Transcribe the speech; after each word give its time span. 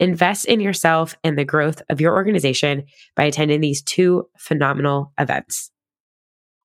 Invest 0.00 0.46
in 0.46 0.60
yourself 0.60 1.16
and 1.22 1.38
the 1.38 1.44
growth 1.44 1.82
of 1.88 2.00
your 2.00 2.14
organization 2.14 2.84
by 3.16 3.24
attending 3.24 3.60
these 3.60 3.82
two 3.82 4.28
phenomenal 4.38 5.12
events. 5.18 5.70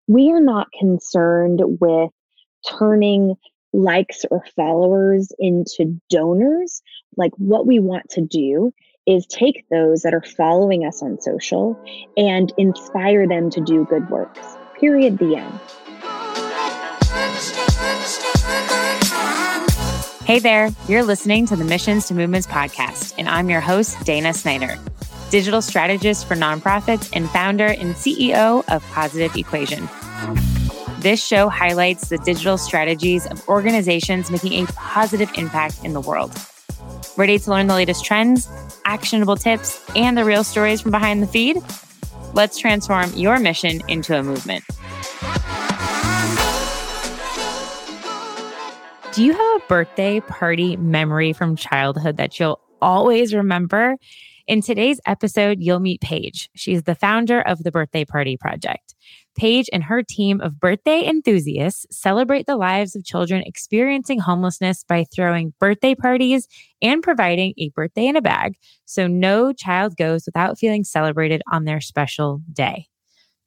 We 0.07 0.31
are 0.31 0.41
not 0.41 0.67
concerned 0.77 1.61
with 1.79 2.11
turning 2.77 3.35
likes 3.71 4.25
or 4.31 4.43
followers 4.55 5.31
into 5.37 6.01
donors. 6.09 6.81
Like, 7.15 7.31
what 7.37 7.67
we 7.67 7.79
want 7.79 8.09
to 8.11 8.21
do 8.21 8.73
is 9.05 9.25
take 9.27 9.65
those 9.69 10.01
that 10.01 10.13
are 10.13 10.23
following 10.23 10.85
us 10.85 11.01
on 11.01 11.21
social 11.21 11.79
and 12.17 12.51
inspire 12.57 13.27
them 13.27 13.49
to 13.51 13.61
do 13.61 13.85
good 13.85 14.09
works. 14.09 14.39
Period. 14.79 15.17
The 15.19 15.35
end. 15.35 15.59
Hey 20.29 20.37
there, 20.37 20.69
you're 20.87 21.01
listening 21.01 21.47
to 21.47 21.55
the 21.55 21.65
Missions 21.65 22.05
to 22.05 22.13
Movements 22.13 22.45
podcast, 22.45 23.15
and 23.17 23.27
I'm 23.27 23.49
your 23.49 23.61
host, 23.61 23.97
Dana 24.05 24.31
Snyder, 24.31 24.77
digital 25.31 25.59
strategist 25.59 26.27
for 26.27 26.35
nonprofits 26.35 27.09
and 27.13 27.27
founder 27.31 27.65
and 27.65 27.95
CEO 27.95 28.63
of 28.69 28.83
Positive 28.91 29.35
Equation. 29.35 29.89
This 30.99 31.25
show 31.25 31.49
highlights 31.49 32.09
the 32.09 32.19
digital 32.19 32.59
strategies 32.59 33.25
of 33.25 33.49
organizations 33.49 34.29
making 34.29 34.53
a 34.63 34.67
positive 34.73 35.31
impact 35.33 35.83
in 35.83 35.93
the 35.93 36.01
world. 36.01 36.31
Ready 37.17 37.39
to 37.39 37.49
learn 37.49 37.65
the 37.65 37.73
latest 37.73 38.05
trends, 38.05 38.47
actionable 38.85 39.35
tips, 39.35 39.83
and 39.95 40.15
the 40.15 40.25
real 40.25 40.43
stories 40.43 40.79
from 40.79 40.91
behind 40.91 41.23
the 41.23 41.27
feed? 41.27 41.57
Let's 42.33 42.59
transform 42.59 43.11
your 43.15 43.39
mission 43.39 43.81
into 43.87 44.15
a 44.15 44.21
movement. 44.21 44.63
Do 49.11 49.25
you 49.25 49.33
have 49.33 49.41
a 49.61 49.65
birthday 49.67 50.19
party 50.19 50.77
memory 50.77 51.33
from 51.33 51.55
childhood 51.55 52.17
that 52.17 52.39
you'll 52.39 52.59
always 52.79 53.33
remember? 53.33 53.97
In 54.45 54.61
today's 54.61 55.01
episode, 55.07 55.57
you'll 55.59 55.79
meet 55.79 56.01
Paige. 56.01 56.47
She's 56.55 56.83
the 56.83 56.93
founder 56.93 57.41
of 57.41 57.63
the 57.63 57.71
Birthday 57.71 58.05
Party 58.05 58.37
Project. 58.37 58.93
Paige 59.35 59.67
and 59.73 59.83
her 59.83 60.03
team 60.03 60.39
of 60.41 60.59
birthday 60.59 61.07
enthusiasts 61.07 61.87
celebrate 61.89 62.45
the 62.45 62.55
lives 62.55 62.95
of 62.95 63.03
children 63.03 63.41
experiencing 63.47 64.19
homelessness 64.19 64.83
by 64.87 65.05
throwing 65.05 65.55
birthday 65.59 65.95
parties 65.95 66.47
and 66.79 67.01
providing 67.01 67.55
a 67.57 67.69
birthday 67.69 68.05
in 68.05 68.15
a 68.15 68.21
bag 68.21 68.57
so 68.85 69.07
no 69.07 69.51
child 69.51 69.97
goes 69.97 70.27
without 70.27 70.59
feeling 70.59 70.83
celebrated 70.83 71.41
on 71.51 71.65
their 71.65 71.81
special 71.81 72.41
day. 72.53 72.87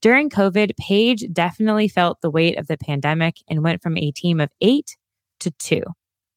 During 0.01 0.29
COVID, 0.29 0.73
Paige 0.77 1.27
definitely 1.33 1.87
felt 1.87 2.21
the 2.21 2.31
weight 2.31 2.59
of 2.59 2.67
the 2.67 2.77
pandemic 2.77 3.37
and 3.49 3.63
went 3.63 3.81
from 3.81 3.97
a 3.97 4.11
team 4.11 4.41
of 4.41 4.51
eight 4.61 4.97
to 5.43 5.51
two. 5.53 5.83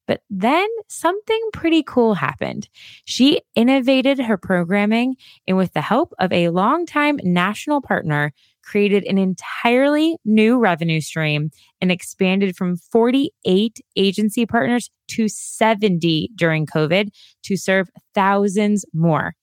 But 0.07 0.21
then 0.29 0.67
something 0.87 1.41
pretty 1.51 1.81
cool 1.81 2.13
happened. 2.13 2.69
She 3.05 3.41
innovated 3.55 4.19
her 4.19 4.37
programming 4.37 5.15
and, 5.47 5.57
with 5.57 5.73
the 5.73 5.81
help 5.81 6.13
of 6.19 6.31
a 6.31 6.49
longtime 6.49 7.19
national 7.23 7.81
partner, 7.81 8.31
created 8.63 9.03
an 9.05 9.17
entirely 9.17 10.17
new 10.25 10.57
revenue 10.57 11.01
stream 11.01 11.51
and 11.81 11.91
expanded 11.91 12.55
from 12.55 12.77
48 12.77 13.79
agency 13.95 14.45
partners 14.45 14.89
to 15.09 15.27
70 15.27 16.31
during 16.35 16.65
COVID 16.65 17.09
to 17.43 17.57
serve 17.57 17.89
thousands 18.13 18.85
more. 18.93 19.33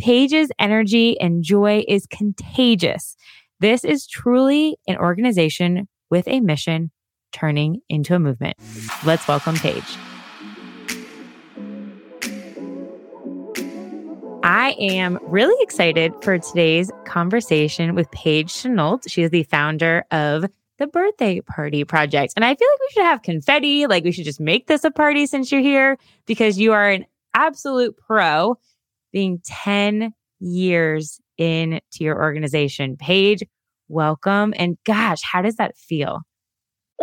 Paige's 0.00 0.50
energy 0.58 1.18
and 1.20 1.44
joy 1.44 1.84
is 1.86 2.06
contagious. 2.06 3.16
This 3.60 3.84
is 3.84 4.06
truly 4.06 4.76
an 4.88 4.96
organization 4.96 5.88
with 6.10 6.26
a 6.26 6.40
mission 6.40 6.90
turning 7.32 7.80
into 7.88 8.14
a 8.14 8.18
movement. 8.18 8.56
Let's 9.04 9.26
welcome 9.26 9.56
Paige. 9.56 9.98
I 14.44 14.74
am 14.78 15.18
really 15.22 15.56
excited 15.62 16.12
for 16.22 16.38
today's 16.38 16.90
conversation 17.04 17.94
with 17.94 18.10
Paige 18.10 18.52
Chenault. 18.52 19.00
She 19.06 19.22
is 19.22 19.30
the 19.30 19.44
founder 19.44 20.04
of 20.10 20.46
the 20.78 20.86
Birthday 20.88 21.40
Party 21.40 21.84
Project. 21.84 22.32
And 22.34 22.44
I 22.44 22.54
feel 22.54 22.68
like 22.68 22.80
we 22.80 22.88
should 22.92 23.04
have 23.04 23.22
confetti, 23.22 23.86
like 23.86 24.02
we 24.02 24.10
should 24.10 24.24
just 24.24 24.40
make 24.40 24.66
this 24.66 24.82
a 24.82 24.90
party 24.90 25.26
since 25.26 25.52
you're 25.52 25.60
here 25.60 25.96
because 26.26 26.58
you 26.58 26.72
are 26.72 26.88
an 26.88 27.06
absolute 27.34 27.96
pro 27.96 28.58
being 29.12 29.40
10 29.44 30.12
years 30.40 31.20
into 31.38 31.80
your 32.00 32.20
organization. 32.20 32.96
Paige, 32.96 33.44
welcome. 33.88 34.54
And 34.56 34.76
gosh, 34.84 35.22
how 35.22 35.42
does 35.42 35.56
that 35.56 35.76
feel? 35.76 36.22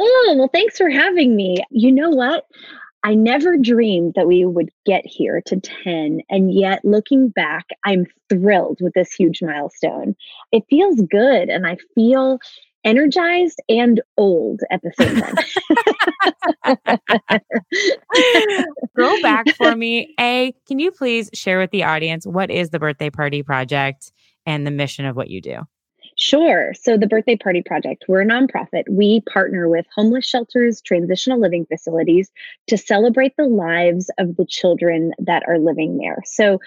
Oh, 0.02 0.36
well, 0.38 0.50
thanks 0.54 0.78
for 0.78 0.90
having 0.90 1.36
me. 1.36 1.58
You 1.72 1.92
know 1.92 2.10
what? 2.10 2.46
I 3.04 3.16
never 3.16 3.58
dreamed 3.58 4.14
that 4.16 4.28
we 4.28 4.46
would 4.46 4.70
get 4.86 5.06
here 5.06 5.42
to 5.46 5.60
10. 5.60 6.22
And 6.30 6.54
yet, 6.54 6.80
looking 6.84 7.30
back, 7.30 7.66
I'm 7.86 8.06
thrilled 8.30 8.80
with 8.82 8.94
this 8.94 9.14
huge 9.14 9.42
milestone. 9.42 10.16
It 10.52 10.64
feels 10.70 11.02
good, 11.10 11.50
and 11.50 11.68
I 11.68 11.78
feel 11.96 12.40
energized 12.86 13.62
and 13.68 14.02
old 14.18 14.62
at 14.72 14.82
the 14.82 14.94
same 14.98 15.18
time. 15.18 15.36
Go 18.98 19.22
back 19.22 19.50
for 19.56 19.76
me. 19.76 20.14
A, 20.20 20.54
can 20.68 20.80
you 20.80 20.92
please 20.92 21.30
share 21.34 21.60
with 21.60 21.72
the 21.72 21.84
audience 21.84 22.26
what 22.26 22.50
is 22.50 22.70
the 22.70 22.80
Birthday 22.80 23.10
Party 23.10 23.44
Project 23.44 24.12
and 24.46 24.66
the 24.66 24.72
mission 24.72 25.06
of 25.06 25.16
what 25.16 25.30
you 25.30 25.42
do? 25.42 25.62
Sure. 26.20 26.74
So, 26.74 26.98
the 26.98 27.08
Birthday 27.08 27.38
Party 27.38 27.64
Project, 27.66 28.04
we're 28.10 28.24
a 28.24 28.26
nonprofit. 28.26 28.84
We 28.90 29.22
partner 29.22 29.70
with 29.70 29.86
homeless 29.96 30.26
shelters, 30.26 30.82
transitional 30.82 31.40
living 31.40 31.66
facilities 31.66 32.30
to 32.68 32.78
celebrate 32.78 33.38
the 33.38 33.46
lives 33.46 34.12
of 34.18 34.36
the 34.36 34.46
children 34.46 35.14
that 35.20 35.44
are 35.48 35.58
living 35.58 35.98
there. 35.98 36.22
So, 36.26 36.60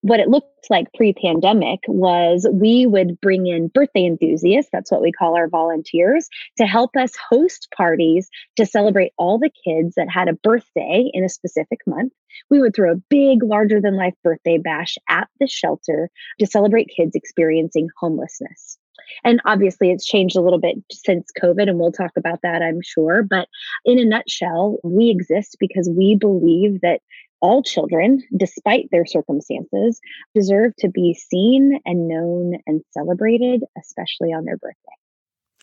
what 0.00 0.18
it 0.18 0.28
looked 0.28 0.68
like 0.70 0.92
pre 0.94 1.12
pandemic 1.12 1.78
was 1.86 2.48
we 2.52 2.84
would 2.84 3.20
bring 3.20 3.46
in 3.46 3.68
birthday 3.68 4.06
enthusiasts, 4.06 4.70
that's 4.72 4.90
what 4.90 5.02
we 5.02 5.12
call 5.12 5.36
our 5.36 5.48
volunteers, 5.48 6.28
to 6.58 6.66
help 6.66 6.96
us 6.96 7.12
host 7.30 7.68
parties 7.76 8.28
to 8.56 8.66
celebrate 8.66 9.12
all 9.18 9.38
the 9.38 9.52
kids 9.64 9.94
that 9.94 10.10
had 10.10 10.26
a 10.28 10.34
birthday 10.34 11.08
in 11.12 11.22
a 11.22 11.28
specific 11.28 11.78
month. 11.86 12.12
We 12.50 12.60
would 12.60 12.74
throw 12.74 12.90
a 12.90 13.02
big, 13.08 13.44
larger 13.44 13.80
than 13.80 13.94
life 13.94 14.14
birthday 14.24 14.58
bash 14.58 14.98
at 15.08 15.28
the 15.38 15.46
shelter 15.46 16.10
to 16.40 16.46
celebrate 16.46 16.90
kids 16.96 17.14
experiencing 17.14 17.86
homelessness. 18.00 18.78
And 19.24 19.40
obviously, 19.44 19.90
it's 19.90 20.06
changed 20.06 20.36
a 20.36 20.40
little 20.40 20.60
bit 20.60 20.76
since 20.90 21.30
COVID, 21.40 21.68
and 21.68 21.78
we'll 21.78 21.92
talk 21.92 22.12
about 22.16 22.40
that, 22.42 22.62
I'm 22.62 22.80
sure. 22.82 23.22
But 23.22 23.48
in 23.84 23.98
a 23.98 24.04
nutshell, 24.04 24.78
we 24.82 25.10
exist 25.10 25.56
because 25.58 25.88
we 25.88 26.16
believe 26.16 26.80
that 26.82 27.00
all 27.40 27.62
children, 27.62 28.22
despite 28.36 28.88
their 28.90 29.06
circumstances, 29.06 30.00
deserve 30.34 30.74
to 30.76 30.88
be 30.88 31.14
seen 31.14 31.78
and 31.84 32.08
known 32.08 32.58
and 32.66 32.82
celebrated, 32.92 33.62
especially 33.78 34.32
on 34.32 34.44
their 34.44 34.56
birthday. 34.56 34.76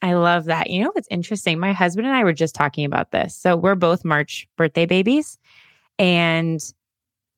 I 0.01 0.13
love 0.13 0.45
that. 0.45 0.69
You 0.69 0.83
know 0.83 0.91
what's 0.93 1.07
interesting? 1.09 1.59
My 1.59 1.71
husband 1.71 2.05
and 2.05 2.15
I 2.15 2.23
were 2.23 2.33
just 2.33 2.53
talking 2.53 2.85
about 2.85 3.11
this. 3.11 3.35
So 3.35 3.55
we're 3.55 3.75
both 3.75 4.03
March 4.03 4.47
birthday 4.57 4.85
babies. 4.85 5.39
And 5.97 6.61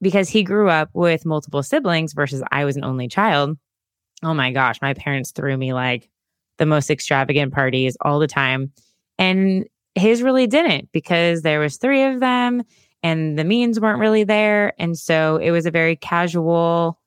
because 0.02 0.30
he 0.30 0.44
grew 0.44 0.70
up 0.70 0.90
with 0.94 1.26
multiple 1.26 1.64
siblings 1.64 2.14
versus 2.14 2.44
I 2.52 2.66
was 2.66 2.76
an 2.76 2.84
only 2.84 3.08
child, 3.08 3.58
oh 4.24 4.34
my 4.34 4.52
gosh, 4.52 4.82
my 4.82 4.94
parents 4.94 5.32
threw 5.32 5.58
me 5.58 5.74
like 5.74 6.10
the 6.58 6.66
most 6.66 6.90
extravagant 6.90 7.54
parties 7.54 7.98
all 8.02 8.20
the 8.20 8.28
time. 8.28 8.72
And 9.18 9.66
his 9.96 10.22
really 10.22 10.48
didn't 10.48 10.92
because 10.92 11.42
there 11.42 11.60
was 11.60 11.78
three 11.78 12.04
of 12.04 12.20
them 12.20 12.64
and 13.04 13.38
the 13.38 13.44
means 13.44 13.80
weren't 13.80 14.00
really 14.00 14.24
there. 14.24 14.74
And 14.80 14.98
so 14.98 15.38
it 15.38 15.52
was 15.52 15.66
a 15.66 15.72
very 15.72 15.96
casual, 15.96 17.00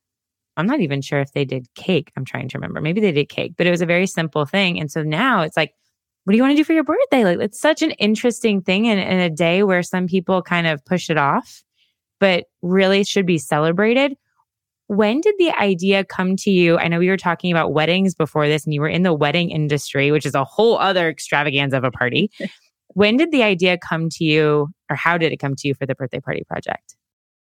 I'm 0.57 0.67
not 0.67 0.81
even 0.81 1.03
sure 1.03 1.21
if 1.21 1.33
they 1.33 1.45
did 1.45 1.67
cake. 1.75 2.13
I'm 2.17 2.25
trying 2.25 2.49
to 2.49 2.59
remember. 2.59 2.81
Maybe 2.81 3.01
they 3.01 3.13
did 3.13 3.29
cake, 3.29 3.55
but 3.57 3.67
it 3.67 3.71
was 3.71 3.83
a 3.83 3.87
very 3.87 4.07
simple 4.07 4.45
thing. 4.45 4.79
And 4.79 4.91
so 4.91 5.03
now 5.03 5.43
it's 5.43 5.57
like, 5.57 5.73
what 6.25 6.33
do 6.33 6.37
you 6.37 6.43
want 6.43 6.53
to 6.53 6.57
do 6.57 6.65
for 6.65 6.75
your 6.75 6.85
birthday? 6.85 7.25
Like, 7.25 7.39
it's 7.41 7.61
such 7.61 7.81
an 7.81 7.93
interesting 7.93 8.61
thing 8.61 8.85
in, 8.85 8.99
in 8.99 9.19
a 9.19 9.31
day 9.31 9.63
where 9.63 9.83
some 9.83 10.07
people 10.07 10.43
kind 10.43 10.67
of 10.67 10.85
push 10.85 11.09
it 11.09 11.17
off, 11.17 11.63
but 12.21 12.45
really 12.61 13.03
should 13.03 13.25
be 13.25 13.39
celebrated. 13.39 14.15
When 14.88 15.20
did 15.20 15.35
the 15.38 15.50
idea 15.52 16.05
come 16.05 16.35
to 16.37 16.50
you? 16.50 16.79
I 16.79 16.88
know 16.88 16.99
we 16.99 17.08
were 17.08 17.17
talking 17.17 17.52
about 17.52 17.73
weddings 17.73 18.14
before 18.14 18.49
this, 18.49 18.64
and 18.64 18.73
you 18.73 18.81
were 18.81 18.88
in 18.88 19.02
the 19.02 19.12
wedding 19.12 19.50
industry, 19.50 20.11
which 20.11 20.26
is 20.26 20.35
a 20.35 20.44
whole 20.44 20.79
other 20.79 21.08
extravaganza 21.08 21.76
of 21.76 21.85
a 21.85 21.90
party. 21.90 22.31
when 22.94 23.17
did 23.17 23.31
the 23.31 23.43
idea 23.43 23.79
come 23.79 24.08
to 24.11 24.25
you, 24.25 24.69
or 24.90 24.96
how 24.96 25.19
did 25.19 25.31
it 25.31 25.37
come 25.37 25.55
to 25.56 25.69
you 25.69 25.75
for 25.75 25.87
the 25.87 25.94
birthday 25.94 26.20
party 26.20 26.43
project? 26.49 26.96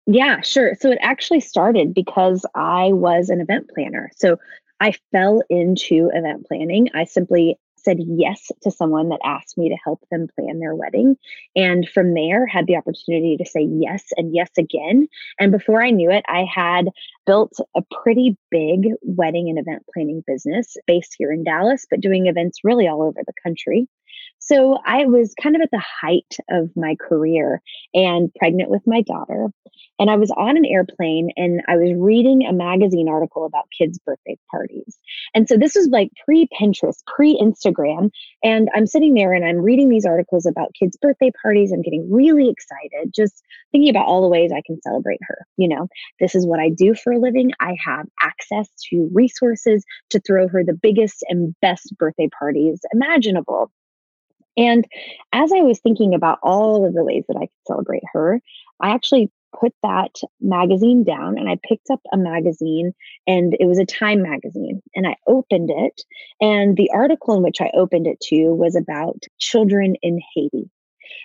Yeah, 0.07 0.41
sure. 0.41 0.75
So 0.79 0.91
it 0.91 0.97
actually 1.01 1.41
started 1.41 1.93
because 1.93 2.45
I 2.55 2.93
was 2.93 3.29
an 3.29 3.41
event 3.41 3.69
planner. 3.73 4.11
So 4.15 4.37
I 4.79 4.93
fell 5.11 5.41
into 5.49 6.09
event 6.13 6.45
planning. 6.47 6.89
I 6.93 7.05
simply 7.05 7.57
said 7.85 7.99
yes 7.99 8.51
to 8.63 8.71
someone 8.71 9.09
that 9.09 9.19
asked 9.23 9.57
me 9.57 9.69
to 9.69 9.77
help 9.83 10.01
them 10.11 10.27
plan 10.35 10.59
their 10.59 10.75
wedding. 10.75 11.15
And 11.55 11.87
from 11.87 12.13
there, 12.13 12.45
had 12.45 12.67
the 12.67 12.75
opportunity 12.75 13.37
to 13.37 13.45
say 13.45 13.61
yes 13.61 14.03
and 14.17 14.35
yes 14.35 14.49
again. 14.57 15.07
And 15.39 15.51
before 15.51 15.83
I 15.83 15.91
knew 15.91 16.11
it, 16.11 16.25
I 16.27 16.45
had 16.53 16.89
built 17.25 17.53
a 17.75 17.81
pretty 18.03 18.35
big 18.51 18.87
wedding 19.03 19.49
and 19.49 19.59
event 19.59 19.83
planning 19.93 20.23
business 20.27 20.75
based 20.87 21.15
here 21.17 21.31
in 21.31 21.43
Dallas, 21.43 21.85
but 21.89 22.01
doing 22.01 22.27
events 22.27 22.59
really 22.63 22.87
all 22.87 23.01
over 23.01 23.21
the 23.25 23.33
country. 23.41 23.87
So 24.39 24.77
I 24.85 25.05
was 25.05 25.33
kind 25.41 25.55
of 25.55 25.61
at 25.61 25.71
the 25.71 25.81
height 26.01 26.37
of 26.49 26.69
my 26.75 26.95
career 26.95 27.61
and 27.93 28.31
pregnant 28.35 28.69
with 28.69 28.83
my 28.85 29.01
daughter. 29.01 29.47
And 29.97 30.09
I 30.09 30.17
was 30.17 30.29
on 30.31 30.57
an 30.57 30.65
airplane 30.65 31.31
and 31.37 31.61
I 31.67 31.77
was 31.77 31.93
reading 31.95 32.45
a 32.45 32.53
magazine 32.53 33.07
article 33.09 33.45
about 33.45 33.69
kids' 33.75 33.97
birthday 33.97 34.37
parties. 34.51 34.99
And 35.33 35.47
so 35.47 35.57
this 35.57 35.73
was 35.73 35.87
like 35.87 36.11
pre 36.25 36.47
Pinterest, 36.59 36.99
pre 37.07 37.39
Instagram. 37.41 38.11
And 38.43 38.69
I'm 38.75 38.85
sitting 38.85 39.13
there 39.13 39.33
and 39.33 39.45
I'm 39.45 39.57
reading 39.57 39.89
these 39.89 40.05
articles 40.05 40.45
about 40.45 40.75
kids' 40.77 40.97
birthday 41.01 41.31
parties. 41.41 41.71
I'm 41.71 41.81
getting 41.81 42.07
really 42.11 42.49
excited, 42.49 43.13
just 43.15 43.41
thinking 43.71 43.89
about 43.89 44.05
all 44.05 44.21
the 44.21 44.29
ways 44.29 44.51
I 44.51 44.61
can 44.65 44.79
celebrate 44.81 45.19
her. 45.23 45.45
You 45.57 45.69
know, 45.69 45.87
this 46.19 46.35
is 46.35 46.45
what 46.45 46.59
I 46.59 46.69
do 46.69 46.93
for 46.93 47.13
a 47.13 47.19
living. 47.19 47.51
I 47.59 47.75
have 47.83 48.05
access 48.21 48.69
to 48.89 49.09
resources 49.13 49.85
to 50.11 50.19
throw 50.19 50.47
her 50.49 50.63
the 50.63 50.73
biggest 50.73 51.23
and 51.29 51.55
best 51.61 51.95
birthday 51.97 52.29
parties 52.37 52.81
imaginable. 52.93 53.71
And 54.57 54.85
as 55.33 55.51
I 55.51 55.61
was 55.61 55.79
thinking 55.79 56.13
about 56.13 56.39
all 56.41 56.85
of 56.85 56.93
the 56.93 57.03
ways 57.03 57.25
that 57.27 57.37
I 57.37 57.41
could 57.41 57.67
celebrate 57.67 58.03
her, 58.13 58.41
I 58.79 58.89
actually 58.89 59.31
put 59.59 59.73
that 59.83 60.15
magazine 60.41 61.03
down 61.03 61.37
and 61.37 61.49
I 61.49 61.57
picked 61.67 61.89
up 61.89 62.01
a 62.11 62.17
magazine 62.17 62.93
and 63.25 63.55
it 63.59 63.65
was 63.65 63.79
a 63.79 63.85
Time 63.85 64.21
magazine 64.21 64.81
and 64.95 65.07
I 65.07 65.15
opened 65.27 65.71
it. 65.71 66.01
And 66.41 66.75
the 66.75 66.89
article 66.93 67.35
in 67.35 67.43
which 67.43 67.61
I 67.61 67.71
opened 67.73 68.07
it 68.07 68.19
to 68.23 68.53
was 68.53 68.75
about 68.75 69.23
children 69.39 69.95
in 70.01 70.19
Haiti. 70.33 70.69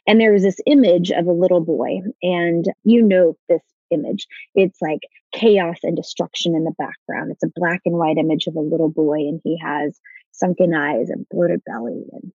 And 0.06 0.20
there 0.20 0.32
was 0.32 0.42
this 0.42 0.60
image 0.66 1.10
of 1.10 1.26
a 1.26 1.32
little 1.32 1.60
boy, 1.60 2.00
and 2.22 2.66
you 2.84 3.02
know 3.02 3.36
this 3.48 3.62
image. 3.90 4.26
It's 4.54 4.80
like 4.80 5.00
chaos 5.32 5.78
and 5.82 5.96
destruction 5.96 6.54
in 6.54 6.64
the 6.64 6.74
background. 6.78 7.32
It's 7.32 7.42
a 7.42 7.52
black 7.54 7.80
and 7.86 7.96
white 7.96 8.18
image 8.18 8.46
of 8.46 8.56
a 8.56 8.60
little 8.60 8.90
boy, 8.90 9.16
and 9.16 9.40
he 9.42 9.58
has 9.58 9.98
sunken 10.32 10.74
eyes 10.74 11.08
and 11.08 11.26
bloated 11.30 11.62
belly 11.64 12.04
and 12.12 12.32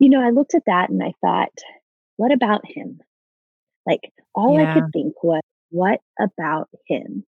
you 0.00 0.08
know, 0.08 0.20
I 0.20 0.30
looked 0.30 0.54
at 0.54 0.64
that 0.66 0.88
and 0.90 1.02
I 1.02 1.12
thought, 1.20 1.52
what 2.16 2.32
about 2.32 2.62
him? 2.64 3.00
Like 3.86 4.00
all 4.34 4.58
yeah. 4.58 4.70
I 4.70 4.74
could 4.74 4.90
think 4.92 5.22
was, 5.22 5.42
what 5.68 6.00
about 6.18 6.68
him? 6.86 7.24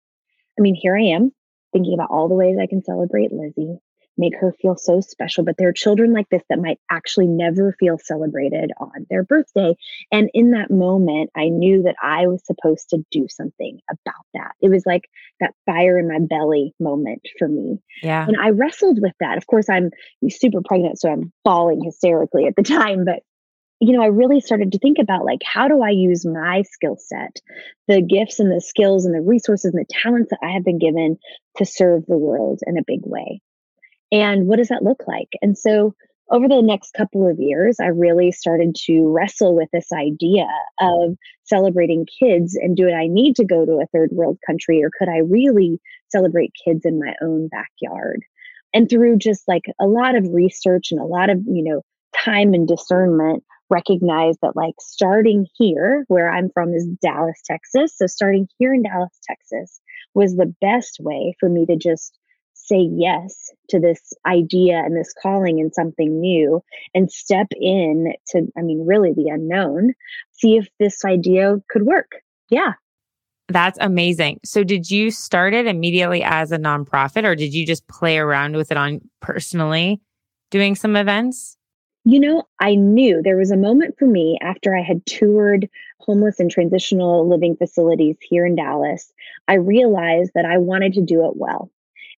I 0.58 0.62
mean, 0.62 0.74
here 0.74 0.96
I 0.96 1.02
am 1.02 1.32
thinking 1.72 1.94
about 1.94 2.10
all 2.10 2.28
the 2.28 2.34
ways 2.34 2.56
I 2.60 2.66
can 2.66 2.82
celebrate 2.82 3.30
Lizzie 3.32 3.78
make 4.17 4.35
her 4.38 4.55
feel 4.61 4.76
so 4.76 5.00
special. 5.00 5.44
But 5.44 5.56
there 5.59 5.69
are 5.69 5.73
children 5.73 6.12
like 6.12 6.29
this 6.31 6.43
that 6.49 6.61
might 6.61 6.79
actually 6.91 7.26
never 7.26 7.75
feel 7.79 7.99
celebrated 7.99 8.70
on 8.79 9.06
their 9.11 9.25
birthday. 9.25 9.75
And 10.11 10.31
in 10.35 10.50
that 10.53 10.70
moment, 10.70 11.31
I 11.37 11.49
knew 11.49 11.82
that 11.82 11.97
I 12.03 12.26
was 12.26 12.44
supposed 12.44 12.91
to 12.91 13.05
do 13.11 13.26
something 13.29 13.79
about 13.91 14.25
that. 14.35 14.53
It 14.61 14.70
was 14.70 14.85
like 14.87 15.09
that 15.41 15.55
fire 15.67 15.99
in 15.99 16.09
my 16.09 16.19
belly 16.19 16.75
moment 16.79 17.23
for 17.38 17.49
me. 17.49 17.79
Yeah. 18.03 18.26
And 18.26 18.37
I 18.41 18.50
wrestled 18.50 19.00
with 19.00 19.14
that. 19.20 19.38
Of 19.38 19.47
course, 19.47 19.69
I'm 19.69 19.91
super 20.29 20.61
pregnant, 20.65 21.00
so 21.00 21.11
I'm 21.11 21.32
bawling 21.44 21.82
hysterically 21.85 22.47
at 22.47 22.56
the 22.56 22.62
time, 22.62 23.05
but 23.05 23.20
you 23.82 23.93
know, 23.93 24.03
I 24.05 24.06
really 24.06 24.41
started 24.41 24.70
to 24.70 24.79
think 24.79 24.99
about 25.00 25.25
like, 25.25 25.41
how 25.44 25.67
do 25.67 25.82
I 25.82 25.91
use 25.91 26.25
my 26.25 26.62
skill 26.62 26.97
set, 26.97 27.41
the 27.88 28.00
gifts 28.00 28.38
and 28.38 28.49
the 28.49 28.61
skills 28.61 29.05
and 29.05 29.12
the 29.12 29.20
resources 29.20 29.75
and 29.75 29.85
the 29.85 29.93
talents 29.93 30.31
that 30.31 30.38
I 30.41 30.53
have 30.53 30.65
been 30.65 30.79
given 30.79 31.19
to 31.56 31.65
serve 31.65 32.06
the 32.06 32.17
world 32.17 32.61
in 32.65 32.79
a 32.79 32.85
big 32.87 33.00
way? 33.05 33.41
And 34.12 34.47
what 34.47 34.59
does 34.59 34.69
that 34.69 34.85
look 34.85 35.03
like? 35.09 35.31
And 35.41 35.59
so 35.59 35.94
over 36.31 36.47
the 36.49 36.62
next 36.62 36.94
couple 36.94 37.29
of 37.29 37.41
years, 37.41 37.76
I 37.81 37.87
really 37.87 38.31
started 38.31 38.75
to 38.87 39.09
wrestle 39.09 39.56
with 39.56 39.69
this 39.73 39.93
idea 39.93 40.47
of 40.81 41.17
celebrating 41.44 42.06
kids 42.06 42.55
and 42.55 42.76
do 42.76 42.91
I 42.91 43.06
need 43.06 43.37
to 43.37 43.44
go 43.44 43.67
to 43.67 43.81
a 43.82 43.87
third 43.93 44.11
world 44.12 44.38
country 44.47 44.82
or 44.82 44.91
could 44.97 45.09
I 45.09 45.19
really 45.19 45.81
celebrate 46.11 46.53
kids 46.64 46.85
in 46.85 47.00
my 47.00 47.14
own 47.23 47.49
backyard? 47.49 48.23
And 48.73 48.88
through 48.88 49.19
just 49.19 49.47
like 49.49 49.64
a 49.81 49.87
lot 49.87 50.15
of 50.15 50.32
research 50.32 50.93
and 50.93 51.00
a 51.00 51.05
lot 51.05 51.29
of, 51.29 51.38
you 51.47 51.62
know, 51.62 51.82
time 52.17 52.55
and 52.55 52.69
discernment, 52.69 53.43
recognize 53.69 54.37
that 54.43 54.56
like 54.56 54.75
starting 54.81 55.47
here, 55.56 56.05
where 56.08 56.31
I'm 56.31 56.50
from 56.55 56.73
is 56.73 56.87
Dallas, 57.03 57.41
Texas. 57.44 57.97
So 57.97 58.06
starting 58.06 58.47
here 58.58 58.73
in 58.73 58.82
Dallas, 58.82 59.19
Texas 59.29 59.81
was 60.15 60.37
the 60.37 60.55
best 60.61 60.99
way 61.00 61.35
for 61.41 61.49
me 61.49 61.67
to 61.67 61.76
just 61.76 62.19
say 62.64 62.88
yes 62.92 63.50
to 63.69 63.81
this 63.81 64.12
idea 64.26 64.78
and 64.78 64.96
this 64.96 65.12
calling 65.20 65.60
and 65.60 65.72
something 65.74 66.20
new 66.20 66.62
and 66.94 67.10
step 67.10 67.48
in 67.60 68.12
to, 68.28 68.46
I 68.56 68.62
mean, 68.62 68.86
really 68.86 69.12
the 69.12 69.28
unknown, 69.28 69.94
see 70.32 70.56
if 70.56 70.69
this 70.78 71.04
idea 71.04 71.56
could 71.69 71.82
work. 71.82 72.12
Yeah. 72.48 72.74
That's 73.48 73.78
amazing. 73.81 74.40
So, 74.44 74.64
did 74.64 74.90
you 74.90 75.10
start 75.10 75.52
it 75.52 75.66
immediately 75.66 76.22
as 76.22 76.52
a 76.52 76.58
nonprofit 76.58 77.24
or 77.24 77.34
did 77.34 77.52
you 77.52 77.66
just 77.66 77.86
play 77.88 78.19
around 78.19 78.56
with 78.56 78.70
it 78.70 78.76
on 78.76 79.00
personally 79.20 80.00
doing 80.50 80.74
some 80.74 80.96
events? 80.96 81.58
You 82.04 82.19
know, 82.19 82.44
I 82.60 82.74
knew 82.74 83.22
there 83.22 83.36
was 83.36 83.50
a 83.50 83.56
moment 83.56 83.96
for 83.98 84.06
me 84.06 84.38
after 84.42 84.76
I 84.76 84.82
had 84.82 85.04
toured 85.06 85.69
homeless 86.00 86.40
and 86.40 86.50
transitional 86.50 87.28
living 87.28 87.56
facilities 87.56 88.16
here 88.20 88.44
in 88.44 88.56
Dallas. 88.56 89.12
I 89.46 89.54
realized 89.54 90.32
that 90.34 90.44
I 90.44 90.58
wanted 90.58 90.94
to 90.94 91.00
do 91.00 91.26
it 91.26 91.36
well. 91.36 91.70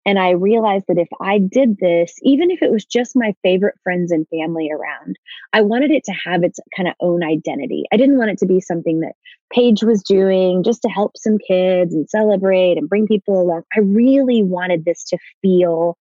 And 0.07 0.19
I 0.19 0.31
realized 0.31 0.85
that 0.89 0.99
if 0.99 1.09
I 1.21 1.39
did 1.39 1.79
this, 1.79 2.15
even 2.23 2.51
if 2.51 2.63
it 2.63 2.71
was 2.71 2.85
just 2.85 3.17
my 3.17 3.35
favorite 3.43 3.77
friends 3.83 4.13
and 4.13 4.27
family 4.29 4.71
around, 4.71 5.17
I 5.53 5.63
wanted 5.63 5.91
it 5.91 6.05
to 6.05 6.13
have 6.13 6.43
its 6.43 6.61
kind 6.77 6.89
of 6.89 6.95
own 7.01 7.25
identity. 7.25 7.85
I 7.93 7.97
didn't 7.97 8.19
want 8.19 8.31
it 8.31 8.39
to 8.39 8.47
be 8.47 8.61
something 8.61 9.01
that 9.01 9.15
Paige 9.53 9.83
was 9.83 10.03
doing 10.03 10.63
just 10.63 10.83
to 10.83 10.89
help 10.89 11.17
some 11.17 11.39
kids 11.39 11.95
and 11.95 12.09
celebrate 12.09 12.77
and 12.77 12.89
bring 12.89 13.07
people 13.07 13.41
along. 13.41 13.63
I 13.75 13.81
really 13.81 14.43
wanted 14.43 14.85
this 14.85 15.05
to 15.05 15.19
feel 15.41 15.97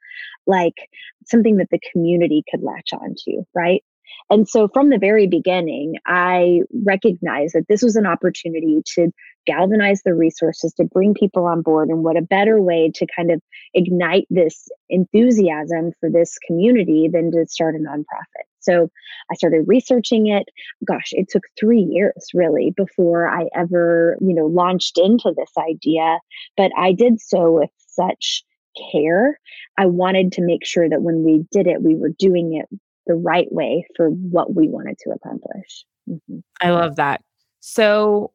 like 0.47 0.89
something 1.25 1.57
that 1.57 1.69
the 1.71 1.79
community 1.91 2.43
could 2.49 2.61
latch 2.61 2.91
onto, 2.91 3.45
right? 3.53 3.83
And 4.29 4.47
so 4.47 4.67
from 4.67 4.89
the 4.89 4.97
very 4.97 5.27
beginning, 5.27 5.95
I 6.05 6.61
recognized 6.85 7.53
that 7.55 7.67
this 7.67 7.81
was 7.81 7.95
an 7.95 8.05
opportunity 8.05 8.81
to 8.95 9.11
galvanize 9.45 10.01
the 10.03 10.13
resources 10.13 10.73
to 10.73 10.85
bring 10.85 11.13
people 11.13 11.45
on 11.45 11.61
board 11.61 11.89
and 11.89 12.03
what 12.03 12.17
a 12.17 12.21
better 12.21 12.61
way 12.61 12.91
to 12.95 13.05
kind 13.15 13.31
of 13.31 13.41
ignite 13.73 14.25
this 14.29 14.67
enthusiasm 14.89 15.91
for 15.99 16.09
this 16.09 16.37
community 16.47 17.09
than 17.11 17.31
to 17.31 17.45
start 17.47 17.75
a 17.75 17.79
nonprofit. 17.79 18.45
So 18.59 18.89
i 19.29 19.35
started 19.35 19.65
researching 19.67 20.27
it. 20.27 20.47
Gosh 20.85 21.11
it 21.11 21.27
took 21.29 21.43
three 21.59 21.81
years 21.81 22.29
really 22.33 22.73
before 22.75 23.27
i 23.27 23.49
ever 23.55 24.17
you 24.21 24.33
know 24.33 24.45
launched 24.45 24.97
into 24.97 25.33
this 25.35 25.51
idea 25.57 26.19
but 26.55 26.71
i 26.77 26.93
did 26.93 27.19
so 27.19 27.51
with 27.51 27.69
such 27.87 28.43
care. 28.91 29.39
I 29.77 29.85
wanted 29.85 30.31
to 30.33 30.41
make 30.41 30.65
sure 30.65 30.89
that 30.89 31.03
when 31.03 31.23
we 31.23 31.45
did 31.51 31.67
it 31.67 31.81
we 31.81 31.95
were 31.95 32.09
doing 32.17 32.53
it 32.55 32.79
the 33.07 33.15
right 33.15 33.51
way 33.51 33.85
for 33.95 34.09
what 34.09 34.55
we 34.55 34.67
wanted 34.67 34.97
to 34.97 35.11
accomplish 35.11 35.85
mm-hmm. 36.09 36.39
i 36.61 36.69
love 36.69 36.95
that 36.95 37.21
so 37.59 38.31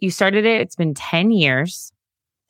you 0.00 0.10
started 0.10 0.44
it, 0.44 0.60
it's 0.60 0.76
been 0.76 0.92
10 0.94 1.30
years. 1.30 1.90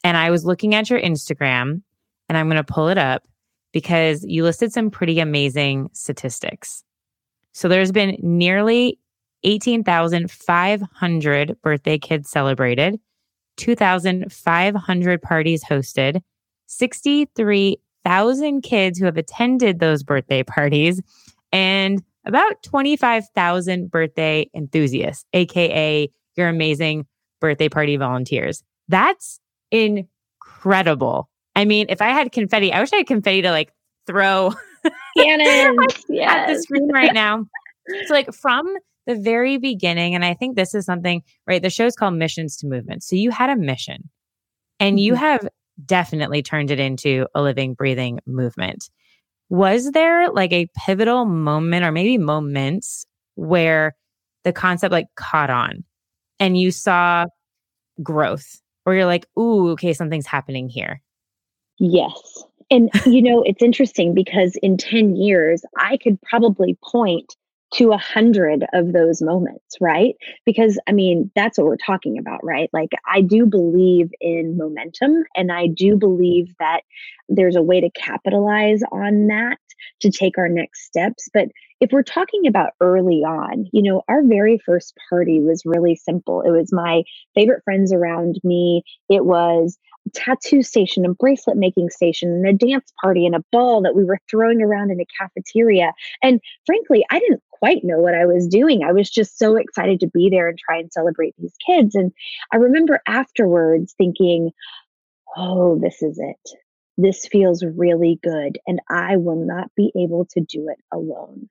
And 0.03 0.17
I 0.17 0.31
was 0.31 0.45
looking 0.45 0.75
at 0.75 0.91
your 0.91 1.01
Instagram 1.01 1.83
and 2.29 2.37
I'm 2.37 2.49
going 2.49 2.57
to 2.57 2.65
pull 2.65 2.89
it 2.89 2.99
up 2.99 3.23
because 3.73 4.25
you 4.25 4.43
listed 4.43 4.73
some 4.73 4.91
pretty 4.91 5.21
amazing 5.21 5.91
statistics. 5.93 6.83
So 7.53 7.69
there's 7.69 7.93
been 7.93 8.17
nearly 8.21 8.99
18,500 9.45 11.63
birthday 11.63 11.99
kids 11.99 12.29
celebrated, 12.29 12.99
2,500 13.57 15.23
parties 15.23 15.65
hosted, 15.65 16.21
63,000 16.67 18.63
kids 18.63 18.99
who 18.99 19.05
have 19.05 19.17
attended 19.17 19.79
those 19.79 20.03
birthday 20.03 20.43
parties, 20.43 21.01
and 21.53 22.03
about 22.25 22.63
25,000 22.63 23.91
birthday 23.91 24.51
enthusiasts, 24.55 25.25
AKA 25.33 26.11
your 26.37 26.49
amazing 26.49 27.07
birthday 27.41 27.69
party 27.69 27.97
volunteers. 27.97 28.63
That's 28.89 29.41
incredible. 29.71 31.29
I 31.55 31.65
mean, 31.65 31.87
if 31.89 32.03
I 32.03 32.09
had 32.09 32.33
confetti, 32.33 32.73
I 32.73 32.81
wish 32.81 32.93
I 32.93 32.97
had 32.97 33.07
confetti 33.07 33.43
to 33.43 33.51
like 33.51 33.73
throw 34.07 34.53
yes. 35.17 36.03
at 36.21 36.47
the 36.47 36.61
screen 36.61 36.91
right 36.93 37.15
now. 37.15 37.45
So, 38.07 38.15
like 38.15 38.33
from 38.35 38.67
the 39.07 39.15
very 39.15 39.57
beginning, 39.57 40.15
and 40.15 40.25
I 40.25 40.35
think 40.35 40.57
this 40.57 40.75
is 40.75 40.85
something, 40.85 41.23
right? 41.47 41.63
The 41.63 41.71
show's 41.71 41.95
called 41.95 42.15
Missions 42.15 42.57
to 42.59 42.67
Movement. 42.67 43.03
So 43.03 43.17
you 43.17 43.31
had 43.31 43.51
a 43.51 43.57
mission 43.57 44.11
and 44.81 45.01
you 45.01 45.15
mm-hmm. 45.15 45.23
have 45.23 45.49
definitely 45.85 46.43
turned 46.43 46.71
it 46.71 46.81
into 46.81 47.27
a 47.35 47.43
living, 47.43 47.75
breathing 47.75 48.19
movement. 48.27 48.91
Was 49.49 49.93
there 49.93 50.31
like 50.31 50.53
a 50.53 50.69
pivotal 50.77 51.25
moment 51.25 51.85
or 51.85 51.93
maybe 51.93 52.19
moments 52.19 53.07
where 53.37 53.95
the 54.45 54.53
concept 54.53 54.93
like 54.93 55.07
caught 55.17 55.51
on 55.51 55.85
and 56.41 56.59
you 56.59 56.71
saw 56.71 57.27
growth 58.03 58.61
or 58.85 58.95
you're 58.95 59.07
like, 59.07 59.27
ooh, 59.39 59.71
okay, 59.71 59.93
something's 59.93 60.27
happening 60.27 60.69
here? 60.69 61.01
Yes. 61.79 62.45
And, 62.71 62.91
you 63.05 63.23
know, 63.31 63.43
it's 63.43 63.63
interesting 63.63 64.15
because 64.15 64.57
in 64.63 64.77
10 64.77 65.17
years, 65.17 65.63
I 65.77 65.97
could 65.97 66.21
probably 66.23 66.77
point 66.83 67.37
to 67.75 67.93
a 67.93 67.99
hundred 67.99 68.65
of 68.73 68.93
those 68.93 69.21
moments, 69.21 69.77
right? 69.81 70.15
Because 70.45 70.79
I 70.87 70.93
mean, 70.93 71.31
that's 71.35 71.59
what 71.59 71.67
we're 71.67 71.77
talking 71.77 72.19
about, 72.19 72.41
right? 72.43 72.71
Like, 72.73 72.91
I 73.13 73.21
do 73.21 73.47
believe 73.47 74.11
in 74.21 74.57
momentum 74.57 75.25
and 75.35 75.51
I 75.51 75.67
do 75.67 75.97
believe 75.97 76.47
that 76.61 76.83
there's 77.29 77.57
a 77.57 77.63
way 77.63 77.81
to 77.81 77.91
capitalize 77.91 78.83
on 78.93 79.27
that 79.27 79.59
to 80.01 80.11
take 80.11 80.39
our 80.39 80.49
next 80.49 80.85
steps. 80.85 81.29
But 81.35 81.49
if 81.81 81.91
we're 81.93 82.03
talking 82.03 82.47
about 82.47 82.71
early 82.81 83.23
on, 83.23 83.67
you 83.73 83.83
know, 83.83 84.03
our 84.09 84.23
very 84.25 84.59
first 84.65 84.95
party 85.11 85.41
was 85.41 85.63
really 85.67 85.97
simple. 85.97 86.41
It 86.41 86.51
was 86.51 86.73
my 86.73 87.03
favorite 87.35 87.63
friends 87.65 87.93
around 87.93 88.41
me. 88.45 88.83
It 89.11 89.27
was 89.27 89.77
tattoo 90.15 90.63
station 90.63 91.05
and 91.05 91.19
bracelet 91.19 91.57
making 91.57 91.91
station 91.91 92.31
and 92.31 92.47
a 92.47 92.53
dance 92.53 92.93
party 93.03 93.27
and 93.27 93.35
a 93.35 93.45
ball 93.53 93.83
that 93.83 93.97
we 93.97 94.05
were 94.05 94.19
throwing 94.31 94.63
around 94.63 94.91
in 94.91 95.01
a 95.01 95.07
cafeteria. 95.19 95.93
And 96.23 96.41
frankly, 96.65 97.05
I 97.11 97.19
didn't 97.19 97.43
quite 97.59 97.85
know 97.85 97.99
what 97.99 98.15
I 98.15 98.27
was 98.27 98.47
doing. 98.47 98.83
I 98.83 98.93
was 98.93 99.11
just 99.11 99.39
so 99.39 99.57
excited 99.57 100.01
to 100.01 100.09
be 100.09 100.29
there 100.31 100.49
and 100.49 100.59
try 100.59 100.79
and 100.79 100.93
celebrate 100.93 101.35
these 101.39 101.55
kids. 101.67 101.95
And 101.95 102.13
I 102.53 102.57
remember 102.57 103.01
afterwards 103.07 103.95
thinking, 103.97 104.53
oh, 105.37 105.79
this 105.81 106.03
is 106.03 106.19
it. 106.19 106.51
This 106.99 107.27
feels 107.27 107.65
really 107.65 108.19
good. 108.23 108.59
And 108.67 108.81
I 108.89 109.17
will 109.17 109.45
not 109.45 109.71
be 109.77 109.93
able 109.97 110.27
to 110.33 110.41
do 110.41 110.69
it 110.69 110.79
alone. 110.93 111.49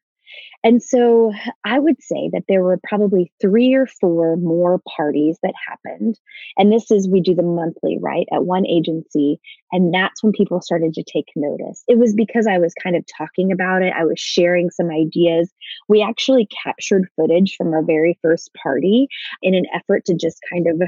And 0.64 0.82
so 0.82 1.32
I 1.64 1.78
would 1.78 2.02
say 2.02 2.30
that 2.34 2.46
there 2.50 2.64
were 2.64 2.80
probably 2.88 3.32
three 3.40 3.74
or 3.76 3.86
four 3.86 4.36
more 4.38 4.82
parties 4.98 5.38
that 5.44 5.54
happened. 5.68 6.20
And 6.58 6.72
this 6.72 6.90
is, 6.90 7.08
we 7.08 7.22
do 7.22 7.36
the 7.36 7.44
monthly, 7.44 8.00
right, 8.02 8.28
at 8.34 8.46
one 8.46 8.66
agency. 8.66 9.40
And 9.72 9.94
that's 9.94 10.24
when 10.24 10.32
people 10.32 10.62
started 10.62 10.94
to 10.96 11.04
take 11.04 11.28
notice. 11.36 11.84
It 11.88 12.00
was 12.00 12.14
because 12.16 12.48
I 12.48 12.58
was 12.58 12.74
kind 12.82 12.96
of 12.96 13.06
talking 13.16 13.52
about 13.52 13.84
it, 13.84 13.94
I 13.96 14.06
was 14.06 14.20
sharing 14.20 14.72
some 14.72 14.90
ideas. 14.90 15.54
We 15.88 16.02
actually 16.02 16.48
captured 16.64 17.10
footage 17.16 17.56
from 17.56 17.74
our 17.74 17.84
very 17.84 18.18
first 18.22 18.50
party 18.56 19.08
in 19.42 19.54
an 19.54 19.66
effort 19.74 20.06
to 20.06 20.16
just 20.16 20.40
kind 20.52 20.68
of 20.68 20.82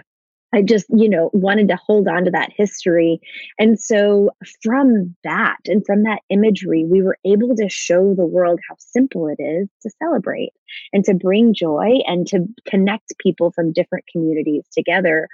I 0.54 0.62
just, 0.62 0.86
you 0.90 1.10
know, 1.10 1.30
wanted 1.34 1.68
to 1.68 1.76
hold 1.76 2.08
on 2.08 2.24
to 2.26 2.32
that 2.32 2.52
history. 2.56 3.20
And 3.60 3.80
so 3.80 4.30
from 4.64 5.16
that 5.24 5.58
and 5.66 5.86
from 5.86 6.04
that 6.04 6.22
imagery, 6.30 6.86
we 6.86 7.02
were 7.02 7.18
able 7.26 7.56
to 7.56 7.68
show 7.70 8.14
the 8.16 8.26
world 8.26 8.60
how 8.68 8.76
simple 8.80 9.28
it 9.28 9.42
is 9.42 9.68
to 9.82 9.90
celebrate 10.02 10.54
and 10.94 11.04
to 11.06 11.14
bring 11.14 11.54
joy 11.54 12.00
and 12.06 12.26
to 12.28 12.46
connect 12.66 13.18
people 13.20 13.52
from 13.52 13.74
different 13.74 14.06
communities 14.12 14.64
together. 14.72 15.28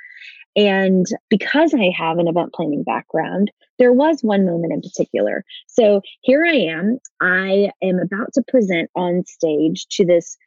And 0.56 1.06
because 1.30 1.74
I 1.74 1.92
have 1.98 2.18
an 2.18 2.28
event 2.28 2.54
planning 2.54 2.84
background, 2.84 3.52
there 3.80 3.94
was 3.94 4.22
one 4.22 4.46
moment 4.46 4.74
in 4.74 4.82
particular. 4.82 5.44
So 5.68 6.02
here 6.22 6.46
I 6.46 6.56
am. 6.56 7.00
I 7.22 7.72
am 7.82 8.00
about 8.00 8.34
to 8.34 8.44
present 8.48 8.90
on 8.96 9.26
stage 9.26 9.88
to 9.92 10.06
this 10.06 10.38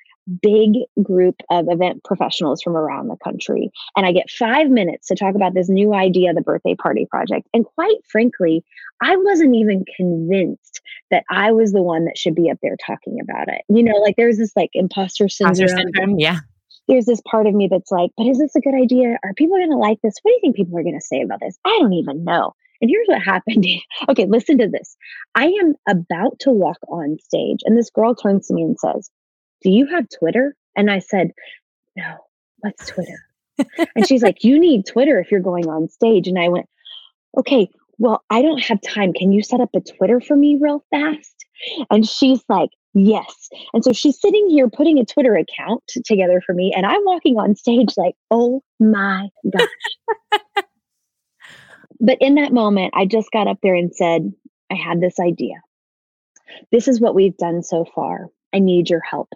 big 0.42 0.74
group 1.02 1.36
of 1.50 1.66
event 1.68 2.02
professionals 2.04 2.62
from 2.62 2.76
around 2.76 3.08
the 3.08 3.16
country. 3.22 3.70
And 3.96 4.06
I 4.06 4.12
get 4.12 4.30
five 4.30 4.68
minutes 4.68 5.08
to 5.08 5.14
talk 5.14 5.34
about 5.34 5.54
this 5.54 5.68
new 5.68 5.94
idea, 5.94 6.34
the 6.34 6.40
birthday 6.40 6.74
party 6.74 7.06
project. 7.06 7.48
And 7.54 7.64
quite 7.64 7.98
frankly, 8.08 8.64
I 9.02 9.16
wasn't 9.16 9.54
even 9.54 9.84
convinced 9.96 10.80
that 11.10 11.24
I 11.30 11.52
was 11.52 11.72
the 11.72 11.82
one 11.82 12.04
that 12.06 12.18
should 12.18 12.34
be 12.34 12.50
up 12.50 12.58
there 12.62 12.76
talking 12.84 13.18
about 13.22 13.48
it. 13.48 13.62
You 13.68 13.82
know, 13.82 13.96
like 13.96 14.16
there's 14.16 14.38
this 14.38 14.52
like 14.56 14.70
imposter 14.72 15.28
syndrome. 15.28 15.68
Imposter 15.68 15.82
syndrome 15.82 16.18
yeah. 16.18 16.38
There's 16.88 17.06
this 17.06 17.20
part 17.28 17.48
of 17.48 17.54
me 17.54 17.68
that's 17.68 17.90
like, 17.90 18.10
but 18.16 18.26
is 18.26 18.38
this 18.38 18.54
a 18.54 18.60
good 18.60 18.74
idea? 18.74 19.18
Are 19.24 19.34
people 19.34 19.56
going 19.56 19.70
to 19.70 19.76
like 19.76 20.00
this? 20.02 20.14
What 20.22 20.30
do 20.30 20.34
you 20.34 20.40
think 20.40 20.56
people 20.56 20.78
are 20.78 20.84
going 20.84 20.98
to 20.98 21.04
say 21.04 21.20
about 21.20 21.40
this? 21.40 21.58
I 21.64 21.76
don't 21.80 21.92
even 21.94 22.22
know. 22.22 22.54
And 22.80 22.90
here's 22.90 23.06
what 23.06 23.22
happened. 23.22 23.66
okay, 24.08 24.26
listen 24.26 24.58
to 24.58 24.68
this. 24.68 24.96
I 25.34 25.46
am 25.46 25.74
about 25.88 26.38
to 26.40 26.50
walk 26.50 26.78
on 26.88 27.18
stage, 27.22 27.60
and 27.64 27.76
this 27.76 27.90
girl 27.90 28.14
turns 28.14 28.46
to 28.46 28.54
me 28.54 28.62
and 28.62 28.78
says, 28.78 29.10
do 29.66 29.72
you 29.72 29.86
have 29.88 30.06
Twitter? 30.16 30.54
And 30.76 30.88
I 30.92 31.00
said, 31.00 31.32
No, 31.96 32.14
what's 32.58 32.86
Twitter? 32.92 33.18
and 33.96 34.06
she's 34.06 34.22
like, 34.22 34.44
You 34.44 34.60
need 34.60 34.86
Twitter 34.86 35.18
if 35.18 35.32
you're 35.32 35.40
going 35.40 35.66
on 35.68 35.88
stage. 35.88 36.28
And 36.28 36.38
I 36.38 36.48
went, 36.48 36.66
Okay, 37.36 37.68
well, 37.98 38.22
I 38.30 38.42
don't 38.42 38.62
have 38.62 38.80
time. 38.80 39.12
Can 39.12 39.32
you 39.32 39.42
set 39.42 39.60
up 39.60 39.70
a 39.74 39.80
Twitter 39.80 40.20
for 40.20 40.36
me 40.36 40.56
real 40.60 40.84
fast? 40.90 41.46
And 41.90 42.08
she's 42.08 42.44
like, 42.48 42.70
Yes. 42.94 43.48
And 43.74 43.82
so 43.82 43.92
she's 43.92 44.20
sitting 44.20 44.48
here 44.48 44.70
putting 44.70 45.00
a 45.00 45.04
Twitter 45.04 45.34
account 45.34 45.82
together 46.04 46.40
for 46.46 46.54
me. 46.54 46.72
And 46.74 46.86
I'm 46.86 47.04
walking 47.04 47.36
on 47.36 47.56
stage 47.56 47.92
like, 47.96 48.14
Oh 48.30 48.62
my 48.78 49.26
gosh. 49.50 50.40
but 51.98 52.18
in 52.20 52.36
that 52.36 52.52
moment, 52.52 52.92
I 52.94 53.04
just 53.04 53.32
got 53.32 53.48
up 53.48 53.58
there 53.64 53.74
and 53.74 53.92
said, 53.92 54.32
I 54.70 54.76
had 54.76 55.00
this 55.00 55.18
idea. 55.18 55.56
This 56.70 56.86
is 56.86 57.00
what 57.00 57.16
we've 57.16 57.36
done 57.36 57.64
so 57.64 57.84
far. 57.96 58.28
I 58.54 58.60
need 58.60 58.88
your 58.88 59.00
help. 59.00 59.28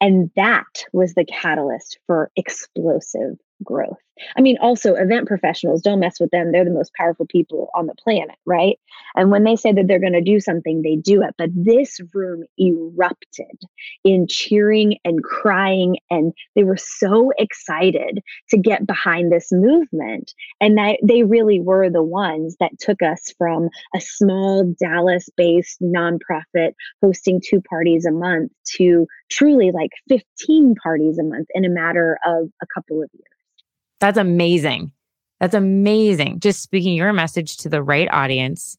And 0.00 0.30
that 0.36 0.84
was 0.92 1.14
the 1.14 1.24
catalyst 1.24 1.98
for 2.06 2.30
explosive 2.36 3.36
growth. 3.62 3.98
I 4.36 4.40
mean, 4.40 4.56
also, 4.60 4.94
event 4.94 5.26
professionals, 5.26 5.82
don't 5.82 6.00
mess 6.00 6.20
with 6.20 6.30
them. 6.30 6.52
They're 6.52 6.64
the 6.64 6.70
most 6.70 6.92
powerful 6.94 7.26
people 7.26 7.70
on 7.74 7.86
the 7.86 7.94
planet, 7.94 8.36
right? 8.46 8.78
And 9.16 9.30
when 9.30 9.44
they 9.44 9.56
say 9.56 9.72
that 9.72 9.88
they're 9.88 9.98
going 9.98 10.12
to 10.12 10.20
do 10.20 10.38
something, 10.38 10.82
they 10.82 10.96
do 10.96 11.22
it. 11.22 11.34
But 11.36 11.50
this 11.54 12.00
room 12.12 12.44
erupted 12.58 13.58
in 14.04 14.26
cheering 14.28 14.98
and 15.04 15.22
crying. 15.22 15.98
And 16.10 16.32
they 16.54 16.64
were 16.64 16.76
so 16.76 17.32
excited 17.38 18.20
to 18.50 18.56
get 18.56 18.86
behind 18.86 19.32
this 19.32 19.50
movement. 19.50 20.32
And 20.60 20.78
that 20.78 20.98
they 21.02 21.24
really 21.24 21.60
were 21.60 21.90
the 21.90 22.02
ones 22.02 22.56
that 22.60 22.78
took 22.78 23.02
us 23.02 23.34
from 23.36 23.68
a 23.94 24.00
small 24.00 24.64
Dallas 24.80 25.28
based 25.36 25.80
nonprofit 25.82 26.72
hosting 27.02 27.40
two 27.44 27.60
parties 27.60 28.06
a 28.06 28.12
month 28.12 28.52
to 28.76 29.06
truly 29.30 29.72
like 29.72 29.90
15 30.08 30.74
parties 30.82 31.18
a 31.18 31.24
month 31.24 31.48
in 31.54 31.64
a 31.64 31.68
matter 31.68 32.18
of 32.24 32.48
a 32.62 32.66
couple 32.74 33.02
of 33.02 33.10
years. 33.12 33.24
That's 34.04 34.18
amazing. 34.18 34.92
That's 35.40 35.54
amazing. 35.54 36.40
Just 36.40 36.60
speaking 36.60 36.94
your 36.94 37.14
message 37.14 37.56
to 37.56 37.70
the 37.70 37.82
right 37.82 38.06
audience 38.12 38.76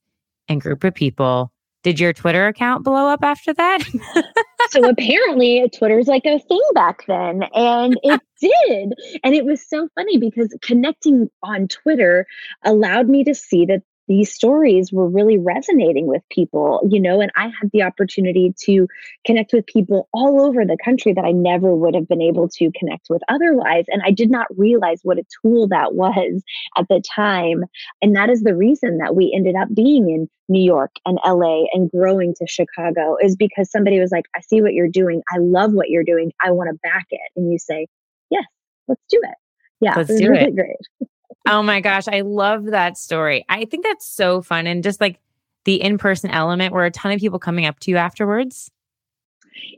and 0.47 0.61
group 0.61 0.83
of 0.83 0.93
people. 0.93 1.51
Did 1.81 1.99
your 1.99 2.13
Twitter 2.13 2.45
account 2.45 2.83
blow 2.83 3.07
up 3.07 3.23
after 3.23 3.51
that? 3.55 3.79
so 4.69 4.87
apparently 4.87 5.67
Twitter's 5.75 6.05
like 6.05 6.27
a 6.27 6.37
thing 6.37 6.61
back 6.75 7.07
then 7.07 7.41
and 7.55 7.99
it 8.03 8.21
did. 8.39 8.93
And 9.23 9.33
it 9.33 9.45
was 9.45 9.67
so 9.67 9.89
funny 9.95 10.19
because 10.19 10.55
connecting 10.61 11.27
on 11.41 11.69
Twitter 11.69 12.27
allowed 12.63 13.09
me 13.09 13.23
to 13.23 13.33
see 13.33 13.65
that 13.65 13.81
these 14.07 14.33
stories 14.33 14.91
were 14.91 15.07
really 15.07 15.37
resonating 15.37 16.07
with 16.07 16.21
people, 16.29 16.81
you 16.89 16.99
know, 16.99 17.21
and 17.21 17.31
I 17.35 17.45
had 17.45 17.71
the 17.73 17.83
opportunity 17.83 18.53
to 18.65 18.87
connect 19.25 19.53
with 19.53 19.65
people 19.65 20.07
all 20.13 20.41
over 20.41 20.63
the 20.63 20.77
country 20.83 21.13
that 21.13 21.25
I 21.25 21.31
never 21.31 21.75
would 21.75 21.95
have 21.95 22.07
been 22.07 22.21
able 22.21 22.47
to 22.49 22.71
connect 22.77 23.07
with 23.09 23.21
otherwise. 23.29 23.85
And 23.87 24.01
I 24.05 24.11
did 24.11 24.29
not 24.29 24.47
realize 24.57 24.99
what 25.03 25.17
a 25.17 25.25
tool 25.41 25.67
that 25.69 25.95
was 25.95 26.43
at 26.77 26.87
the 26.89 27.01
time. 27.01 27.63
And 28.01 28.15
that 28.15 28.29
is 28.29 28.43
the 28.43 28.55
reason 28.55 28.97
that 28.99 29.15
we 29.15 29.33
ended 29.35 29.55
up 29.55 29.73
being 29.73 30.09
in 30.09 30.29
New 30.47 30.63
York 30.63 30.91
and 31.05 31.19
LA 31.25 31.63
and 31.73 31.89
growing 31.89 32.33
to 32.35 32.45
Chicago 32.47 33.17
is 33.21 33.35
because 33.35 33.71
somebody 33.71 33.99
was 33.99 34.11
like, 34.11 34.25
I 34.35 34.41
see 34.41 34.61
what 34.61 34.73
you're 34.73 34.87
doing. 34.87 35.23
I 35.33 35.39
love 35.39 35.73
what 35.73 35.89
you're 35.89 36.03
doing. 36.03 36.31
I 36.41 36.51
want 36.51 36.69
to 36.69 36.79
back 36.83 37.07
it. 37.09 37.31
And 37.35 37.51
you 37.51 37.57
say, 37.57 37.87
yes, 38.29 38.45
let's 38.87 39.01
do 39.09 39.19
it 39.23 39.35
Yeah, 39.81 39.95
let's 39.95 40.11
it 40.11 40.19
do 40.19 40.29
really 40.29 40.45
it. 40.45 40.55
Great. 40.55 40.77
oh 41.47 41.63
my 41.63 41.81
gosh, 41.81 42.07
I 42.07 42.21
love 42.21 42.65
that 42.65 42.97
story. 42.97 43.45
I 43.49 43.65
think 43.65 43.83
that's 43.83 44.07
so 44.07 44.41
fun 44.41 44.67
and 44.67 44.83
just 44.83 45.01
like 45.01 45.19
the 45.65 45.81
in-person 45.81 46.29
element 46.31 46.73
where 46.73 46.85
a 46.85 46.91
ton 46.91 47.11
of 47.11 47.19
people 47.19 47.39
coming 47.39 47.65
up 47.65 47.79
to 47.81 47.91
you 47.91 47.97
afterwards. 47.97 48.71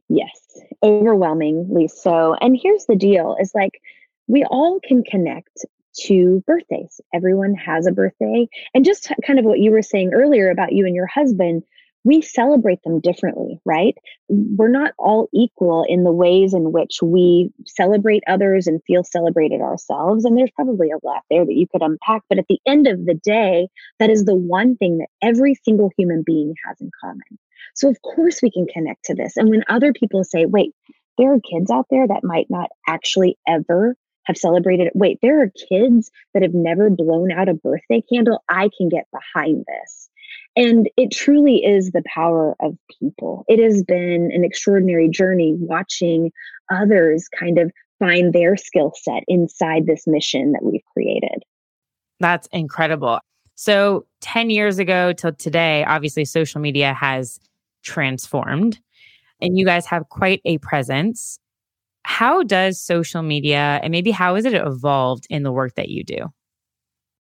Yes, 0.10 0.62
overwhelmingly 0.84 1.88
so. 1.88 2.36
And 2.42 2.58
here's 2.62 2.86
the 2.86 2.96
deal 2.96 3.38
is 3.40 3.52
like 3.54 3.82
we 4.28 4.44
all 4.46 4.80
can 4.84 5.04
connect 5.04 5.66
to 5.98 6.44
birthdays. 6.46 7.02
Everyone 7.14 7.54
has 7.56 7.88
a 7.88 7.92
birthday. 7.92 8.48
And 8.74 8.86
just 8.86 9.12
kind 9.26 9.40
of 9.40 9.46
what 9.46 9.60
you 9.60 9.72
were 9.72 9.82
saying 9.82 10.14
earlier 10.14 10.50
about 10.50 10.74
you 10.74 10.86
and 10.86 10.96
your 10.96 11.08
husband, 11.08 11.64
we 12.08 12.22
celebrate 12.22 12.82
them 12.84 13.02
differently, 13.02 13.60
right? 13.66 13.98
We're 14.30 14.70
not 14.70 14.94
all 14.98 15.28
equal 15.34 15.84
in 15.90 16.06
the 16.06 16.12
ways 16.12 16.54
in 16.54 16.72
which 16.72 17.00
we 17.04 17.52
celebrate 17.66 18.24
others 18.28 18.66
and 18.66 18.82
feel 18.88 19.04
celebrated 19.04 19.60
ourselves. 19.60 20.24
And 20.24 20.38
there's 20.38 20.52
probably 20.56 20.90
a 20.90 21.06
lot 21.06 21.24
there 21.30 21.46
that 21.46 21.54
you 21.54 21.68
could 21.68 21.82
unpack. 21.82 22.22
But 22.30 22.40
at 22.40 22.46
the 22.48 22.62
end 22.66 22.88
of 22.88 23.06
the 23.06 23.14
day, 23.14 23.68
that 24.00 24.10
is 24.10 24.24
the 24.24 24.36
one 24.36 24.78
thing 24.78 25.00
that 25.00 25.10
every 25.22 25.54
single 25.66 25.92
human 25.98 26.24
being 26.26 26.54
has 26.66 26.80
in 26.80 26.90
common. 27.04 27.38
So, 27.76 27.90
of 27.90 28.02
course, 28.02 28.42
we 28.42 28.52
can 28.52 28.68
connect 28.68 29.04
to 29.06 29.14
this. 29.14 29.36
And 29.36 29.50
when 29.50 29.66
other 29.68 29.92
people 29.92 30.24
say, 30.24 30.46
wait, 30.46 30.74
there 31.18 31.34
are 31.34 31.42
kids 31.42 31.70
out 31.70 31.88
there 31.90 32.08
that 32.08 32.24
might 32.24 32.48
not 32.50 32.70
actually 32.88 33.38
ever 33.50 33.98
have 34.24 34.38
celebrated. 34.38 34.92
Wait, 34.94 35.20
there 35.22 35.42
are 35.42 35.52
kids 35.70 36.10
that 36.34 36.44
have 36.44 36.54
never 36.54 36.90
blown 36.90 37.34
out 37.34 37.50
a 37.50 37.54
birthday 37.54 38.02
candle. 38.02 38.44
I 38.48 38.70
can 38.78 38.88
get 38.88 39.08
behind 39.12 39.66
this. 39.68 40.10
And 40.58 40.90
it 40.98 41.12
truly 41.12 41.64
is 41.64 41.92
the 41.92 42.02
power 42.14 42.56
of 42.60 42.76
people. 43.00 43.46
It 43.48 43.60
has 43.60 43.84
been 43.84 44.32
an 44.34 44.44
extraordinary 44.44 45.08
journey 45.08 45.56
watching 45.60 46.32
others 46.72 47.30
kind 47.40 47.60
of 47.60 47.72
find 48.00 48.34
their 48.34 48.58
skill 48.58 48.92
set 48.96 49.24
inside 49.28 49.86
this 49.86 50.08
mission 50.08 50.54
that 50.54 50.64
we've 50.64 50.82
created. 50.94 51.44
That's 52.20 52.48
incredible. 52.52 53.20
So, 53.54 54.06
10 54.22 54.50
years 54.50 54.80
ago 54.80 55.14
till 55.14 55.34
today, 55.34 55.84
obviously 55.84 56.26
social 56.26 56.60
media 56.60 56.92
has 56.94 57.40
transformed 57.84 58.80
and 59.40 59.58
you 59.58 59.66
guys 59.66 59.86
have 59.86 60.10
quite 60.10 60.42
a 60.44 60.58
presence. 60.58 61.40
How 62.04 62.42
does 62.42 62.82
social 62.82 63.22
media 63.22 63.80
and 63.84 63.92
maybe 63.92 64.10
how 64.10 64.36
has 64.36 64.46
it 64.46 64.56
evolved 64.56 65.28
in 65.30 65.44
the 65.44 65.52
work 65.52 65.76
that 65.76 65.90
you 65.90 66.04
do? 66.04 66.32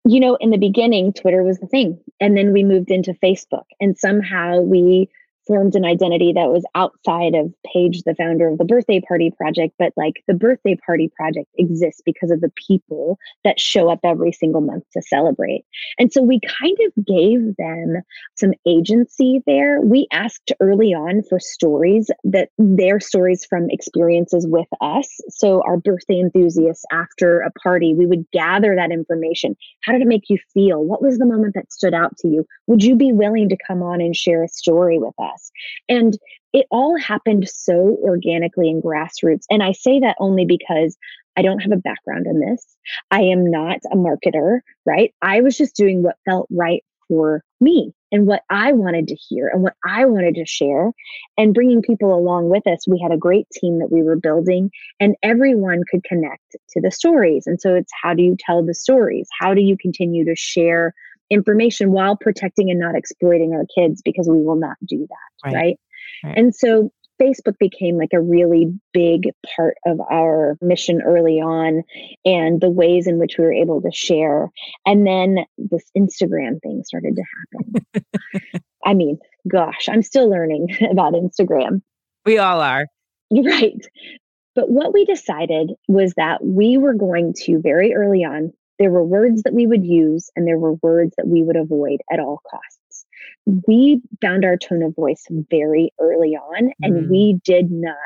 You 0.08 0.20
know, 0.20 0.36
in 0.36 0.50
the 0.50 0.56
beginning, 0.56 1.12
Twitter 1.12 1.42
was 1.42 1.58
the 1.58 1.66
thing. 1.66 1.98
And 2.20 2.36
then 2.36 2.52
we 2.52 2.62
moved 2.62 2.90
into 2.90 3.12
Facebook. 3.14 3.64
And 3.80 3.98
somehow 3.98 4.60
we 4.60 5.08
formed 5.46 5.74
an 5.74 5.84
identity 5.84 6.32
that 6.32 6.50
was 6.50 6.64
outside 6.74 7.34
of 7.34 7.52
Paige, 7.72 8.02
the 8.02 8.14
founder 8.14 8.48
of 8.48 8.58
the 8.58 8.64
Birthday 8.64 9.00
Party 9.00 9.30
Project. 9.36 9.74
But 9.78 9.92
like 9.96 10.22
the 10.26 10.34
Birthday 10.34 10.76
Party 10.84 11.10
Project 11.16 11.48
exists 11.56 12.02
because 12.04 12.30
of 12.30 12.40
the 12.40 12.52
people 12.66 13.18
that 13.44 13.60
show 13.60 13.88
up 13.88 14.00
every 14.04 14.32
single 14.32 14.60
month 14.60 14.84
to 14.92 15.02
celebrate. 15.02 15.64
And 15.98 16.12
so 16.12 16.22
we 16.22 16.40
kind 16.60 16.76
of 16.86 17.04
gave 17.04 17.56
them 17.56 18.02
some 18.36 18.52
agency 18.66 19.42
there. 19.46 19.80
We 19.80 20.06
asked 20.12 20.52
early 20.60 20.94
on 20.94 21.22
for 21.28 21.38
stories 21.38 22.10
that 22.24 22.50
their 22.58 23.00
stories 23.00 23.44
from 23.44 23.70
experiences 23.70 24.46
with 24.48 24.68
us. 24.80 25.08
So 25.30 25.62
our 25.62 25.76
birthday 25.76 26.20
enthusiasts 26.20 26.84
after 26.90 27.40
a 27.40 27.50
party, 27.62 27.94
we 27.94 28.06
would 28.06 28.26
gather 28.32 28.74
that 28.74 28.90
information. 28.90 29.56
How 29.82 29.92
did 29.92 30.02
it 30.02 30.08
make 30.08 30.28
you 30.28 30.38
feel? 30.52 30.82
What 30.84 31.02
was 31.02 31.18
the 31.18 31.26
moment 31.26 31.54
that 31.54 31.72
stood 31.72 31.94
out 31.94 32.16
to 32.18 32.28
you? 32.28 32.44
Would 32.66 32.82
you 32.82 32.96
be 32.96 33.12
willing 33.12 33.48
to 33.50 33.56
come 33.66 33.82
on 33.82 34.00
and 34.00 34.14
share 34.14 34.42
a 34.42 34.48
story 34.48 34.98
with 34.98 35.14
us? 35.18 35.35
And 35.88 36.16
it 36.52 36.66
all 36.70 36.98
happened 36.98 37.48
so 37.48 37.98
organically 38.02 38.70
and 38.70 38.82
grassroots. 38.82 39.44
And 39.50 39.62
I 39.62 39.72
say 39.72 40.00
that 40.00 40.16
only 40.18 40.44
because 40.44 40.96
I 41.36 41.42
don't 41.42 41.60
have 41.60 41.72
a 41.72 41.76
background 41.76 42.26
in 42.26 42.40
this. 42.40 42.64
I 43.10 43.20
am 43.20 43.50
not 43.50 43.78
a 43.92 43.96
marketer, 43.96 44.60
right? 44.86 45.14
I 45.20 45.40
was 45.42 45.56
just 45.56 45.76
doing 45.76 46.02
what 46.02 46.16
felt 46.24 46.46
right 46.50 46.82
for 47.08 47.42
me 47.60 47.92
and 48.12 48.26
what 48.26 48.42
I 48.50 48.72
wanted 48.72 49.08
to 49.08 49.14
hear 49.14 49.48
and 49.48 49.62
what 49.62 49.74
I 49.84 50.04
wanted 50.06 50.34
to 50.36 50.46
share 50.46 50.92
and 51.36 51.54
bringing 51.54 51.82
people 51.82 52.14
along 52.14 52.48
with 52.48 52.66
us. 52.66 52.86
We 52.88 53.00
had 53.00 53.12
a 53.12 53.18
great 53.18 53.48
team 53.50 53.78
that 53.78 53.92
we 53.92 54.02
were 54.02 54.16
building 54.16 54.70
and 55.00 55.14
everyone 55.22 55.82
could 55.90 56.04
connect 56.04 56.56
to 56.70 56.80
the 56.80 56.90
stories. 56.90 57.46
And 57.46 57.60
so 57.60 57.74
it's 57.74 57.92
how 58.02 58.14
do 58.14 58.22
you 58.22 58.36
tell 58.38 58.64
the 58.64 58.74
stories? 58.74 59.28
How 59.38 59.54
do 59.54 59.60
you 59.60 59.76
continue 59.76 60.24
to 60.24 60.34
share 60.34 60.94
information 61.30 61.92
while 61.92 62.16
protecting 62.16 62.70
and 62.70 62.80
not 62.80 62.94
exploiting 62.94 63.52
our 63.52 63.64
kids 63.76 64.02
because 64.04 64.28
we 64.28 64.40
will 64.42 64.56
not 64.56 64.76
do 64.86 65.06
that. 65.08 65.46
Right. 65.46 65.54
right? 65.54 65.80
right. 66.24 66.38
And 66.38 66.54
so 66.54 66.90
Facebook 67.20 67.58
became 67.58 67.96
like 67.96 68.12
a 68.12 68.20
really 68.20 68.72
big 68.92 69.30
part 69.56 69.76
of 69.86 70.00
our 70.10 70.56
mission 70.60 71.00
early 71.02 71.40
on 71.40 71.82
and 72.24 72.60
the 72.60 72.70
ways 72.70 73.06
in 73.06 73.18
which 73.18 73.36
we 73.38 73.44
were 73.44 73.52
able 73.52 73.80
to 73.82 73.90
share. 73.92 74.50
And 74.84 75.06
then 75.06 75.38
this 75.56 75.84
Instagram 75.96 76.60
thing 76.62 76.82
started 76.84 77.16
to 77.16 77.22
happen. 77.92 78.62
I 78.84 78.94
mean, 78.94 79.18
gosh, 79.48 79.88
I'm 79.88 80.02
still 80.02 80.28
learning 80.28 80.76
about 80.90 81.14
Instagram. 81.14 81.82
We 82.24 82.38
all 82.38 82.60
are. 82.60 82.86
Right. 83.30 83.84
But 84.54 84.70
what 84.70 84.94
we 84.94 85.04
decided 85.04 85.72
was 85.88 86.14
that 86.16 86.44
we 86.44 86.78
were 86.78 86.94
going 86.94 87.34
to 87.44 87.60
very 87.60 87.94
early 87.94 88.24
on 88.24 88.52
there 88.78 88.90
were 88.90 89.04
words 89.04 89.42
that 89.42 89.54
we 89.54 89.66
would 89.66 89.84
use 89.84 90.30
and 90.36 90.46
there 90.46 90.58
were 90.58 90.74
words 90.74 91.14
that 91.16 91.28
we 91.28 91.42
would 91.42 91.56
avoid 91.56 92.00
at 92.10 92.20
all 92.20 92.40
costs. 92.50 93.06
We 93.66 94.02
found 94.20 94.44
our 94.44 94.56
tone 94.56 94.82
of 94.82 94.94
voice 94.94 95.24
very 95.50 95.92
early 96.00 96.36
on 96.36 96.72
and 96.82 97.06
mm. 97.06 97.10
we 97.10 97.40
did 97.44 97.70
not 97.70 97.96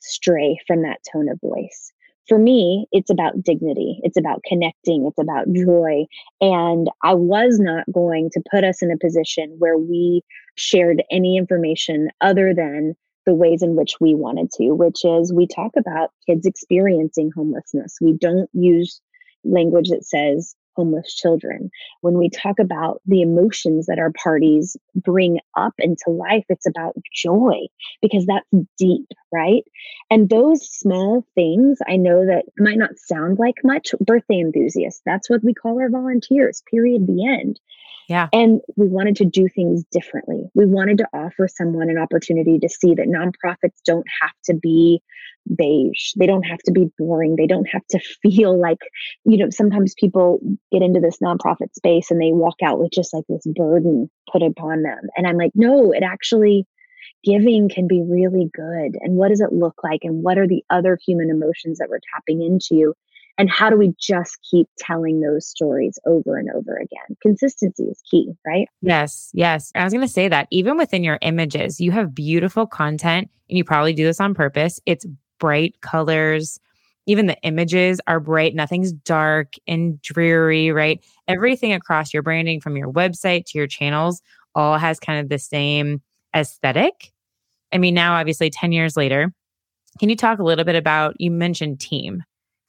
stray 0.00 0.58
from 0.66 0.82
that 0.82 1.00
tone 1.10 1.28
of 1.28 1.40
voice. 1.40 1.92
For 2.28 2.38
me, 2.38 2.86
it's 2.90 3.10
about 3.10 3.42
dignity. 3.42 4.00
It's 4.02 4.16
about 4.16 4.42
connecting. 4.46 5.06
It's 5.06 5.18
about 5.20 5.52
joy. 5.52 6.06
And 6.40 6.88
I 7.02 7.14
was 7.14 7.58
not 7.60 7.84
going 7.92 8.30
to 8.32 8.42
put 8.50 8.64
us 8.64 8.82
in 8.82 8.90
a 8.90 8.98
position 8.98 9.54
where 9.58 9.76
we 9.76 10.22
shared 10.54 11.02
any 11.10 11.36
information 11.36 12.08
other 12.22 12.54
than 12.54 12.94
the 13.26 13.34
ways 13.34 13.62
in 13.62 13.76
which 13.76 13.94
we 14.00 14.14
wanted 14.14 14.50
to, 14.52 14.70
which 14.70 15.04
is 15.04 15.32
we 15.32 15.46
talk 15.46 15.72
about 15.76 16.10
kids 16.26 16.46
experiencing 16.46 17.30
homelessness. 17.34 17.96
We 18.00 18.12
don't 18.14 18.48
use 18.52 19.00
language 19.44 19.90
that 19.90 20.04
says 20.04 20.54
homeless 20.76 21.14
children. 21.14 21.70
When 22.00 22.18
we 22.18 22.28
talk 22.28 22.58
about 22.58 23.00
the 23.06 23.22
emotions 23.22 23.86
that 23.86 23.98
our 23.98 24.12
parties 24.22 24.76
bring 24.94 25.38
up 25.56 25.74
into 25.78 26.10
life, 26.10 26.44
it's 26.48 26.66
about 26.66 26.96
joy 27.14 27.66
because 28.02 28.26
that's 28.26 28.66
deep, 28.78 29.06
right? 29.32 29.62
And 30.10 30.28
those 30.28 30.66
small 30.68 31.26
things, 31.34 31.78
I 31.88 31.96
know 31.96 32.26
that 32.26 32.46
might 32.58 32.78
not 32.78 32.98
sound 32.98 33.38
like 33.38 33.56
much. 33.62 33.94
Birthday 34.00 34.40
enthusiasts, 34.40 35.02
that's 35.06 35.30
what 35.30 35.44
we 35.44 35.54
call 35.54 35.80
our 35.80 35.90
volunteers, 35.90 36.62
period, 36.70 37.06
the 37.06 37.26
end. 37.26 37.60
Yeah. 38.08 38.28
And 38.32 38.60
we 38.76 38.86
wanted 38.86 39.16
to 39.16 39.24
do 39.24 39.48
things 39.48 39.82
differently. 39.90 40.44
We 40.54 40.66
wanted 40.66 40.98
to 40.98 41.08
offer 41.14 41.48
someone 41.48 41.88
an 41.88 41.98
opportunity 41.98 42.58
to 42.58 42.68
see 42.68 42.94
that 42.94 43.08
nonprofits 43.08 43.80
don't 43.86 44.06
have 44.20 44.32
to 44.46 44.54
be 44.54 45.00
beige. 45.56 46.12
They 46.18 46.26
don't 46.26 46.42
have 46.42 46.60
to 46.60 46.72
be 46.72 46.90
boring. 46.98 47.36
They 47.36 47.46
don't 47.46 47.68
have 47.70 47.86
to 47.90 47.98
feel 48.22 48.60
like, 48.60 48.78
you 49.24 49.38
know, 49.38 49.50
sometimes 49.50 49.94
people 49.98 50.40
get 50.72 50.82
into 50.82 51.00
this 51.00 51.18
nonprofit 51.22 51.74
space 51.74 52.10
and 52.10 52.20
they 52.20 52.32
walk 52.32 52.56
out 52.62 52.78
with 52.78 52.92
just 52.92 53.14
like 53.14 53.24
this 53.28 53.46
burden 53.54 54.10
put 54.30 54.42
upon 54.42 54.82
them. 54.82 55.00
And 55.16 55.26
I'm 55.26 55.36
like, 55.36 55.52
no, 55.54 55.92
it 55.92 56.02
actually, 56.02 56.66
giving 57.24 57.68
can 57.68 57.86
be 57.88 58.02
really 58.02 58.50
good. 58.54 58.96
And 59.00 59.16
what 59.16 59.28
does 59.28 59.40
it 59.40 59.52
look 59.52 59.76
like? 59.82 60.00
And 60.02 60.22
what 60.22 60.38
are 60.38 60.46
the 60.46 60.62
other 60.70 60.98
human 61.04 61.30
emotions 61.30 61.78
that 61.78 61.88
we're 61.88 62.00
tapping 62.14 62.42
into? 62.42 62.94
And 63.36 63.50
how 63.50 63.68
do 63.68 63.76
we 63.76 63.92
just 63.98 64.38
keep 64.48 64.68
telling 64.78 65.20
those 65.20 65.46
stories 65.46 65.98
over 66.06 66.36
and 66.36 66.48
over 66.54 66.76
again? 66.76 67.16
Consistency 67.20 67.84
is 67.84 68.00
key, 68.08 68.32
right? 68.46 68.68
Yes, 68.80 69.30
yes. 69.34 69.72
I 69.74 69.82
was 69.82 69.92
going 69.92 70.06
to 70.06 70.12
say 70.12 70.28
that 70.28 70.46
even 70.50 70.76
within 70.76 71.02
your 71.02 71.18
images, 71.20 71.80
you 71.80 71.90
have 71.90 72.14
beautiful 72.14 72.66
content 72.66 73.28
and 73.48 73.58
you 73.58 73.64
probably 73.64 73.92
do 73.92 74.04
this 74.04 74.20
on 74.20 74.34
purpose. 74.34 74.78
It's 74.86 75.06
bright 75.40 75.80
colors. 75.80 76.60
Even 77.06 77.26
the 77.26 77.40
images 77.42 78.00
are 78.06 78.20
bright. 78.20 78.54
Nothing's 78.54 78.92
dark 78.92 79.54
and 79.66 80.00
dreary, 80.00 80.70
right? 80.70 81.04
Everything 81.26 81.72
across 81.72 82.14
your 82.14 82.22
branding 82.22 82.60
from 82.60 82.76
your 82.76 82.90
website 82.90 83.46
to 83.46 83.58
your 83.58 83.66
channels 83.66 84.22
all 84.54 84.78
has 84.78 85.00
kind 85.00 85.20
of 85.20 85.28
the 85.28 85.38
same 85.38 86.00
aesthetic. 86.34 87.12
I 87.72 87.78
mean, 87.78 87.94
now 87.94 88.14
obviously 88.14 88.48
10 88.48 88.70
years 88.70 88.96
later, 88.96 89.32
can 89.98 90.08
you 90.08 90.16
talk 90.16 90.38
a 90.38 90.44
little 90.44 90.64
bit 90.64 90.76
about 90.76 91.16
you 91.18 91.30
mentioned 91.30 91.80
team? 91.80 92.22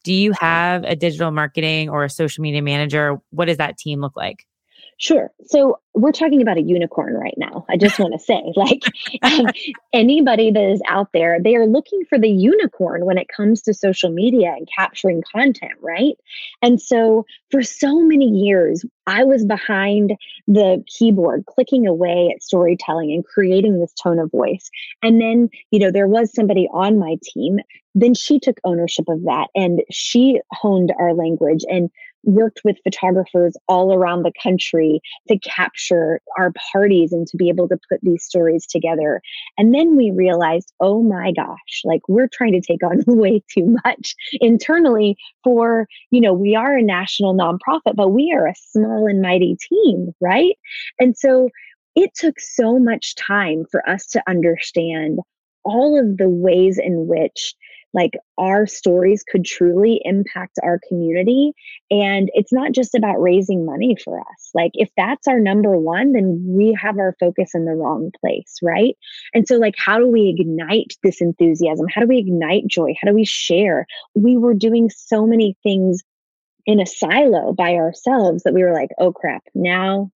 Do 0.06 0.14
you 0.14 0.32
have 0.40 0.84
a 0.84 0.94
digital 0.94 1.32
marketing 1.32 1.90
or 1.90 2.04
a 2.04 2.08
social 2.10 2.40
media 2.42 2.62
manager? 2.62 3.18
What 3.30 3.46
does 3.46 3.56
that 3.56 3.76
team 3.76 4.00
look 4.00 4.16
like? 4.16 4.46
Sure. 4.98 5.30
So 5.46 5.78
we're 5.94 6.12
talking 6.12 6.40
about 6.42 6.56
a 6.56 6.62
unicorn 6.62 7.14
right 7.14 7.34
now. 7.36 7.64
I 7.68 7.76
just 7.76 7.98
want 7.98 8.12
to 8.14 8.18
say, 8.18 8.42
like, 8.56 8.82
um, 9.22 9.46
anybody 9.92 10.50
that 10.50 10.70
is 10.70 10.80
out 10.88 11.08
there, 11.12 11.38
they 11.42 11.56
are 11.56 11.66
looking 11.66 12.02
for 12.08 12.18
the 12.18 12.30
unicorn 12.30 13.04
when 13.04 13.18
it 13.18 13.28
comes 13.34 13.62
to 13.62 13.74
social 13.74 14.10
media 14.10 14.54
and 14.56 14.68
capturing 14.74 15.22
content, 15.32 15.72
right? 15.80 16.14
And 16.62 16.80
so 16.80 17.24
for 17.50 17.62
so 17.62 18.02
many 18.02 18.26
years, 18.26 18.84
I 19.06 19.24
was 19.24 19.44
behind 19.44 20.16
the 20.48 20.82
keyboard, 20.86 21.44
clicking 21.46 21.86
away 21.86 22.32
at 22.34 22.42
storytelling 22.42 23.12
and 23.12 23.24
creating 23.24 23.78
this 23.78 23.92
tone 23.94 24.18
of 24.18 24.30
voice. 24.30 24.70
And 25.02 25.20
then, 25.20 25.48
you 25.70 25.78
know, 25.78 25.90
there 25.90 26.08
was 26.08 26.32
somebody 26.32 26.68
on 26.72 26.98
my 26.98 27.16
team. 27.22 27.58
Then 27.94 28.14
she 28.14 28.38
took 28.38 28.58
ownership 28.64 29.06
of 29.08 29.22
that 29.22 29.48
and 29.54 29.82
she 29.90 30.40
honed 30.52 30.92
our 30.98 31.14
language 31.14 31.64
and 31.68 31.90
worked 32.24 32.60
with 32.64 32.76
photographers 32.82 33.56
all 33.68 33.94
around 33.94 34.22
the 34.22 34.32
country 34.42 35.00
to 35.28 35.38
capture 35.38 36.20
our 36.38 36.52
parties 36.72 37.12
and 37.12 37.26
to 37.28 37.36
be 37.36 37.48
able 37.48 37.68
to 37.68 37.78
put 37.88 38.00
these 38.02 38.24
stories 38.24 38.66
together. 38.66 39.20
And 39.56 39.74
then 39.74 39.96
we 39.96 40.10
realized, 40.10 40.72
oh 40.80 41.02
my 41.02 41.32
gosh, 41.32 41.82
like 41.84 42.02
we're 42.08 42.28
trying 42.32 42.52
to 42.52 42.60
take 42.60 42.82
on 42.82 43.02
way 43.06 43.42
too 43.52 43.76
much 43.84 44.14
internally 44.40 45.16
for, 45.44 45.86
you 46.10 46.20
know, 46.20 46.32
we 46.32 46.56
are 46.56 46.76
a 46.76 46.82
national 46.82 47.34
nonprofit, 47.34 47.94
but 47.94 48.08
we 48.08 48.32
are 48.36 48.46
a 48.46 48.54
small 48.70 49.06
and 49.06 49.22
mighty 49.22 49.56
team, 49.68 50.12
right? 50.20 50.56
And 50.98 51.16
so 51.16 51.50
it 51.94 52.10
took 52.14 52.38
so 52.40 52.78
much 52.78 53.14
time 53.14 53.64
for 53.70 53.88
us 53.88 54.06
to 54.08 54.22
understand 54.28 55.20
all 55.64 55.98
of 55.98 56.16
the 56.18 56.28
ways 56.28 56.78
in 56.78 57.06
which 57.06 57.54
like 57.96 58.12
our 58.36 58.66
stories 58.66 59.24
could 59.28 59.44
truly 59.44 60.00
impact 60.04 60.58
our 60.62 60.78
community. 60.86 61.52
And 61.90 62.30
it's 62.34 62.52
not 62.52 62.72
just 62.72 62.94
about 62.94 63.20
raising 63.20 63.64
money 63.64 63.96
for 64.04 64.20
us. 64.20 64.50
Like, 64.54 64.72
if 64.74 64.90
that's 64.96 65.26
our 65.26 65.40
number 65.40 65.76
one, 65.78 66.12
then 66.12 66.44
we 66.46 66.76
have 66.80 66.98
our 66.98 67.16
focus 67.18 67.52
in 67.54 67.64
the 67.64 67.74
wrong 67.74 68.12
place, 68.20 68.58
right? 68.62 68.96
And 69.32 69.48
so, 69.48 69.56
like, 69.56 69.74
how 69.78 69.98
do 69.98 70.06
we 70.06 70.28
ignite 70.38 70.92
this 71.02 71.22
enthusiasm? 71.22 71.86
How 71.92 72.02
do 72.02 72.06
we 72.06 72.18
ignite 72.18 72.66
joy? 72.68 72.94
How 73.00 73.08
do 73.08 73.14
we 73.14 73.24
share? 73.24 73.86
We 74.14 74.36
were 74.36 74.54
doing 74.54 74.90
so 74.90 75.26
many 75.26 75.56
things 75.62 76.02
in 76.66 76.80
a 76.80 76.86
silo 76.86 77.54
by 77.54 77.74
ourselves 77.74 78.42
that 78.42 78.52
we 78.52 78.62
were 78.62 78.74
like, 78.74 78.90
oh 78.98 79.12
crap, 79.12 79.44
now 79.54 80.10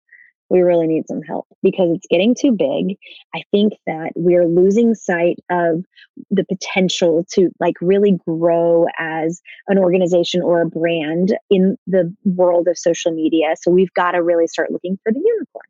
we 0.49 0.62
really 0.62 0.88
need 0.88 1.07
some 1.07 1.21
help 1.21 1.47
because 1.62 1.89
it's 1.93 2.07
getting 2.10 2.36
too 2.36 2.51
big. 2.51 2.97
I 3.36 3.43
think 3.51 3.73
that 3.86 4.12
we're 4.15 4.45
losing 4.45 4.95
sight 4.95 5.38
of 5.49 5.83
the 6.31 6.45
potential 6.45 7.25
to 7.33 7.49
like 7.60 7.75
really 7.81 8.17
grow 8.27 8.86
as 8.97 9.41
an 9.67 9.77
organization 9.77 10.41
or 10.41 10.62
a 10.62 10.67
brand 10.67 11.38
in 11.49 11.77
the 11.88 12.13
world 12.25 12.67
of 12.67 12.77
social 12.77 13.12
media. 13.12 13.55
So 13.60 13.71
we've 13.71 13.93
got 13.93 14.12
to 14.12 14.23
really 14.23 14.47
start 14.47 14.71
looking 14.71 14.97
for 15.03 15.12
the 15.12 15.19
unicorn. 15.19 15.65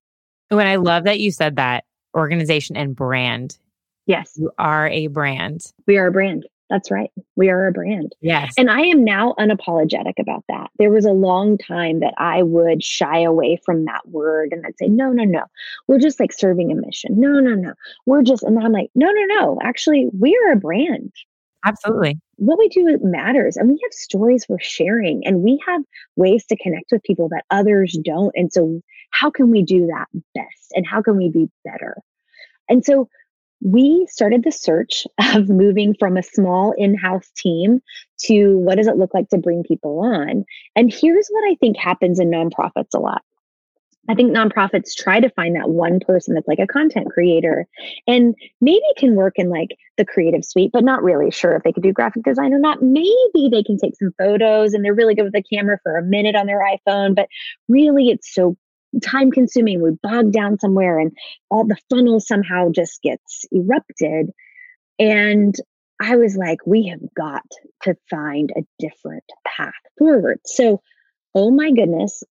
Oh, 0.51 0.57
when 0.57 0.67
I 0.67 0.77
love 0.77 1.03
that 1.05 1.19
you 1.19 1.31
said 1.31 1.57
that 1.57 1.83
organization 2.15 2.77
and 2.77 2.95
brand. 2.95 3.57
Yes. 4.05 4.33
You 4.35 4.51
are 4.57 4.87
a 4.87 5.07
brand. 5.07 5.73
We 5.85 5.97
are 5.97 6.07
a 6.07 6.11
brand. 6.11 6.45
That's 6.69 6.91
right. 6.91 7.09
We 7.35 7.49
are 7.49 7.67
a 7.67 7.71
brand. 7.71 8.13
Yes. 8.19 8.53
And 8.57 8.69
I 8.69 8.81
am 8.81 9.03
now 9.03 9.35
unapologetic 9.39 10.13
about 10.19 10.43
that. 10.49 10.69
There 10.77 10.91
was 10.91 11.05
a 11.05 11.11
long 11.11 11.57
time 11.57 12.01
that 12.01 12.13
I 12.17 12.43
would 12.43 12.83
shy 12.83 13.19
away 13.21 13.59
from 13.65 13.85
that 13.85 14.07
word 14.09 14.49
and 14.51 14.65
I'd 14.65 14.77
say, 14.77 14.87
no, 14.87 15.11
no, 15.11 15.23
no. 15.23 15.43
We're 15.87 15.99
just 15.99 16.19
like 16.19 16.33
serving 16.33 16.71
a 16.71 16.75
mission. 16.75 17.19
No, 17.19 17.39
no, 17.39 17.53
no. 17.55 17.73
We're 18.05 18.23
just, 18.23 18.43
and 18.43 18.59
I'm 18.59 18.73
like, 18.73 18.89
no, 18.95 19.09
no, 19.09 19.35
no. 19.35 19.59
Actually, 19.63 20.09
we 20.19 20.37
are 20.45 20.51
a 20.51 20.57
brand. 20.57 21.13
Absolutely. 21.65 22.19
What 22.35 22.59
we 22.59 22.69
do 22.69 22.99
matters. 23.01 23.57
And 23.57 23.69
we 23.69 23.79
have 23.83 23.93
stories 23.93 24.45
we're 24.47 24.59
sharing 24.59 25.25
and 25.25 25.41
we 25.41 25.61
have 25.65 25.81
ways 26.15 26.45
to 26.47 26.57
connect 26.57 26.91
with 26.91 27.03
people 27.03 27.29
that 27.29 27.45
others 27.49 27.97
don't. 28.03 28.31
And 28.35 28.51
so, 28.51 28.81
how 29.11 29.31
can 29.31 29.51
we 29.51 29.63
do 29.63 29.87
that 29.87 30.07
best? 30.35 30.71
And 30.73 30.85
how 30.85 31.01
can 31.01 31.17
we 31.17 31.29
be 31.29 31.49
better? 31.63 31.97
And 32.69 32.85
so, 32.85 33.09
we 33.61 34.05
started 34.09 34.43
the 34.43 34.51
search 34.51 35.05
of 35.35 35.49
moving 35.49 35.95
from 35.99 36.17
a 36.17 36.23
small 36.23 36.73
in-house 36.77 37.29
team 37.35 37.81
to 38.19 38.57
what 38.57 38.75
does 38.75 38.87
it 38.87 38.97
look 38.97 39.13
like 39.13 39.29
to 39.29 39.37
bring 39.37 39.63
people 39.63 39.99
on? 39.99 40.45
And 40.75 40.93
here's 40.93 41.27
what 41.29 41.51
i 41.51 41.55
think 41.55 41.77
happens 41.77 42.19
in 42.19 42.29
nonprofits 42.29 42.93
a 42.95 42.99
lot. 42.99 43.21
I 44.09 44.15
think 44.15 44.31
nonprofits 44.31 44.95
try 44.95 45.19
to 45.19 45.29
find 45.31 45.55
that 45.55 45.69
one 45.69 45.99
person 45.99 46.33
that's 46.33 46.47
like 46.47 46.59
a 46.59 46.67
content 46.67 47.11
creator 47.11 47.67
and 48.07 48.35
maybe 48.61 48.81
can 48.97 49.15
work 49.15 49.33
in 49.37 49.49
like 49.49 49.75
the 49.97 50.05
creative 50.05 50.45
suite 50.45 50.71
but 50.71 50.85
not 50.85 51.03
really 51.03 51.29
sure 51.29 51.55
if 51.55 51.63
they 51.63 51.73
could 51.73 51.83
do 51.83 51.91
graphic 51.91 52.23
design 52.23 52.53
or 52.53 52.59
not. 52.59 52.81
Maybe 52.81 53.49
they 53.51 53.63
can 53.63 53.77
take 53.77 53.97
some 53.97 54.13
photos 54.17 54.73
and 54.73 54.83
they're 54.83 54.93
really 54.93 55.13
good 55.13 55.25
with 55.25 55.33
the 55.33 55.43
camera 55.43 55.77
for 55.83 55.97
a 55.97 56.03
minute 56.03 56.35
on 56.35 56.45
their 56.45 56.61
iphone 56.61 57.15
but 57.15 57.27
really 57.67 58.09
it's 58.09 58.33
so 58.33 58.55
time 59.03 59.31
consuming. 59.31 59.81
We 59.81 59.91
bog 60.01 60.31
down 60.31 60.59
somewhere 60.59 60.99
and 60.99 61.11
all 61.49 61.65
the 61.65 61.77
funnel 61.89 62.19
somehow 62.19 62.69
just 62.73 63.01
gets 63.01 63.45
erupted. 63.51 64.31
And 64.99 65.55
I 66.01 66.15
was 66.15 66.35
like, 66.35 66.59
we 66.65 66.87
have 66.87 67.01
got 67.15 67.43
to 67.83 67.95
find 68.09 68.51
a 68.55 68.61
different 68.79 69.23
path 69.45 69.73
forward. 69.97 70.39
So, 70.45 70.81
oh 71.35 71.51
my 71.51 71.71
goodness, 71.71 72.23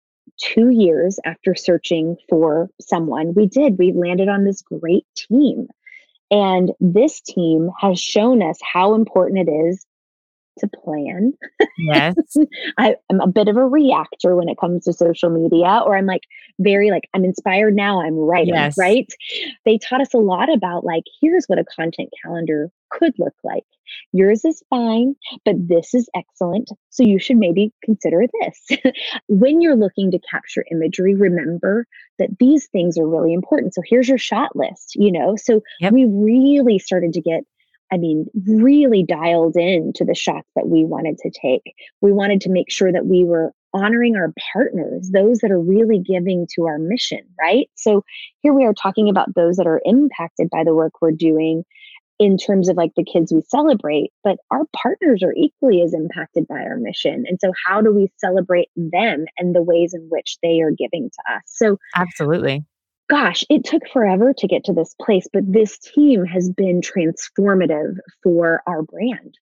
two 0.41 0.71
years 0.71 1.19
after 1.25 1.55
searching 1.55 2.17
for 2.29 2.69
someone, 2.81 3.35
we 3.35 3.47
did. 3.47 3.79
We 3.79 3.93
landed 3.93 4.29
on 4.29 4.45
this 4.45 4.63
great 4.63 5.07
team. 5.17 5.69
And 6.31 6.73
this 6.81 7.21
team 7.21 7.71
has 7.81 8.01
shown 8.01 8.43
us 8.43 8.59
how 8.63 8.95
important 8.95 9.49
it 9.49 9.53
is 9.53 9.85
to 10.59 10.69
plan. 10.69 11.33
Yes. 11.79 12.15
I, 12.79 12.97
am 13.11 13.21
a 13.21 13.27
bit 13.27 13.49
of 13.49 13.57
a 13.57 13.67
reactor 13.67 14.37
when 14.37 14.49
it 14.49 14.59
comes 14.59 14.85
to 14.85 14.93
social 14.93 15.31
media, 15.31 15.83
or 15.85 15.97
I'm 15.97 16.07
like 16.07 16.23
very 16.59 16.91
like, 16.91 17.09
I'm 17.15 17.25
inspired 17.25 17.75
now, 17.75 18.01
I'm 18.01 18.17
writing, 18.17 18.55
yes. 18.55 18.77
right? 18.79 19.13
They 19.65 19.79
taught 19.79 20.01
us 20.01 20.15
a 20.15 20.19
lot 20.19 20.53
about 20.53 20.85
like, 20.85 21.05
here's 21.21 21.47
what 21.47 21.59
a 21.59 21.65
content 21.65 22.11
calendar 22.23 22.71
could 22.91 23.15
look 23.19 23.35
like. 23.43 23.65
Yours 24.13 24.45
is 24.45 24.63
fine, 24.71 25.15
but 25.45 25.57
this 25.59 25.95
is 25.95 26.09
excellent. 26.15 26.71
So 26.91 27.03
you 27.03 27.19
should 27.19 27.37
maybe 27.37 27.73
consider 27.85 28.25
this. 28.41 28.79
when 29.29 29.61
you're 29.61 29.77
looking 29.77 30.11
to 30.11 30.19
capture 30.31 30.65
imagery, 30.71 31.15
remember 31.15 31.87
that 32.19 32.31
these 32.39 32.67
things 32.69 32.97
are 32.97 33.07
really 33.07 33.35
important. 33.35 33.75
So 33.75 33.83
here's 33.85 34.09
your 34.09 34.19
shot 34.19 34.55
list, 34.55 34.95
you 34.95 35.13
know? 35.13 35.37
So 35.37 35.61
yep. 35.81 35.93
we 35.93 36.07
really 36.07 36.79
started 36.79 37.13
to 37.15 37.21
get 37.21 37.45
I 37.95 37.97
mean, 37.97 38.27
really 38.45 39.05
dialed 39.05 39.57
in 39.57 39.93
to 39.95 40.05
the 40.05 40.17
shots 40.17 40.49
that 40.57 40.67
we 40.67 40.85
wanted 40.85 41.17
to 41.19 41.31
take. 41.31 41.75
We 42.01 42.11
wanted 42.11 42.41
to 42.41 42.51
make 42.51 42.69
sure 42.69 42.91
that 42.91 43.07
we 43.07 43.25
were 43.25 43.53
honoring 43.73 44.17
our 44.17 44.33
partners, 44.53 45.11
those 45.13 45.39
that 45.39 45.53
are 45.53 45.61
really 45.61 46.01
giving 46.01 46.49
to 46.57 46.65
our 46.65 46.79
mission, 46.79 47.21
right? 47.41 47.69
So 47.77 48.03
here 48.43 48.53
we 48.53 48.65
are 48.65 48.75
talking 48.75 49.09
about 49.09 49.37
those 49.37 49.57
that 49.57 49.69
are 49.69 49.81
impacted 49.85 50.51
by 50.51 50.65
the 50.65 50.75
work 50.75 50.95
we're 51.01 51.13
doing 51.13 51.63
in 52.19 52.37
terms 52.37 52.69
of 52.69 52.77
like 52.77 52.93
the 52.97 53.05
kids 53.05 53.33
we 53.33 53.43
celebrate, 53.43 54.11
but 54.25 54.39
our 54.51 54.65
partners 54.77 55.23
are 55.23 55.35
equally 55.37 55.81
as 55.83 55.95
impacted 55.95 56.49
by 56.49 56.63
our 56.63 56.77
mission. 56.77 57.25
And 57.29 57.39
so, 57.41 57.53
how 57.65 57.81
do 57.81 57.95
we 57.95 58.09
celebrate 58.19 58.71
them 58.77 59.25
and 59.39 59.55
the 59.55 59.63
ways 59.63 59.95
in 59.95 60.07
which 60.11 60.37
they 60.43 60.61
are 60.61 60.71
giving 60.71 61.11
to 61.11 61.35
us? 61.35 61.43
So, 61.47 61.79
absolutely 61.95 62.65
gosh, 63.15 63.45
it 63.49 63.65
took 63.65 63.83
forever 63.93 64.35
to 64.37 64.49
get 64.49 64.65
to 64.65 64.73
this 64.73 64.93
place, 65.01 65.27
but 65.33 65.45
this 65.47 65.79
team 65.79 66.25
has 66.25 66.51
been 66.51 66.81
transformative 66.81 67.97
for 68.25 68.61
our 68.67 68.83
brand. 68.83 69.39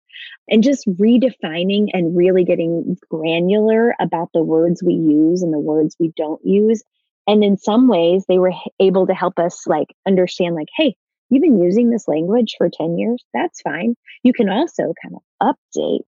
And 0.48 0.62
just 0.62 0.86
redefining 0.86 1.86
and 1.94 2.14
really 2.14 2.44
getting 2.44 2.98
granular 3.10 3.94
about 3.98 4.28
the 4.34 4.42
words 4.42 4.82
we 4.82 4.92
use 4.92 5.42
and 5.42 5.54
the 5.54 5.58
words 5.58 5.96
we 5.98 6.12
don't 6.18 6.40
use. 6.44 6.82
And 7.26 7.42
in 7.42 7.56
some 7.56 7.88
ways, 7.88 8.24
they 8.28 8.38
were 8.38 8.52
able 8.78 9.06
to 9.06 9.14
help 9.14 9.38
us 9.38 9.66
like 9.66 9.88
understand, 10.06 10.54
like, 10.54 10.68
hey, 10.76 10.94
you've 11.30 11.42
been 11.42 11.62
using 11.62 11.88
this 11.88 12.06
language 12.06 12.54
for 12.58 12.68
10 12.68 12.98
years. 12.98 13.24
That's 13.32 13.62
fine. 13.62 13.96
You 14.22 14.34
can 14.34 14.50
also 14.50 14.92
kind 15.02 15.14
of 15.14 15.56
update. 15.74 16.00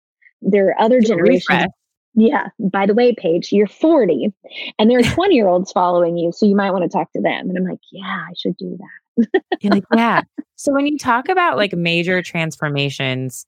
There 0.42 0.68
are 0.68 0.80
other 0.82 1.00
generations. 1.00 1.46
Refresh 1.48 1.68
yeah, 2.14 2.48
by 2.58 2.86
the 2.86 2.94
way, 2.94 3.14
Paige, 3.14 3.52
you're 3.52 3.66
40 3.66 4.32
and 4.78 4.90
there 4.90 4.98
are 4.98 5.02
20 5.14 5.34
year 5.34 5.48
olds 5.48 5.72
following 5.72 6.16
you. 6.16 6.32
So 6.32 6.46
you 6.46 6.56
might 6.56 6.70
want 6.70 6.84
to 6.84 6.88
talk 6.88 7.12
to 7.12 7.20
them. 7.20 7.48
And 7.48 7.58
I'm 7.58 7.64
like, 7.64 7.80
yeah, 7.90 8.26
I 8.28 8.32
should 8.36 8.56
do 8.56 8.78
that. 8.78 9.42
like, 9.64 9.84
yeah. 9.94 10.22
So 10.56 10.72
when 10.72 10.86
you 10.86 10.98
talk 10.98 11.28
about 11.28 11.56
like 11.56 11.72
major 11.72 12.22
transformations 12.22 13.46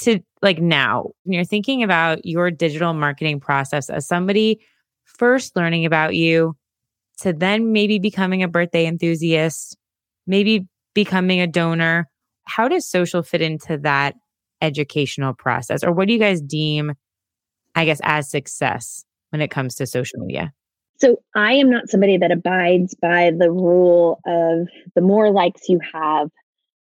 to 0.00 0.20
like 0.42 0.60
now, 0.60 1.10
when 1.24 1.34
you're 1.34 1.44
thinking 1.44 1.82
about 1.82 2.24
your 2.24 2.50
digital 2.50 2.92
marketing 2.92 3.40
process 3.40 3.90
as 3.90 4.06
somebody 4.06 4.60
first 5.04 5.56
learning 5.56 5.86
about 5.86 6.14
you 6.14 6.56
to 7.18 7.32
then 7.32 7.72
maybe 7.72 7.98
becoming 7.98 8.42
a 8.42 8.48
birthday 8.48 8.86
enthusiast, 8.86 9.76
maybe 10.26 10.66
becoming 10.94 11.40
a 11.40 11.46
donor, 11.46 12.08
how 12.44 12.68
does 12.68 12.86
social 12.86 13.22
fit 13.22 13.42
into 13.42 13.76
that 13.78 14.14
educational 14.62 15.34
process? 15.34 15.82
Or 15.84 15.92
what 15.92 16.06
do 16.06 16.12
you 16.12 16.18
guys 16.18 16.40
deem? 16.40 16.94
I 17.78 17.84
guess, 17.84 18.00
as 18.02 18.28
success 18.28 19.04
when 19.30 19.40
it 19.40 19.52
comes 19.52 19.76
to 19.76 19.86
social 19.86 20.18
media? 20.18 20.52
So 21.00 21.22
I 21.36 21.52
am 21.52 21.70
not 21.70 21.88
somebody 21.88 22.16
that 22.16 22.32
abides 22.32 22.96
by 23.00 23.30
the 23.38 23.52
rule 23.52 24.18
of 24.26 24.66
the 24.96 25.00
more 25.00 25.30
likes 25.30 25.68
you 25.68 25.78
have, 25.94 26.28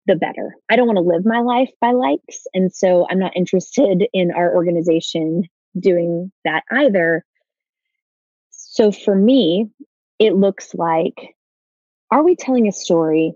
the 0.05 0.16
better. 0.16 0.55
I 0.68 0.76
don't 0.76 0.87
want 0.87 0.98
to 0.98 1.02
live 1.02 1.24
my 1.24 1.40
life 1.40 1.70
by 1.81 1.92
likes. 1.92 2.42
And 2.52 2.70
so 2.70 3.07
I'm 3.11 3.18
not 3.18 3.35
interested 3.35 4.07
in 4.12 4.33
our 4.33 4.55
organization 4.55 5.44
doing 5.81 6.31
that 6.44 6.62
either. 6.70 7.24
So 8.50 8.92
for 8.92 9.14
me, 9.14 9.70
it 10.18 10.35
looks 10.35 10.74
like 10.74 11.35
are 12.11 12.22
we 12.22 12.37
telling 12.37 12.68
a 12.68 12.72
story 12.72 13.33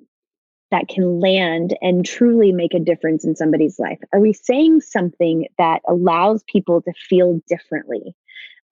that 0.70 0.88
can 0.88 1.20
land 1.20 1.76
and 1.81 2.05
truly 2.05 2.52
make 2.52 2.74
a 2.74 2.81
difference 2.81 3.24
in 3.24 3.37
somebody's 3.37 3.79
life? 3.79 3.98
Are 4.12 4.20
we 4.20 4.33
saying 4.33 4.81
something 4.81 5.46
that 5.59 5.83
allows 5.88 6.42
people 6.44 6.83
to 6.83 6.92
feel 7.09 7.40
differently 7.48 8.14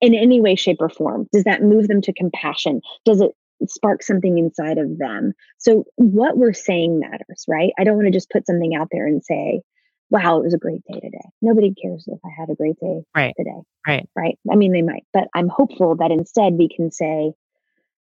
in 0.01 0.15
any 0.15 0.41
way, 0.41 0.55
shape, 0.55 0.79
or 0.81 0.89
form? 0.89 1.29
Does 1.33 1.45
that 1.45 1.63
move 1.63 1.89
them 1.89 2.01
to 2.03 2.13
compassion? 2.13 2.81
Does 3.05 3.21
it 3.21 3.33
spark 3.69 4.03
something 4.03 4.39
inside 4.39 4.79
of 4.79 4.99
them? 4.99 5.33
So, 5.59 5.85
what 5.97 6.37
we're 6.37 6.53
saying 6.53 6.99
matters, 6.99 7.45
right? 7.49 7.73
I 7.79 7.85
don't 7.85 7.97
want 7.97 8.07
to 8.07 8.13
just 8.13 8.31
put 8.31 8.47
something 8.47 8.75
out 8.75 8.89
there 8.91 9.07
and 9.07 9.23
say, 9.25 9.63
wow, 10.11 10.39
it 10.39 10.45
was 10.45 10.55
a 10.55 10.59
great 10.59 10.83
day 10.91 11.01
today. 11.01 11.29
Nobody 11.43 11.75
cares 11.75 12.05
if 12.07 12.19
I 12.25 12.29
had 12.39 12.51
a 12.51 12.55
great 12.55 12.79
day 12.81 13.03
right. 13.17 13.35
today. 13.37 13.63
Right. 13.87 14.09
Right. 14.17 14.39
I 14.51 14.57
mean, 14.57 14.73
they 14.73 14.83
might, 14.83 15.05
but 15.13 15.29
I'm 15.35 15.49
hopeful 15.49 15.97
that 15.97 16.11
instead 16.11 16.55
we 16.55 16.69
can 16.69 16.91
say, 16.91 17.33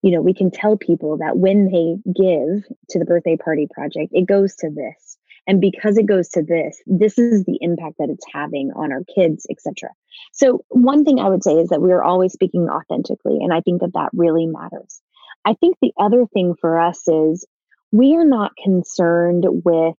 you 0.03 0.11
know, 0.11 0.21
we 0.21 0.35
can 0.35 0.51
tell 0.51 0.77
people 0.77 1.19
that 1.19 1.37
when 1.37 1.67
they 1.67 1.97
give 2.07 2.65
to 2.91 2.99
the 2.99 3.05
birthday 3.05 3.37
party 3.37 3.67
project, 3.73 4.11
it 4.13 4.27
goes 4.27 4.55
to 4.57 4.71
this. 4.71 5.19
And 5.47 5.61
because 5.61 5.99
it 5.99 6.07
goes 6.07 6.29
to 6.31 6.43
this, 6.43 6.81
this 6.87 7.19
is 7.19 7.45
the 7.45 7.59
impact 7.61 7.97
that 7.99 8.11
it's 8.11 8.25
having 8.33 8.71
on 8.77 8.93
our 8.93 9.03
kids, 9.15 9.47
etc. 9.51 9.91
So 10.33 10.65
one 10.69 11.05
thing 11.05 11.19
I 11.19 11.29
would 11.29 11.43
say 11.43 11.55
is 11.55 11.69
that 11.71 11.83
we 11.83 11.93
are 11.93 12.03
always 12.03 12.33
speaking 12.33 12.69
authentically. 12.69 13.39
And 13.41 13.53
I 13.53 13.61
think 13.61 13.81
that 13.81 13.95
that 13.95 14.11
really 14.13 14.47
matters. 14.47 15.01
I 15.45 15.55
think 15.55 15.77
the 15.81 15.93
other 15.99 16.27
thing 16.33 16.55
for 16.61 16.79
us 16.79 17.03
is 17.09 17.47
we 17.91 18.15
are 18.15 18.25
not 18.25 18.53
concerned 18.63 19.47
with 19.65 19.95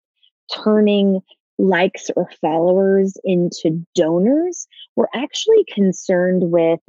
turning 0.64 1.22
likes 1.58 2.10
or 2.16 2.30
followers 2.40 3.18
into 3.24 3.86
donors. 3.96 4.68
We're 4.96 5.06
actually 5.14 5.66
concerned 5.74 6.52
with 6.52 6.80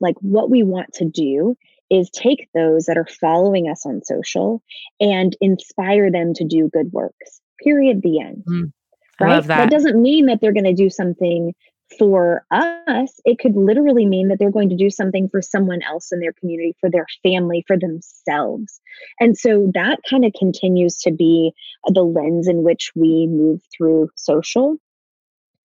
like 0.00 0.16
what 0.20 0.50
we 0.50 0.62
want 0.62 0.92
to 0.94 1.04
do 1.04 1.56
is 1.90 2.10
take 2.10 2.48
those 2.54 2.86
that 2.86 2.96
are 2.96 3.06
following 3.20 3.68
us 3.68 3.84
on 3.86 4.02
social 4.04 4.62
and 5.00 5.36
inspire 5.40 6.10
them 6.10 6.34
to 6.34 6.44
do 6.44 6.70
good 6.72 6.92
works. 6.92 7.40
Period. 7.62 8.02
The 8.02 8.20
end. 8.20 8.44
Mm, 8.48 8.72
right? 9.20 9.46
That. 9.46 9.46
that 9.46 9.70
doesn't 9.70 10.00
mean 10.00 10.26
that 10.26 10.40
they're 10.40 10.52
going 10.52 10.64
to 10.64 10.74
do 10.74 10.90
something 10.90 11.52
for 11.98 12.44
us. 12.50 13.20
It 13.24 13.38
could 13.38 13.56
literally 13.56 14.06
mean 14.06 14.28
that 14.28 14.38
they're 14.38 14.50
going 14.50 14.70
to 14.70 14.76
do 14.76 14.90
something 14.90 15.28
for 15.28 15.42
someone 15.42 15.82
else 15.82 16.12
in 16.12 16.20
their 16.20 16.32
community, 16.32 16.74
for 16.80 16.90
their 16.90 17.06
family, 17.22 17.64
for 17.66 17.78
themselves. 17.78 18.80
And 19.20 19.36
so 19.36 19.70
that 19.74 20.00
kind 20.08 20.24
of 20.24 20.32
continues 20.38 20.96
to 20.98 21.12
be 21.12 21.52
the 21.86 22.02
lens 22.02 22.48
in 22.48 22.62
which 22.62 22.90
we 22.94 23.28
move 23.30 23.60
through 23.76 24.10
social. 24.16 24.76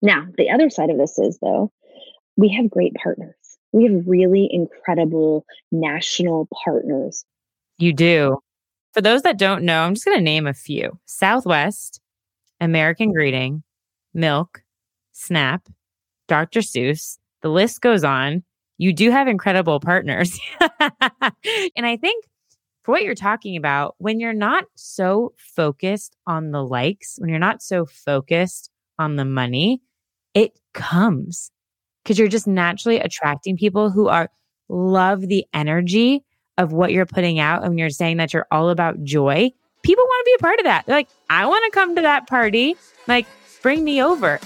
Now, 0.01 0.27
the 0.37 0.49
other 0.49 0.69
side 0.69 0.89
of 0.89 0.97
this 0.97 1.17
is, 1.17 1.39
though, 1.41 1.71
we 2.35 2.49
have 2.49 2.69
great 2.69 2.93
partners 2.95 3.35
we 3.71 3.85
have 3.85 4.03
really 4.05 4.49
incredible 4.51 5.45
national 5.71 6.47
partners. 6.63 7.25
You 7.77 7.93
do. 7.93 8.39
For 8.93 9.01
those 9.01 9.21
that 9.21 9.37
don't 9.37 9.63
know, 9.63 9.81
I'm 9.81 9.93
just 9.93 10.05
going 10.05 10.17
to 10.17 10.23
name 10.23 10.47
a 10.47 10.53
few 10.53 10.99
Southwest, 11.05 12.01
American 12.59 13.13
Greeting, 13.13 13.63
Milk, 14.13 14.61
Snap, 15.13 15.67
Dr. 16.27 16.59
Seuss. 16.59 17.17
The 17.41 17.49
list 17.49 17.81
goes 17.81 18.03
on. 18.03 18.43
You 18.77 18.93
do 18.93 19.11
have 19.11 19.27
incredible 19.27 19.79
partners. 19.79 20.39
and 20.59 21.85
I 21.85 21.97
think 21.97 22.25
for 22.83 22.91
what 22.91 23.03
you're 23.03 23.15
talking 23.15 23.55
about, 23.55 23.95
when 23.99 24.19
you're 24.19 24.33
not 24.33 24.65
so 24.75 25.33
focused 25.37 26.15
on 26.27 26.51
the 26.51 26.63
likes, 26.63 27.15
when 27.19 27.29
you're 27.29 27.39
not 27.39 27.61
so 27.61 27.85
focused 27.85 28.69
on 28.97 29.15
the 29.15 29.25
money, 29.25 29.81
it 30.33 30.59
comes 30.73 31.51
because 32.03 32.17
you're 32.17 32.27
just 32.27 32.47
naturally 32.47 32.99
attracting 32.99 33.57
people 33.57 33.89
who 33.89 34.07
are 34.07 34.29
love 34.69 35.21
the 35.21 35.45
energy 35.53 36.23
of 36.57 36.71
what 36.71 36.91
you're 36.91 37.05
putting 37.05 37.39
out. 37.39 37.63
And 37.63 37.77
you're 37.77 37.89
saying 37.89 38.17
that 38.17 38.33
you're 38.33 38.47
all 38.51 38.69
about 38.69 39.03
joy. 39.03 39.51
People 39.83 40.03
want 40.03 40.25
to 40.25 40.29
be 40.29 40.35
a 40.39 40.41
part 40.41 40.59
of 40.59 40.65
that. 40.65 40.85
They're 40.85 40.95
like, 40.95 41.09
I 41.29 41.45
want 41.45 41.65
to 41.65 41.71
come 41.71 41.95
to 41.95 42.01
that 42.01 42.27
party. 42.27 42.75
Like, 43.07 43.25
bring 43.61 43.83
me 43.83 44.01
over. 44.01 44.39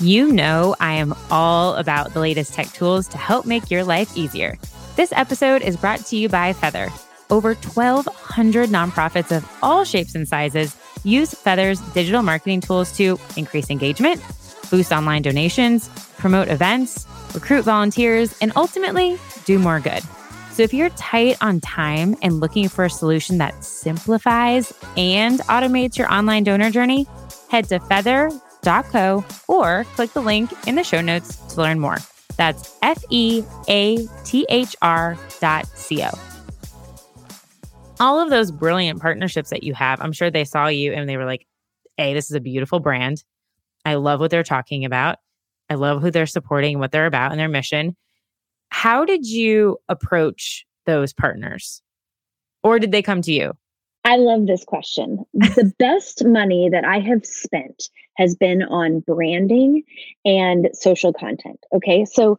You 0.00 0.32
know, 0.32 0.74
I 0.80 0.94
am 0.94 1.14
all 1.30 1.76
about 1.76 2.12
the 2.12 2.20
latest 2.20 2.54
tech 2.54 2.72
tools 2.72 3.06
to 3.08 3.18
help 3.18 3.46
make 3.46 3.70
your 3.70 3.84
life 3.84 4.16
easier. 4.16 4.58
This 4.96 5.12
episode 5.12 5.62
is 5.62 5.76
brought 5.76 6.00
to 6.06 6.16
you 6.16 6.28
by 6.28 6.52
Feathr. 6.52 6.90
Over 7.30 7.54
1,200 7.54 8.68
nonprofits 8.68 9.34
of 9.34 9.48
all 9.62 9.84
shapes 9.84 10.14
and 10.14 10.26
sizes 10.26 10.76
use 11.04 11.32
Feathr's 11.34 11.80
digital 11.92 12.22
marketing 12.22 12.60
tools 12.60 12.94
to 12.96 13.18
increase 13.36 13.70
engagement, 13.70 14.20
boost 14.72 14.90
online 14.90 15.20
donations, 15.20 15.88
promote 16.16 16.48
events, 16.48 17.06
recruit 17.34 17.62
volunteers, 17.62 18.34
and 18.40 18.52
ultimately 18.56 19.18
do 19.44 19.58
more 19.58 19.78
good. 19.78 20.02
So 20.52 20.62
if 20.62 20.72
you're 20.72 20.88
tight 20.90 21.36
on 21.42 21.60
time 21.60 22.16
and 22.22 22.40
looking 22.40 22.68
for 22.68 22.86
a 22.86 22.90
solution 22.90 23.38
that 23.38 23.62
simplifies 23.62 24.72
and 24.96 25.40
automates 25.40 25.98
your 25.98 26.10
online 26.12 26.44
donor 26.44 26.70
journey, 26.70 27.06
head 27.50 27.68
to 27.68 27.80
feathr.co 27.80 29.24
or 29.46 29.84
click 29.94 30.12
the 30.14 30.22
link 30.22 30.50
in 30.66 30.74
the 30.74 30.84
show 30.84 31.02
notes 31.02 31.36
to 31.54 31.60
learn 31.60 31.78
more. 31.78 31.98
That's 32.36 32.78
F 32.82 33.04
E 33.10 33.44
A 33.68 34.06
T 34.24 34.46
H 34.48 34.74
R 34.80 35.18
dot 35.40 35.66
C 35.74 36.02
O. 36.02 36.10
All 38.00 38.20
of 38.20 38.30
those 38.30 38.50
brilliant 38.50 39.02
partnerships 39.02 39.50
that 39.50 39.62
you 39.62 39.74
have, 39.74 40.00
I'm 40.00 40.12
sure 40.12 40.30
they 40.30 40.44
saw 40.44 40.68
you 40.68 40.92
and 40.92 41.08
they 41.08 41.18
were 41.18 41.26
like, 41.26 41.46
hey, 41.98 42.14
this 42.14 42.30
is 42.30 42.36
a 42.36 42.40
beautiful 42.40 42.80
brand. 42.80 43.22
I 43.84 43.94
love 43.94 44.20
what 44.20 44.30
they're 44.30 44.42
talking 44.42 44.84
about. 44.84 45.18
I 45.68 45.74
love 45.74 46.02
who 46.02 46.10
they're 46.10 46.26
supporting, 46.26 46.78
what 46.78 46.92
they're 46.92 47.06
about, 47.06 47.30
and 47.30 47.40
their 47.40 47.48
mission. 47.48 47.96
How 48.70 49.04
did 49.04 49.26
you 49.26 49.78
approach 49.88 50.64
those 50.86 51.12
partners? 51.12 51.82
Or 52.62 52.78
did 52.78 52.92
they 52.92 53.02
come 53.02 53.22
to 53.22 53.32
you? 53.32 53.52
I 54.04 54.16
love 54.16 54.46
this 54.46 54.64
question. 54.64 55.24
the 55.34 55.72
best 55.78 56.24
money 56.24 56.68
that 56.70 56.84
I 56.84 56.98
have 57.00 57.24
spent 57.24 57.88
has 58.16 58.34
been 58.34 58.62
on 58.64 59.00
branding 59.00 59.82
and 60.24 60.68
social 60.72 61.12
content. 61.12 61.60
Okay. 61.72 62.04
So, 62.04 62.38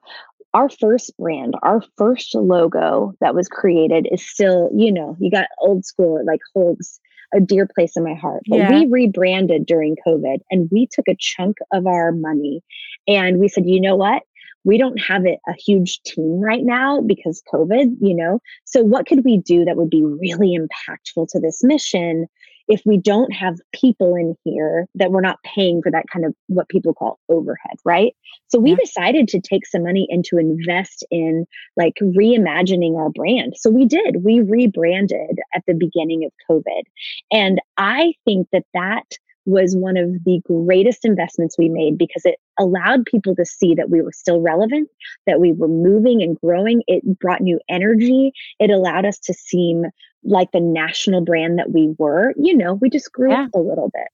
our 0.53 0.69
first 0.69 1.17
brand, 1.17 1.55
our 1.63 1.81
first 1.97 2.35
logo 2.35 3.15
that 3.21 3.33
was 3.33 3.47
created 3.47 4.07
is 4.11 4.23
still, 4.23 4.69
you 4.75 4.91
know, 4.91 5.17
you 5.19 5.31
got 5.31 5.47
old 5.59 5.83
school, 5.83 6.17
it 6.17 6.27
like 6.27 6.41
holds 6.53 6.99
a 7.33 7.39
dear 7.39 7.67
place 7.67 7.95
in 7.95 8.03
my 8.03 8.13
heart. 8.13 8.43
But 8.47 8.57
yeah. 8.57 8.69
we 8.71 8.85
rebranded 8.85 9.65
during 9.65 9.95
COVID 10.05 10.39
and 10.51 10.69
we 10.71 10.87
took 10.87 11.07
a 11.07 11.15
chunk 11.19 11.57
of 11.71 11.87
our 11.87 12.11
money 12.11 12.61
and 13.07 13.39
we 13.39 13.47
said, 13.47 13.65
you 13.65 13.81
know 13.81 13.95
what? 13.95 14.23
We 14.65 14.77
don't 14.77 14.97
have 15.01 15.25
it, 15.25 15.39
a 15.47 15.53
huge 15.53 16.01
team 16.03 16.39
right 16.39 16.63
now 16.63 17.01
because 17.01 17.43
COVID, 17.53 17.97
you 17.99 18.15
know? 18.15 18.39
So, 18.63 18.81
what 18.81 19.07
could 19.07 19.25
we 19.25 19.37
do 19.37 19.65
that 19.65 19.75
would 19.75 19.89
be 19.89 20.05
really 20.05 20.57
impactful 20.57 21.27
to 21.31 21.39
this 21.39 21.63
mission 21.63 22.27
if 22.67 22.81
we 22.85 22.97
don't 22.97 23.31
have 23.33 23.57
people 23.73 24.15
in 24.15 24.35
here 24.43 24.87
that 24.95 25.11
we're 25.11 25.21
not 25.21 25.41
paying 25.43 25.81
for 25.81 25.91
that 25.91 26.05
kind 26.11 26.25
of 26.25 26.33
what 26.47 26.69
people 26.69 26.93
call 26.93 27.19
overhead, 27.29 27.77
right? 27.83 28.13
So 28.47 28.59
we 28.59 28.71
yeah. 28.71 28.77
decided 28.83 29.27
to 29.29 29.41
take 29.41 29.65
some 29.65 29.83
money 29.83 30.07
and 30.09 30.23
to 30.25 30.37
invest 30.37 31.05
in 31.11 31.45
like 31.75 31.95
reimagining 32.01 32.95
our 32.95 33.09
brand. 33.09 33.53
So 33.57 33.69
we 33.69 33.85
did. 33.85 34.23
We 34.23 34.41
rebranded 34.41 35.39
at 35.53 35.63
the 35.67 35.73
beginning 35.73 36.25
of 36.25 36.31
COVID. 36.49 36.83
And 37.31 37.59
I 37.77 38.13
think 38.25 38.47
that 38.53 38.65
that 38.73 39.17
was 39.45 39.75
one 39.75 39.97
of 39.97 40.23
the 40.23 40.41
greatest 40.45 41.03
investments 41.03 41.57
we 41.57 41.67
made 41.67 41.97
because 41.97 42.23
it 42.25 42.35
allowed 42.57 43.05
people 43.05 43.35
to 43.35 43.45
see 43.45 43.75
that 43.75 43.89
we 43.89 44.01
were 44.01 44.11
still 44.13 44.39
relevant, 44.39 44.89
that 45.27 45.39
we 45.39 45.51
were 45.51 45.67
moving 45.67 46.21
and 46.21 46.39
growing. 46.39 46.81
It 46.87 47.19
brought 47.19 47.41
new 47.41 47.59
energy. 47.69 48.31
It 48.59 48.69
allowed 48.69 49.05
us 49.05 49.19
to 49.19 49.33
seem 49.33 49.85
like 50.23 50.51
the 50.51 50.59
national 50.59 51.21
brand 51.21 51.59
that 51.59 51.71
we 51.71 51.93
were. 51.97 52.33
You 52.37 52.55
know, 52.55 52.75
we 52.75 52.89
just 52.89 53.11
grew 53.11 53.31
yeah. 53.31 53.43
up 53.43 53.49
a 53.53 53.59
little 53.59 53.89
bit. 53.93 54.07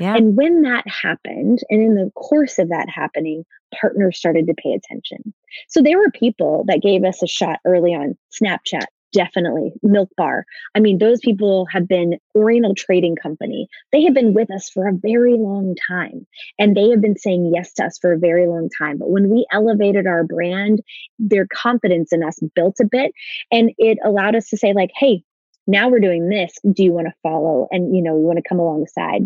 Yeah. 0.00 0.14
And 0.14 0.36
when 0.36 0.62
that 0.62 0.84
happened, 0.86 1.60
and 1.70 1.82
in 1.82 1.94
the 1.94 2.10
course 2.14 2.58
of 2.58 2.68
that 2.68 2.88
happening, 2.88 3.44
partners 3.80 4.16
started 4.16 4.46
to 4.46 4.54
pay 4.54 4.72
attention. 4.72 5.34
So 5.68 5.82
there 5.82 5.98
were 5.98 6.10
people 6.10 6.64
that 6.68 6.82
gave 6.82 7.04
us 7.04 7.22
a 7.22 7.26
shot 7.26 7.58
early 7.64 7.94
on 7.94 8.16
Snapchat, 8.32 8.86
definitely 9.12 9.72
milk 9.82 10.10
bar 10.16 10.44
i 10.74 10.80
mean 10.80 10.98
those 10.98 11.18
people 11.20 11.66
have 11.72 11.88
been 11.88 12.18
oriental 12.36 12.74
trading 12.74 13.16
company 13.16 13.66
they 13.90 14.02
have 14.02 14.14
been 14.14 14.34
with 14.34 14.50
us 14.50 14.68
for 14.68 14.86
a 14.86 14.92
very 14.92 15.34
long 15.34 15.74
time 15.88 16.26
and 16.58 16.76
they 16.76 16.90
have 16.90 17.00
been 17.00 17.16
saying 17.16 17.50
yes 17.54 17.72
to 17.72 17.84
us 17.84 17.98
for 17.98 18.12
a 18.12 18.18
very 18.18 18.46
long 18.46 18.68
time 18.76 18.98
but 18.98 19.10
when 19.10 19.30
we 19.30 19.46
elevated 19.50 20.06
our 20.06 20.24
brand 20.24 20.80
their 21.18 21.46
confidence 21.52 22.12
in 22.12 22.22
us 22.22 22.38
built 22.54 22.76
a 22.80 22.84
bit 22.84 23.12
and 23.50 23.70
it 23.78 23.98
allowed 24.04 24.36
us 24.36 24.48
to 24.48 24.56
say 24.56 24.72
like 24.74 24.90
hey 24.98 25.22
now 25.68 25.88
we're 25.88 26.00
doing 26.00 26.28
this 26.28 26.52
do 26.72 26.82
you 26.82 26.92
want 26.92 27.06
to 27.06 27.14
follow 27.22 27.68
and 27.70 27.94
you 27.94 28.02
know 28.02 28.14
we 28.14 28.24
want 28.24 28.38
to 28.38 28.48
come 28.48 28.58
alongside 28.58 29.22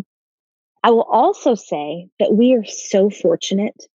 i 0.85 0.91
will 0.91 1.03
also 1.05 1.55
say 1.55 2.07
that 2.19 2.35
we 2.35 2.55
are 2.55 2.65
so 2.65 3.09
fortunate 3.09 3.87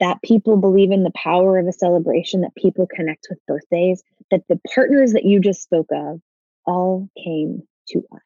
that 0.00 0.20
people 0.22 0.56
believe 0.56 0.90
in 0.90 1.02
the 1.02 1.12
power 1.12 1.58
of 1.58 1.66
a 1.66 1.72
celebration, 1.72 2.42
that 2.42 2.54
people 2.54 2.86
connect 2.94 3.26
with 3.30 3.38
birthdays, 3.46 4.02
that 4.30 4.42
the 4.48 4.60
partners 4.74 5.12
that 5.12 5.24
you 5.24 5.40
just 5.40 5.62
spoke 5.62 5.88
of 5.92 6.20
all 6.66 7.08
came 7.22 7.62
to 7.88 7.98
us. 8.12 8.20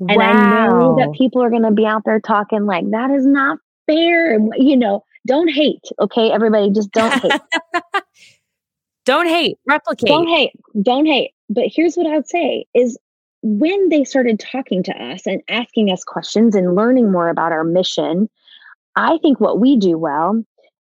And 0.00 0.16
wow. 0.16 0.24
I 0.24 0.68
know 0.68 0.96
that 0.98 1.18
people 1.18 1.42
are 1.42 1.50
going 1.50 1.64
to 1.64 1.72
be 1.72 1.84
out 1.84 2.02
there 2.04 2.20
talking 2.20 2.66
like, 2.66 2.88
that 2.90 3.10
is 3.10 3.26
not 3.26 3.58
fair. 3.86 4.38
You 4.56 4.76
know, 4.76 5.04
don't 5.26 5.48
hate. 5.48 5.84
Okay, 6.00 6.30
everybody, 6.30 6.70
just 6.70 6.92
don't 6.92 7.12
hate. 7.12 7.40
Don't 9.04 9.26
hate, 9.26 9.56
replicate. 9.66 10.06
Don't 10.06 10.28
hate, 10.28 10.52
don't 10.82 11.06
hate. 11.06 11.30
But 11.48 11.64
here's 11.66 11.96
what 11.96 12.06
I 12.06 12.16
would 12.16 12.28
say 12.28 12.66
is 12.74 12.98
when 13.42 13.88
they 13.88 14.04
started 14.04 14.40
talking 14.40 14.82
to 14.84 14.92
us 14.92 15.26
and 15.26 15.42
asking 15.48 15.90
us 15.90 16.04
questions 16.04 16.54
and 16.54 16.74
learning 16.74 17.10
more 17.10 17.28
about 17.28 17.52
our 17.52 17.64
mission, 17.64 18.28
I 18.96 19.18
think 19.22 19.40
what 19.40 19.60
we 19.60 19.76
do 19.76 19.96
well 19.96 20.42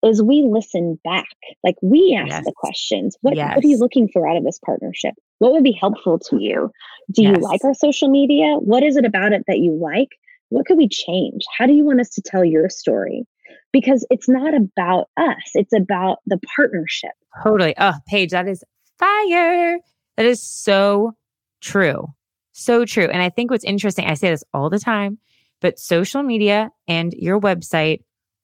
is 0.04 0.22
we 0.22 0.44
listen 0.44 1.00
back. 1.04 1.26
Like 1.64 1.76
we 1.82 2.18
ask 2.20 2.30
yes. 2.30 2.46
the 2.46 2.54
questions. 2.56 3.18
What, 3.22 3.36
yes. 3.36 3.56
what 3.56 3.64
are 3.64 3.68
you 3.68 3.78
looking 3.78 4.08
for 4.12 4.28
out 4.28 4.38
of 4.38 4.44
this 4.44 4.60
partnership? 4.66 5.14
What 5.40 5.52
would 5.52 5.64
be 5.64 5.72
helpful 5.72 6.20
to 6.20 6.42
you? 6.42 6.72
Do 7.12 7.24
yes. 7.24 7.36
you 7.36 7.44
like 7.44 7.64
our 7.64 7.74
social 7.74 8.10
media? 8.10 8.56
What 8.56 8.84
is 8.84 8.96
it 8.96 9.06
about 9.06 9.34
it 9.34 9.44
that 9.48 9.60
you 9.60 9.74
like? 9.74 10.10
What 10.50 10.66
could 10.66 10.78
we 10.78 10.88
change? 10.88 11.44
How 11.58 11.66
do 11.68 11.74
you 11.74 11.84
want 11.84 12.00
us 12.00 12.10
to 12.12 12.22
tell 12.22 12.44
your 12.44 12.70
story? 12.70 13.26
Because 13.72 14.06
it's 14.10 14.28
not 14.28 14.54
about 14.56 15.10
us, 15.18 15.52
it's 15.54 15.74
about 15.74 16.18
the 16.26 16.40
partnership. 16.56 17.12
Totally. 17.44 17.76
Oh, 17.78 17.94
Paige, 18.08 18.32
that 18.32 18.48
is 18.48 18.64
fire. 18.98 19.78
That 20.20 20.26
is 20.26 20.44
so 20.44 21.14
true. 21.62 22.08
So 22.52 22.84
true. 22.84 23.06
And 23.06 23.22
I 23.22 23.30
think 23.30 23.52
what's 23.52 23.64
interesting, 23.64 24.06
I 24.06 24.16
say 24.16 24.32
this 24.32 24.44
all 24.54 24.70
the 24.70 24.78
time, 24.78 25.18
but 25.62 25.80
social 25.80 26.24
media 26.24 26.72
and 26.90 27.14
your 27.14 27.40
website 27.40 28.00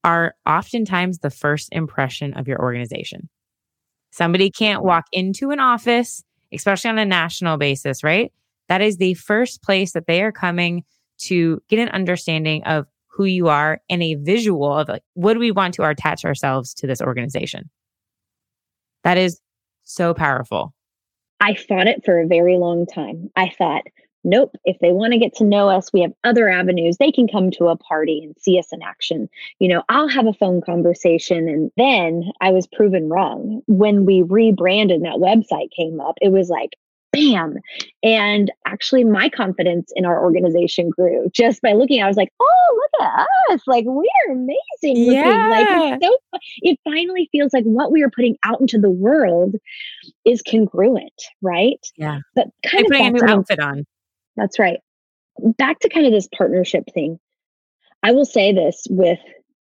are 0.06 0.36
oftentimes 0.48 1.20
the 1.20 1.30
first 1.30 1.68
impression 1.74 2.34
of 2.36 2.48
your 2.48 2.62
organization. 2.62 3.28
Somebody 4.12 4.50
can't 4.52 4.86
walk 4.86 5.04
into 5.12 5.50
an 5.50 5.60
office, 5.60 6.24
especially 6.54 6.92
on 6.92 6.98
a 6.98 7.04
national 7.04 7.58
basis, 7.58 8.06
right? 8.06 8.32
That 8.70 8.82
is 8.82 8.96
the 8.96 9.16
first 9.16 9.62
place 9.62 9.92
that 9.92 10.08
they 10.08 10.22
are 10.22 10.32
coming 10.32 10.86
to 11.24 11.62
get 11.68 11.80
an 11.80 11.90
understanding 11.90 12.64
of 12.64 12.86
who 13.08 13.26
you 13.26 13.50
are 13.50 13.82
and 13.90 14.02
a 14.02 14.16
visual 14.16 14.74
of 14.74 14.88
like, 14.88 15.04
what 15.16 15.34
do 15.34 15.40
we 15.40 15.52
want 15.52 15.74
to 15.74 15.84
attach 15.84 16.24
ourselves 16.24 16.74
to 16.76 16.88
this 16.88 17.02
organization? 17.02 17.70
That 19.04 19.18
is 19.18 19.42
so 19.84 20.14
powerful. 20.14 20.74
I 21.40 21.56
fought 21.56 21.88
it 21.88 22.04
for 22.06 22.20
a 22.20 22.28
very 22.28 22.58
long 22.58 22.86
time. 22.86 23.30
I 23.36 23.50
thought, 23.50 23.84
Nope. 24.26 24.56
If 24.66 24.78
they 24.80 24.92
want 24.92 25.14
to 25.14 25.20
get 25.20 25.36
to 25.36 25.44
know 25.44 25.70
us, 25.70 25.94
we 25.94 26.02
have 26.02 26.12
other 26.24 26.50
avenues. 26.50 26.98
They 26.98 27.12
can 27.12 27.28
come 27.28 27.52
to 27.52 27.68
a 27.68 27.78
party 27.78 28.22
and 28.24 28.36
see 28.40 28.58
us 28.58 28.74
in 28.74 28.82
action. 28.82 29.30
You 29.60 29.68
know, 29.68 29.84
I'll 29.88 30.08
have 30.08 30.26
a 30.26 30.34
phone 30.34 30.62
conversation. 30.62 31.48
And 31.48 31.72
then 31.78 32.32
I 32.42 32.50
was 32.50 32.66
proven 32.66 33.08
wrong. 33.08 33.62
When 33.68 34.04
we 34.04 34.24
rebranded 34.24 35.00
and 35.00 35.06
that 35.06 35.20
website 35.20 35.70
came 35.78 36.02
up, 36.02 36.16
it 36.22 36.32
was 36.32 36.50
like, 36.50 36.72
bam. 37.12 37.58
And 38.02 38.52
actually, 38.66 39.04
my 39.04 39.30
confidence 39.30 39.92
in 39.96 40.06
our 40.06 40.24
organization 40.24 40.90
grew 40.90 41.30
just 41.32 41.62
by 41.62 41.74
looking. 41.74 42.02
I 42.02 42.08
was 42.08 42.18
like, 42.18 42.30
oh, 42.42 42.80
look 43.00 43.08
at 43.08 43.28
us. 43.52 43.62
Like, 43.68 43.86
we're 43.88 44.32
amazing 44.32 45.06
looking. 45.06 45.14
Yeah. 45.14 45.98
Like, 46.02 46.04
so, 46.04 46.18
it 46.62 46.80
finally 46.84 47.30
feels 47.32 47.54
like 47.54 47.64
what 47.64 47.92
we 47.92 48.02
are 48.02 48.10
putting 48.10 48.38
out 48.44 48.60
into 48.60 48.80
the 48.80 48.90
world 48.90 49.56
is 50.26 50.42
congruent, 50.42 51.22
right? 51.42 51.80
Yeah. 51.98 52.20
But 52.36 52.48
kind 52.66 52.86
like 52.86 52.86
of 52.86 52.92
putting 52.92 53.08
a 53.08 53.12
new 53.12 53.34
outfit 53.34 53.60
on. 53.60 53.86
That's 54.36 54.60
right. 54.60 54.80
Back 55.58 55.80
to 55.80 55.90
kind 55.90 56.06
of 56.06 56.12
this 56.12 56.28
partnership 56.36 56.84
thing. 56.94 57.20
I 58.04 58.12
will 58.12 58.26
say 58.26 58.54
this 58.54 58.86
with 58.90 59.20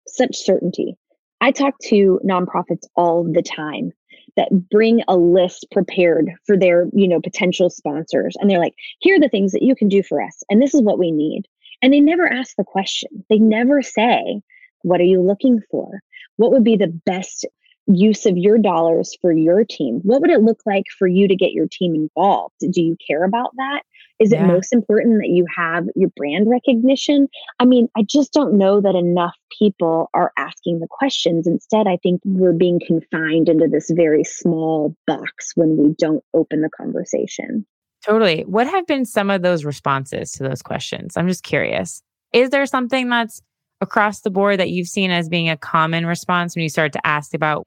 such 0.06 0.36
certainty. 0.36 0.96
I 1.40 1.50
talk 1.50 1.74
to 1.84 2.20
nonprofits 2.24 2.86
all 2.96 3.24
the 3.24 3.42
time 3.42 3.92
that 4.36 4.48
bring 4.70 5.02
a 5.08 5.16
list 5.16 5.66
prepared 5.70 6.32
for 6.46 6.56
their, 6.56 6.86
you 6.94 7.06
know, 7.06 7.20
potential 7.20 7.68
sponsors 7.68 8.34
and 8.40 8.48
they're 8.48 8.58
like, 8.58 8.74
"Here 9.00 9.16
are 9.16 9.20
the 9.20 9.28
things 9.28 9.52
that 9.52 9.62
you 9.62 9.74
can 9.74 9.88
do 9.88 10.02
for 10.02 10.22
us 10.22 10.42
and 10.48 10.62
this 10.62 10.74
is 10.74 10.82
what 10.82 10.98
we 10.98 11.10
need." 11.10 11.42
And 11.82 11.92
they 11.92 12.00
never 12.00 12.32
ask 12.32 12.56
the 12.56 12.64
question. 12.64 13.24
They 13.28 13.38
never 13.38 13.82
say, 13.82 14.40
"What 14.82 15.00
are 15.00 15.04
you 15.04 15.20
looking 15.20 15.60
for? 15.70 16.00
What 16.36 16.52
would 16.52 16.64
be 16.64 16.76
the 16.76 17.00
best 17.04 17.44
use 17.86 18.26
of 18.26 18.36
your 18.36 18.58
dollars 18.58 19.16
for 19.20 19.32
your 19.32 19.64
team? 19.64 20.00
What 20.02 20.20
would 20.20 20.30
it 20.30 20.42
look 20.42 20.60
like 20.66 20.84
for 20.98 21.06
you 21.06 21.28
to 21.28 21.36
get 21.36 21.52
your 21.52 21.66
team 21.70 21.94
involved? 21.94 22.54
Do 22.60 22.82
you 22.82 22.96
care 23.06 23.24
about 23.24 23.50
that? 23.56 23.82
Is 24.20 24.30
yeah. 24.30 24.44
it 24.44 24.46
most 24.46 24.72
important 24.72 25.18
that 25.18 25.30
you 25.30 25.46
have 25.56 25.86
your 25.96 26.10
brand 26.16 26.48
recognition? 26.48 27.28
I 27.58 27.64
mean, 27.64 27.88
I 27.96 28.04
just 28.08 28.32
don't 28.32 28.56
know 28.56 28.80
that 28.80 28.94
enough 28.94 29.34
people 29.58 30.10
are 30.14 30.32
asking 30.38 30.78
the 30.78 30.86
questions. 30.88 31.46
Instead, 31.46 31.88
I 31.88 31.98
think 32.02 32.20
we're 32.24 32.52
being 32.52 32.80
confined 32.86 33.48
into 33.48 33.66
this 33.66 33.90
very 33.90 34.22
small 34.22 34.94
box 35.06 35.52
when 35.56 35.76
we 35.76 35.94
don't 35.98 36.22
open 36.34 36.62
the 36.62 36.70
conversation. 36.70 37.66
Totally. 38.04 38.42
What 38.42 38.68
have 38.68 38.86
been 38.86 39.04
some 39.04 39.30
of 39.30 39.42
those 39.42 39.64
responses 39.64 40.32
to 40.32 40.44
those 40.44 40.62
questions? 40.62 41.16
I'm 41.16 41.28
just 41.28 41.42
curious. 41.42 42.02
Is 42.32 42.50
there 42.50 42.66
something 42.66 43.08
that's 43.08 43.42
across 43.82 44.20
the 44.20 44.30
board 44.30 44.58
that 44.58 44.70
you've 44.70 44.88
seen 44.88 45.10
as 45.10 45.28
being 45.28 45.50
a 45.50 45.56
common 45.56 46.06
response 46.06 46.54
when 46.54 46.62
you 46.62 46.68
start 46.68 46.92
to 46.92 47.06
ask 47.06 47.34
about 47.34 47.66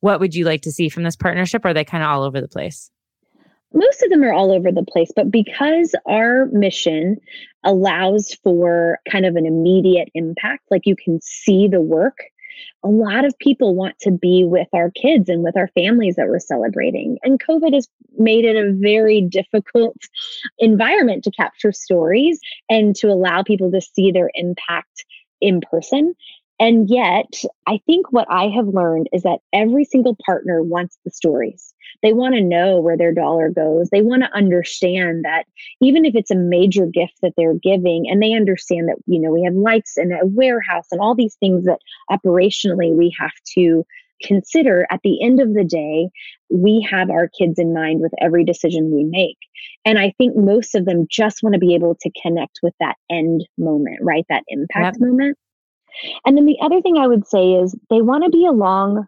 what 0.00 0.20
would 0.20 0.34
you 0.34 0.44
like 0.44 0.60
to 0.62 0.72
see 0.72 0.88
from 0.90 1.04
this 1.04 1.16
partnership? 1.16 1.64
Or 1.64 1.68
are 1.68 1.74
they 1.74 1.84
kind 1.84 2.02
of 2.02 2.10
all 2.10 2.22
over 2.22 2.40
the 2.40 2.48
place? 2.48 2.90
most 3.76 4.02
of 4.02 4.10
them 4.10 4.22
are 4.22 4.32
all 4.32 4.52
over 4.52 4.72
the 4.72 4.84
place, 4.84 5.10
but 5.14 5.30
because 5.30 5.94
our 6.06 6.46
mission 6.46 7.18
allows 7.64 8.34
for 8.42 8.98
kind 9.10 9.26
of 9.26 9.36
an 9.36 9.46
immediate 9.46 10.08
impact, 10.14 10.64
like 10.70 10.86
you 10.86 10.96
can 10.96 11.20
see 11.20 11.68
the 11.68 11.80
work, 11.80 12.16
a 12.82 12.88
lot 12.88 13.26
of 13.26 13.38
people 13.38 13.74
want 13.74 13.98
to 13.98 14.10
be 14.10 14.44
with 14.44 14.68
our 14.72 14.90
kids 14.92 15.28
and 15.28 15.42
with 15.42 15.56
our 15.58 15.68
families 15.68 16.16
that 16.16 16.26
we're 16.26 16.38
celebrating. 16.38 17.18
And 17.22 17.42
COVID 17.42 17.74
has 17.74 17.86
made 18.16 18.46
it 18.46 18.56
a 18.56 18.72
very 18.72 19.20
difficult 19.20 19.96
environment 20.58 21.22
to 21.24 21.30
capture 21.30 21.72
stories 21.72 22.40
and 22.70 22.96
to 22.96 23.08
allow 23.08 23.42
people 23.42 23.70
to 23.72 23.80
see 23.80 24.10
their 24.10 24.30
impact 24.34 25.04
in 25.40 25.60
person. 25.70 26.14
And 26.58 26.88
yet, 26.88 27.42
I 27.66 27.80
think 27.84 28.12
what 28.12 28.26
I 28.30 28.48
have 28.48 28.68
learned 28.68 29.08
is 29.12 29.22
that 29.24 29.40
every 29.52 29.84
single 29.84 30.16
partner 30.24 30.62
wants 30.62 30.98
the 31.04 31.10
stories. 31.10 31.74
They 32.02 32.14
want 32.14 32.34
to 32.34 32.40
know 32.40 32.80
where 32.80 32.96
their 32.96 33.12
dollar 33.12 33.50
goes. 33.50 33.90
They 33.90 34.00
want 34.00 34.22
to 34.22 34.34
understand 34.34 35.24
that 35.24 35.44
even 35.82 36.06
if 36.06 36.14
it's 36.14 36.30
a 36.30 36.36
major 36.36 36.86
gift 36.86 37.14
that 37.20 37.34
they're 37.36 37.54
giving, 37.54 38.08
and 38.08 38.22
they 38.22 38.32
understand 38.32 38.88
that, 38.88 38.96
you 39.06 39.20
know, 39.20 39.30
we 39.30 39.42
have 39.44 39.54
lights 39.54 39.98
and 39.98 40.12
a 40.12 40.24
warehouse 40.24 40.86
and 40.90 41.00
all 41.00 41.14
these 41.14 41.36
things 41.36 41.64
that 41.64 41.80
operationally 42.10 42.94
we 42.94 43.14
have 43.18 43.34
to 43.54 43.84
consider 44.22 44.86
at 44.90 45.00
the 45.02 45.22
end 45.22 45.40
of 45.40 45.54
the 45.54 45.64
day, 45.64 46.08
we 46.50 46.86
have 46.90 47.10
our 47.10 47.28
kids 47.28 47.58
in 47.58 47.74
mind 47.74 48.00
with 48.00 48.12
every 48.20 48.44
decision 48.44 48.94
we 48.94 49.04
make. 49.04 49.38
And 49.84 49.98
I 49.98 50.12
think 50.18 50.36
most 50.36 50.74
of 50.74 50.84
them 50.84 51.06
just 51.10 51.42
want 51.42 51.54
to 51.54 51.58
be 51.58 51.74
able 51.74 51.96
to 52.00 52.10
connect 52.22 52.60
with 52.62 52.74
that 52.80 52.96
end 53.10 53.46
moment, 53.58 53.98
right? 54.02 54.26
That 54.28 54.44
impact 54.48 54.98
yep. 55.00 55.08
moment. 55.08 55.38
And 56.24 56.36
then 56.36 56.46
the 56.46 56.58
other 56.60 56.80
thing 56.80 56.98
I 56.98 57.06
would 57.06 57.26
say 57.26 57.54
is 57.54 57.74
they 57.90 58.02
want 58.02 58.24
to 58.24 58.30
be 58.30 58.46
along 58.46 59.06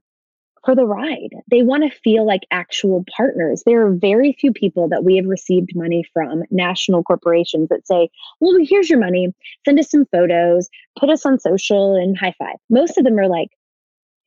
for 0.65 0.75
the 0.75 0.87
ride. 0.87 1.31
They 1.51 1.63
want 1.63 1.85
to 1.85 1.99
feel 2.01 2.27
like 2.27 2.43
actual 2.51 3.05
partners. 3.17 3.63
There 3.65 3.87
are 3.87 3.93
very 3.93 4.37
few 4.39 4.53
people 4.53 4.89
that 4.89 5.05
we 5.05 5.17
have 5.17 5.27
received 5.27 5.71
money 5.75 6.05
from, 6.13 6.43
national 6.51 7.05
corporations 7.05 7.69
that 7.69 7.87
say, 7.87 8.11
well, 8.41 8.57
here's 8.61 8.91
your 8.91 8.99
money, 8.99 9.33
send 9.65 9.79
us 9.79 9.91
some 9.91 10.07
photos, 10.13 10.69
put 10.99 11.11
us 11.11 11.25
on 11.25 11.39
social, 11.39 11.95
and 11.95 12.19
high 12.19 12.35
five. 12.39 12.57
Most 12.71 12.99
of 12.99 13.05
them 13.05 13.19
are 13.19 13.29
like, 13.29 13.49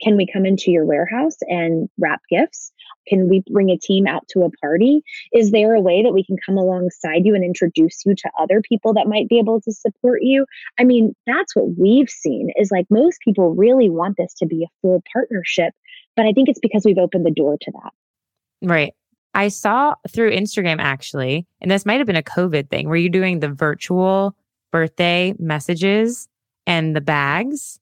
can 0.02 0.18
we 0.18 0.28
come 0.32 0.46
into 0.46 0.72
your 0.72 0.86
warehouse 0.86 1.38
and 1.48 1.90
wrap 2.00 2.22
gifts? 2.30 2.72
Can 3.08 3.30
we 3.30 3.44
bring 3.52 3.70
a 3.70 3.78
team 3.78 4.08
out 4.08 4.28
to 4.30 4.44
a 4.44 4.52
party? 4.62 5.02
Is 5.34 5.52
there 5.52 5.74
a 5.74 5.82
way 5.82 6.04
that 6.04 6.14
we 6.14 6.24
can 6.24 6.38
come 6.46 6.58
alongside 6.58 7.26
you 7.26 7.34
and 7.34 7.44
introduce 7.44 8.06
you 8.06 8.14
to 8.16 8.32
other 8.40 8.62
people 8.62 8.94
that 8.94 9.08
might 9.08 9.28
be 9.28 9.40
able 9.40 9.60
to 9.62 9.72
support 9.72 10.22
you? 10.22 10.46
I 10.80 10.84
mean, 10.84 11.16
that's 11.26 11.56
what 11.56 11.78
we've 11.78 12.10
seen 12.10 12.52
is 12.56 12.72
like 12.72 12.86
most 12.90 13.20
people 13.24 13.56
really 13.56 13.90
want 13.90 14.18
this 14.18 14.34
to 14.36 14.46
be 14.46 14.64
a 14.64 14.72
full 14.82 15.04
partnership 15.14 15.74
but 16.16 16.26
I 16.26 16.34
think 16.34 16.50
it's 16.50 16.60
because 16.60 16.84
we've 16.86 16.98
opened 16.98 17.26
the 17.26 17.32
door 17.32 17.58
to 17.60 17.72
that. 17.72 18.68
Right. 18.68 18.94
I 19.34 19.48
saw 19.48 19.96
through 20.10 20.32
Instagram 20.32 20.78
actually, 20.80 21.48
and 21.62 21.72
this 21.72 21.86
might 21.86 21.98
have 22.00 22.08
been 22.08 22.16
a 22.16 22.24
COVID 22.24 22.70
thing, 22.70 22.88
were 22.90 22.98
you're 22.98 23.10
doing 23.10 23.40
the 23.40 23.50
virtual 23.50 24.36
birthday 24.72 25.34
messages 25.40 26.28
and 26.68 26.96
the 26.96 27.02
bags. 27.02 27.80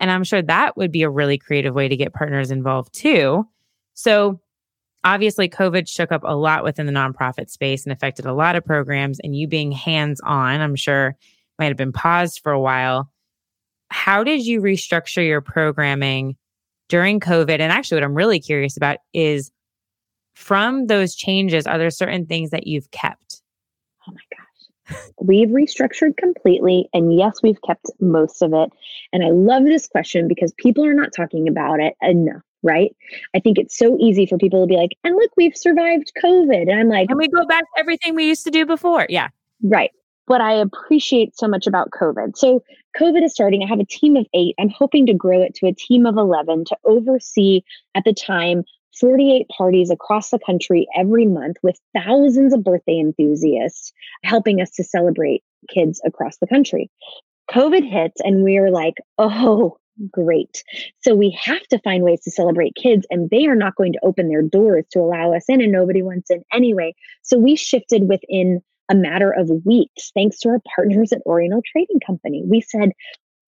And 0.00 0.10
I'm 0.10 0.24
sure 0.24 0.42
that 0.42 0.76
would 0.76 0.92
be 0.92 1.02
a 1.02 1.10
really 1.10 1.38
creative 1.38 1.74
way 1.74 1.88
to 1.88 1.96
get 1.96 2.14
partners 2.14 2.50
involved 2.50 2.94
too. 2.94 3.44
So 3.94 4.40
obviously, 5.04 5.48
COVID 5.48 5.88
shook 5.88 6.12
up 6.12 6.22
a 6.24 6.36
lot 6.36 6.64
within 6.64 6.86
the 6.86 6.92
nonprofit 6.92 7.50
space 7.50 7.84
and 7.84 7.92
affected 7.92 8.26
a 8.26 8.34
lot 8.34 8.56
of 8.56 8.64
programs. 8.64 9.18
And 9.20 9.34
you 9.34 9.48
being 9.48 9.72
hands 9.72 10.20
on, 10.24 10.60
I'm 10.60 10.76
sure 10.76 11.16
might 11.58 11.66
have 11.66 11.76
been 11.76 11.92
paused 11.92 12.40
for 12.42 12.52
a 12.52 12.60
while. 12.60 13.10
How 13.90 14.22
did 14.22 14.44
you 14.44 14.60
restructure 14.60 15.26
your 15.26 15.40
programming 15.40 16.36
during 16.88 17.20
COVID. 17.20 17.60
And 17.60 17.72
actually, 17.72 17.96
what 17.96 18.04
I'm 18.04 18.14
really 18.14 18.40
curious 18.40 18.76
about 18.76 18.98
is 19.12 19.52
from 20.34 20.86
those 20.86 21.14
changes, 21.14 21.66
are 21.66 21.78
there 21.78 21.90
certain 21.90 22.26
things 22.26 22.50
that 22.50 22.66
you've 22.66 22.90
kept? 22.90 23.42
We've 25.20 25.48
restructured 25.48 26.16
completely. 26.16 26.88
And 26.92 27.16
yes, 27.16 27.42
we've 27.42 27.60
kept 27.62 27.86
most 28.00 28.42
of 28.42 28.52
it. 28.52 28.70
And 29.12 29.24
I 29.24 29.30
love 29.30 29.64
this 29.64 29.86
question 29.86 30.28
because 30.28 30.52
people 30.58 30.84
are 30.84 30.94
not 30.94 31.12
talking 31.14 31.48
about 31.48 31.80
it 31.80 31.94
enough 32.02 32.42
right? 32.64 32.90
I 33.36 33.38
think 33.38 33.56
it's 33.56 33.78
so 33.78 33.96
easy 34.00 34.26
for 34.26 34.36
people 34.36 34.60
to 34.60 34.66
be 34.66 34.76
like, 34.76 34.90
and 35.04 35.14
look, 35.14 35.30
we've 35.36 35.56
survived 35.56 36.10
COVID. 36.20 36.62
And 36.62 36.72
I'm 36.72 36.88
like, 36.88 37.08
and 37.08 37.16
we 37.16 37.28
go 37.28 37.46
back 37.46 37.62
to 37.62 37.80
everything 37.80 38.16
we 38.16 38.26
used 38.26 38.42
to 38.44 38.50
do 38.50 38.66
before. 38.66 39.06
Yeah. 39.08 39.28
Right 39.62 39.92
what 40.28 40.40
I 40.40 40.52
appreciate 40.52 41.36
so 41.36 41.48
much 41.48 41.66
about 41.66 41.90
COVID. 41.90 42.36
So, 42.36 42.62
COVID 42.98 43.24
is 43.24 43.32
starting. 43.32 43.62
I 43.62 43.66
have 43.66 43.80
a 43.80 43.84
team 43.84 44.16
of 44.16 44.26
eight. 44.34 44.54
I'm 44.58 44.70
hoping 44.70 45.06
to 45.06 45.14
grow 45.14 45.40
it 45.42 45.54
to 45.56 45.66
a 45.66 45.72
team 45.72 46.04
of 46.06 46.16
11 46.16 46.64
to 46.66 46.76
oversee 46.84 47.62
at 47.94 48.04
the 48.04 48.12
time 48.12 48.64
48 49.00 49.46
parties 49.56 49.90
across 49.90 50.30
the 50.30 50.38
country 50.44 50.86
every 50.96 51.26
month 51.26 51.56
with 51.62 51.78
thousands 51.94 52.52
of 52.52 52.64
birthday 52.64 52.98
enthusiasts 52.98 53.92
helping 54.24 54.60
us 54.60 54.70
to 54.72 54.84
celebrate 54.84 55.42
kids 55.68 56.00
across 56.04 56.38
the 56.38 56.46
country. 56.46 56.90
COVID 57.50 57.88
hits, 57.88 58.20
and 58.20 58.44
we 58.44 58.58
are 58.58 58.70
like, 58.70 58.94
oh, 59.18 59.78
great. 60.12 60.62
So 61.00 61.14
we 61.14 61.30
have 61.42 61.66
to 61.68 61.78
find 61.80 62.04
ways 62.04 62.20
to 62.22 62.30
celebrate 62.30 62.74
kids, 62.74 63.06
and 63.10 63.30
they 63.30 63.46
are 63.46 63.56
not 63.56 63.74
going 63.76 63.92
to 63.94 64.00
open 64.02 64.28
their 64.28 64.42
doors 64.42 64.84
to 64.92 65.00
allow 65.00 65.34
us 65.34 65.44
in, 65.48 65.60
and 65.60 65.72
nobody 65.72 66.02
wants 66.02 66.30
in 66.30 66.42
anyway. 66.52 66.94
So 67.22 67.38
we 67.38 67.56
shifted 67.56 68.08
within 68.08 68.60
a 68.90 68.94
matter 68.94 69.32
of 69.32 69.50
weeks, 69.64 70.10
thanks 70.14 70.38
to 70.40 70.48
our 70.48 70.60
partners 70.74 71.12
at 71.12 71.22
Oriental 71.26 71.62
Trading 71.70 72.00
Company. 72.06 72.42
We 72.46 72.60
said, 72.60 72.92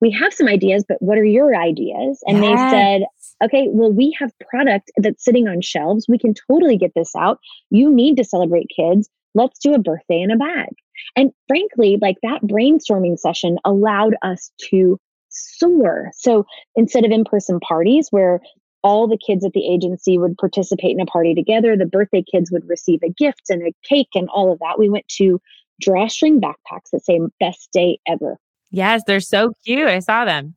we 0.00 0.10
have 0.10 0.32
some 0.32 0.48
ideas, 0.48 0.84
but 0.88 1.00
what 1.00 1.18
are 1.18 1.24
your 1.24 1.54
ideas? 1.54 2.22
And 2.26 2.42
yes. 2.42 2.72
they 2.72 2.76
said, 2.76 3.02
okay, 3.44 3.68
well, 3.70 3.92
we 3.92 4.16
have 4.18 4.32
product 4.48 4.90
that's 4.96 5.24
sitting 5.24 5.48
on 5.48 5.60
shelves. 5.60 6.06
We 6.08 6.18
can 6.18 6.34
totally 6.48 6.76
get 6.76 6.92
this 6.94 7.14
out. 7.14 7.38
You 7.70 7.92
need 7.92 8.16
to 8.16 8.24
celebrate 8.24 8.70
kids. 8.74 9.08
Let's 9.34 9.58
do 9.58 9.74
a 9.74 9.78
birthday 9.78 10.20
in 10.20 10.30
a 10.30 10.36
bag. 10.36 10.68
And 11.16 11.32
frankly, 11.48 11.98
like 12.00 12.16
that 12.22 12.42
brainstorming 12.42 13.18
session 13.18 13.58
allowed 13.64 14.16
us 14.22 14.50
to 14.70 14.98
soar. 15.28 16.10
So 16.14 16.44
instead 16.76 17.04
of 17.04 17.10
in 17.10 17.24
person 17.24 17.60
parties 17.60 18.08
where 18.10 18.40
all 18.82 19.06
the 19.06 19.18
kids 19.18 19.44
at 19.44 19.52
the 19.52 19.66
agency 19.70 20.18
would 20.18 20.36
participate 20.38 20.92
in 20.92 21.00
a 21.00 21.06
party 21.06 21.34
together, 21.34 21.76
the 21.76 21.86
birthday 21.86 22.24
kids 22.30 22.50
would 22.50 22.68
receive 22.68 23.00
a 23.04 23.10
gift 23.10 23.42
and 23.50 23.62
a 23.62 23.74
cake 23.86 24.08
and 24.14 24.28
all 24.30 24.52
of 24.52 24.58
that, 24.60 24.78
we 24.78 24.88
went 24.88 25.06
to 25.08 25.40
drawstring 25.80 26.40
backpacks 26.40 26.90
that 26.92 27.04
say 27.04 27.20
best 27.38 27.68
day 27.72 27.98
ever. 28.06 28.38
Yes, 28.70 29.02
they're 29.06 29.20
so 29.20 29.52
cute. 29.64 29.88
I 29.88 29.98
saw 29.98 30.24
them. 30.24 30.54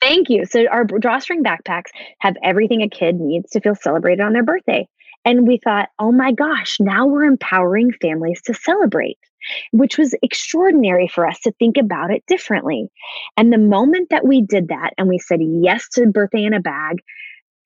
Thank 0.00 0.28
you. 0.28 0.44
So 0.44 0.66
our 0.66 0.84
drawstring 0.84 1.42
backpacks 1.42 1.90
have 2.20 2.36
everything 2.42 2.82
a 2.82 2.88
kid 2.88 3.20
needs 3.20 3.50
to 3.52 3.60
feel 3.60 3.74
celebrated 3.74 4.22
on 4.22 4.34
their 4.34 4.42
birthday. 4.42 4.86
And 5.24 5.48
we 5.48 5.58
thought, 5.58 5.88
oh 5.98 6.12
my 6.12 6.32
gosh, 6.32 6.78
now 6.78 7.06
we're 7.06 7.24
empowering 7.24 7.92
families 8.02 8.42
to 8.42 8.52
celebrate, 8.52 9.18
which 9.72 9.96
was 9.96 10.14
extraordinary 10.22 11.08
for 11.08 11.26
us 11.26 11.40
to 11.40 11.52
think 11.52 11.78
about 11.78 12.10
it 12.10 12.22
differently. 12.26 12.90
And 13.38 13.50
the 13.50 13.58
moment 13.58 14.10
that 14.10 14.26
we 14.26 14.42
did 14.42 14.68
that 14.68 14.90
and 14.98 15.08
we 15.08 15.18
said 15.18 15.40
yes 15.40 15.88
to 15.94 16.06
birthday 16.06 16.44
in 16.44 16.52
a 16.52 16.60
bag, 16.60 16.98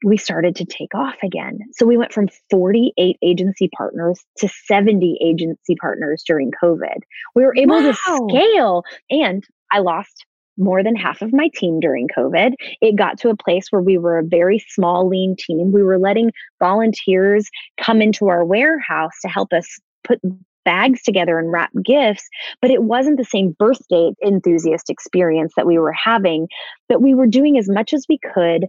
we 0.05 0.17
started 0.17 0.55
to 0.55 0.65
take 0.65 0.95
off 0.95 1.17
again. 1.25 1.59
So 1.73 1.85
we 1.85 1.97
went 1.97 2.13
from 2.13 2.29
48 2.51 3.17
agency 3.21 3.69
partners 3.77 4.25
to 4.37 4.49
70 4.49 5.19
agency 5.21 5.75
partners 5.75 6.23
during 6.25 6.53
COVID. 6.63 7.01
We 7.35 7.45
were 7.45 7.57
able 7.57 7.83
wow. 7.83 7.91
to 7.91 7.95
scale 7.95 8.85
and 9.11 9.45
I 9.71 9.81
lost 9.81 10.25
more 10.59 10.83
than 10.83 10.97
half 10.97 11.23
of 11.23 11.33
my 11.33 11.49
team 11.55 11.81
during 11.81 12.09
COVID. 12.17 12.55
It 12.81 12.97
got 12.97 13.19
to 13.21 13.31
a 13.31 13.37
place 13.37 13.67
where 13.71 13.81
we 13.81 13.97
were 13.97 14.19
a 14.19 14.25
very 14.25 14.59
small, 14.69 15.09
lean 15.09 15.37
team. 15.39 15.73
We 15.73 15.83
were 15.83 15.99
letting 15.99 16.33
volunteers 16.59 17.49
come 17.81 18.03
into 18.03 18.29
our 18.29 18.45
warehouse 18.45 19.15
to 19.23 19.29
help 19.29 19.53
us 19.53 19.79
put 20.03 20.21
bags 20.65 21.03
together 21.03 21.39
and 21.39 21.51
wrap 21.51 21.71
gifts, 21.83 22.29
but 22.61 22.71
it 22.71 22.83
wasn't 22.83 23.17
the 23.17 23.25
same 23.25 23.57
birthday 23.59 24.11
enthusiast 24.23 24.91
experience 24.91 25.55
that 25.57 25.67
we 25.67 25.79
were 25.79 25.93
having. 25.93 26.47
But 26.91 27.01
we 27.01 27.15
were 27.15 27.27
doing 27.27 27.57
as 27.57 27.71
much 27.71 27.95
as 27.95 28.05
we 28.07 28.19
could 28.19 28.67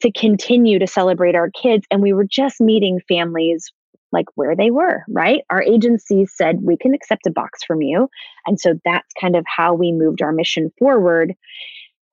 to 0.00 0.12
continue 0.12 0.78
to 0.78 0.86
celebrate 0.86 1.34
our 1.34 1.50
kids, 1.50 1.86
and 1.90 2.00
we 2.00 2.12
were 2.12 2.24
just 2.24 2.60
meeting 2.60 3.00
families 3.08 3.70
like 4.16 4.26
where 4.34 4.56
they 4.56 4.70
were, 4.70 5.04
right? 5.08 5.42
Our 5.50 5.62
agency 5.62 6.26
said, 6.26 6.62
we 6.62 6.76
can 6.76 6.94
accept 6.94 7.26
a 7.26 7.30
box 7.30 7.62
from 7.64 7.82
you. 7.82 8.08
And 8.46 8.58
so 8.58 8.80
that's 8.84 9.12
kind 9.20 9.36
of 9.36 9.44
how 9.46 9.74
we 9.74 9.92
moved 9.92 10.22
our 10.22 10.32
mission 10.32 10.72
forward. 10.78 11.34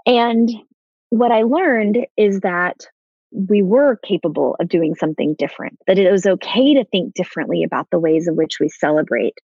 And 0.06 0.50
what 1.10 1.32
I 1.32 1.44
learned 1.44 2.06
is 2.18 2.42
that 2.42 2.86
we 3.32 3.64
were 3.64 3.98
capable 4.06 4.56
of 4.60 4.68
doing 4.68 4.96
something 4.96 5.36
different, 5.40 5.80
that 5.88 5.98
it 5.98 6.12
was 6.12 6.26
okay 6.26 6.74
to 6.76 6.86
think 6.86 7.14
differently 7.16 7.64
about 7.64 7.88
the 7.90 8.00
ways 8.00 8.28
in 8.28 8.36
which 8.36 8.60
we 8.60 8.70
celebrate. 8.70 9.36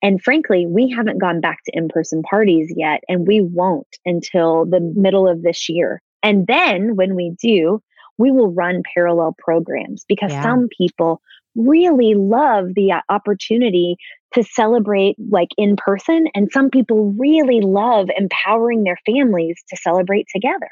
And 0.00 0.22
frankly, 0.22 0.66
we 0.66 0.88
haven't 0.88 1.20
gone 1.20 1.40
back 1.40 1.58
to 1.64 1.76
in 1.76 1.88
person 1.88 2.22
parties 2.22 2.72
yet, 2.76 3.02
and 3.08 3.26
we 3.26 3.40
won't 3.40 3.98
until 4.06 4.64
the 4.64 4.80
middle 4.80 5.28
of 5.28 5.42
this 5.42 5.68
year. 5.68 6.00
And 6.22 6.46
then 6.46 6.96
when 6.96 7.14
we 7.14 7.34
do, 7.42 7.82
we 8.16 8.30
will 8.30 8.52
run 8.52 8.82
parallel 8.94 9.34
programs 9.38 10.04
because 10.08 10.32
yeah. 10.32 10.42
some 10.42 10.68
people 10.78 11.20
really 11.54 12.14
love 12.14 12.68
the 12.74 12.92
uh, 12.92 13.00
opportunity 13.08 13.96
to 14.32 14.42
celebrate 14.42 15.16
like 15.30 15.50
in 15.56 15.76
person 15.76 16.26
and 16.34 16.50
some 16.52 16.70
people 16.70 17.12
really 17.18 17.60
love 17.60 18.08
empowering 18.16 18.82
their 18.82 18.98
families 19.06 19.62
to 19.68 19.76
celebrate 19.76 20.26
together 20.32 20.68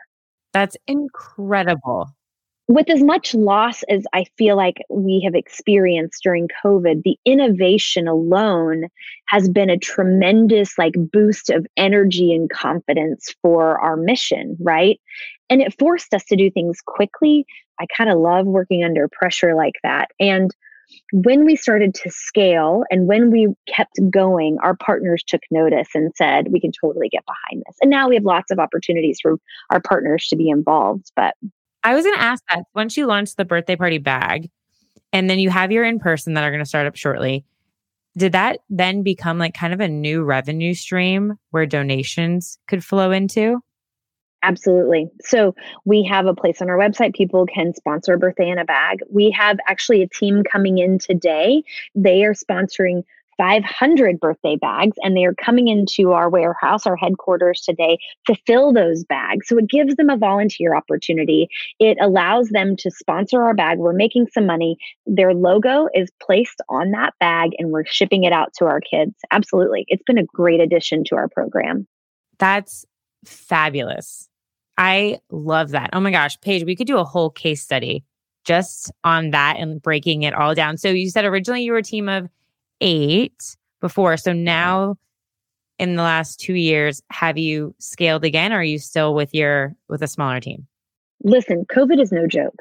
that's 0.52 0.76
incredible 0.86 2.08
with 2.68 2.88
as 2.88 3.02
much 3.02 3.34
loss 3.34 3.82
as 3.84 4.04
I 4.12 4.24
feel 4.38 4.56
like 4.56 4.82
we 4.88 5.20
have 5.24 5.34
experienced 5.34 6.22
during 6.22 6.48
COVID, 6.64 7.02
the 7.02 7.18
innovation 7.24 8.06
alone 8.06 8.88
has 9.26 9.48
been 9.48 9.68
a 9.68 9.78
tremendous 9.78 10.78
like 10.78 10.94
boost 11.12 11.50
of 11.50 11.66
energy 11.76 12.34
and 12.34 12.48
confidence 12.48 13.34
for 13.42 13.78
our 13.80 13.96
mission, 13.96 14.56
right? 14.60 15.00
And 15.50 15.60
it 15.60 15.78
forced 15.78 16.14
us 16.14 16.24
to 16.26 16.36
do 16.36 16.50
things 16.50 16.78
quickly. 16.86 17.44
I 17.80 17.86
kind 17.94 18.08
of 18.08 18.18
love 18.18 18.46
working 18.46 18.84
under 18.84 19.08
pressure 19.08 19.54
like 19.54 19.74
that. 19.82 20.10
And 20.20 20.50
when 21.12 21.44
we 21.44 21.56
started 21.56 21.94
to 21.94 22.10
scale 22.10 22.84
and 22.90 23.06
when 23.06 23.30
we 23.30 23.48
kept 23.68 23.98
going, 24.10 24.58
our 24.62 24.76
partners 24.76 25.22
took 25.26 25.42
notice 25.50 25.88
and 25.94 26.12
said, 26.16 26.48
we 26.50 26.60
can 26.60 26.72
totally 26.80 27.08
get 27.08 27.24
behind 27.26 27.62
this. 27.66 27.76
And 27.80 27.90
now 27.90 28.08
we 28.08 28.14
have 28.14 28.24
lots 28.24 28.50
of 28.50 28.58
opportunities 28.58 29.18
for 29.20 29.36
our 29.70 29.80
partners 29.80 30.26
to 30.28 30.36
be 30.36 30.48
involved. 30.48 31.10
But 31.16 31.34
I 31.84 31.94
was 31.94 32.04
going 32.04 32.16
to 32.16 32.22
ask 32.22 32.42
that 32.50 32.64
once 32.74 32.96
you 32.96 33.06
launch 33.06 33.34
the 33.36 33.44
birthday 33.44 33.76
party 33.76 33.98
bag 33.98 34.50
and 35.12 35.28
then 35.28 35.38
you 35.38 35.50
have 35.50 35.72
your 35.72 35.84
in 35.84 35.98
person 35.98 36.34
that 36.34 36.44
are 36.44 36.50
going 36.50 36.62
to 36.62 36.68
start 36.68 36.86
up 36.86 36.96
shortly, 36.96 37.44
did 38.16 38.32
that 38.32 38.60
then 38.68 39.02
become 39.02 39.38
like 39.38 39.54
kind 39.54 39.72
of 39.72 39.80
a 39.80 39.88
new 39.88 40.22
revenue 40.22 40.74
stream 40.74 41.34
where 41.50 41.66
donations 41.66 42.58
could 42.68 42.84
flow 42.84 43.10
into? 43.10 43.60
Absolutely. 44.42 45.08
So 45.20 45.54
we 45.84 46.02
have 46.04 46.26
a 46.26 46.34
place 46.34 46.60
on 46.60 46.68
our 46.68 46.76
website. 46.76 47.14
People 47.14 47.46
can 47.46 47.72
sponsor 47.74 48.14
a 48.14 48.18
birthday 48.18 48.48
in 48.48 48.58
a 48.58 48.64
bag. 48.64 48.98
We 49.10 49.30
have 49.30 49.58
actually 49.68 50.02
a 50.02 50.08
team 50.08 50.42
coming 50.42 50.78
in 50.78 50.98
today. 50.98 51.62
They 51.94 52.24
are 52.24 52.34
sponsoring 52.34 53.04
500 53.38 54.20
birthday 54.20 54.56
bags 54.56 54.96
and 55.02 55.16
they 55.16 55.24
are 55.24 55.34
coming 55.34 55.68
into 55.68 56.12
our 56.12 56.28
warehouse, 56.28 56.86
our 56.86 56.96
headquarters 56.96 57.60
today 57.60 57.98
to 58.26 58.34
fill 58.46 58.72
those 58.72 59.04
bags. 59.04 59.48
So 59.48 59.58
it 59.58 59.68
gives 59.68 59.96
them 59.96 60.10
a 60.10 60.16
volunteer 60.16 60.76
opportunity. 60.76 61.48
It 61.78 61.96
allows 62.00 62.48
them 62.50 62.76
to 62.76 62.90
sponsor 62.90 63.42
our 63.42 63.54
bag. 63.54 63.78
We're 63.78 63.92
making 63.92 64.28
some 64.32 64.46
money. 64.46 64.76
Their 65.06 65.34
logo 65.34 65.88
is 65.94 66.10
placed 66.22 66.60
on 66.68 66.90
that 66.92 67.14
bag 67.20 67.50
and 67.58 67.70
we're 67.70 67.86
shipping 67.86 68.24
it 68.24 68.32
out 68.32 68.52
to 68.58 68.66
our 68.66 68.80
kids. 68.80 69.14
Absolutely. 69.30 69.86
It's 69.88 70.04
been 70.04 70.18
a 70.18 70.24
great 70.24 70.60
addition 70.60 71.04
to 71.04 71.16
our 71.16 71.28
program. 71.28 71.86
That's 72.38 72.84
fabulous. 73.24 74.28
I 74.78 75.18
love 75.30 75.70
that. 75.70 75.90
Oh 75.92 76.00
my 76.00 76.10
gosh, 76.10 76.40
Paige, 76.40 76.64
we 76.64 76.76
could 76.76 76.86
do 76.86 76.98
a 76.98 77.04
whole 77.04 77.30
case 77.30 77.62
study 77.62 78.04
just 78.44 78.90
on 79.04 79.30
that 79.30 79.56
and 79.58 79.80
breaking 79.80 80.22
it 80.22 80.34
all 80.34 80.54
down. 80.54 80.76
So 80.76 80.88
you 80.88 81.10
said 81.10 81.24
originally 81.24 81.62
you 81.62 81.72
were 81.72 81.78
a 81.78 81.82
team 81.82 82.08
of 82.08 82.28
eight 82.80 83.56
before. 83.80 84.16
So 84.16 84.32
now 84.32 84.96
in 85.78 85.96
the 85.96 86.02
last 86.02 86.40
two 86.40 86.54
years, 86.54 87.02
have 87.10 87.38
you 87.38 87.74
scaled 87.78 88.24
again 88.24 88.52
or 88.52 88.56
are 88.56 88.64
you 88.64 88.78
still 88.78 89.14
with 89.14 89.34
your 89.34 89.74
with 89.88 90.02
a 90.02 90.08
smaller 90.08 90.40
team? 90.40 90.66
Listen, 91.24 91.64
COVID 91.66 92.00
is 92.00 92.10
no 92.10 92.26
joke. 92.26 92.58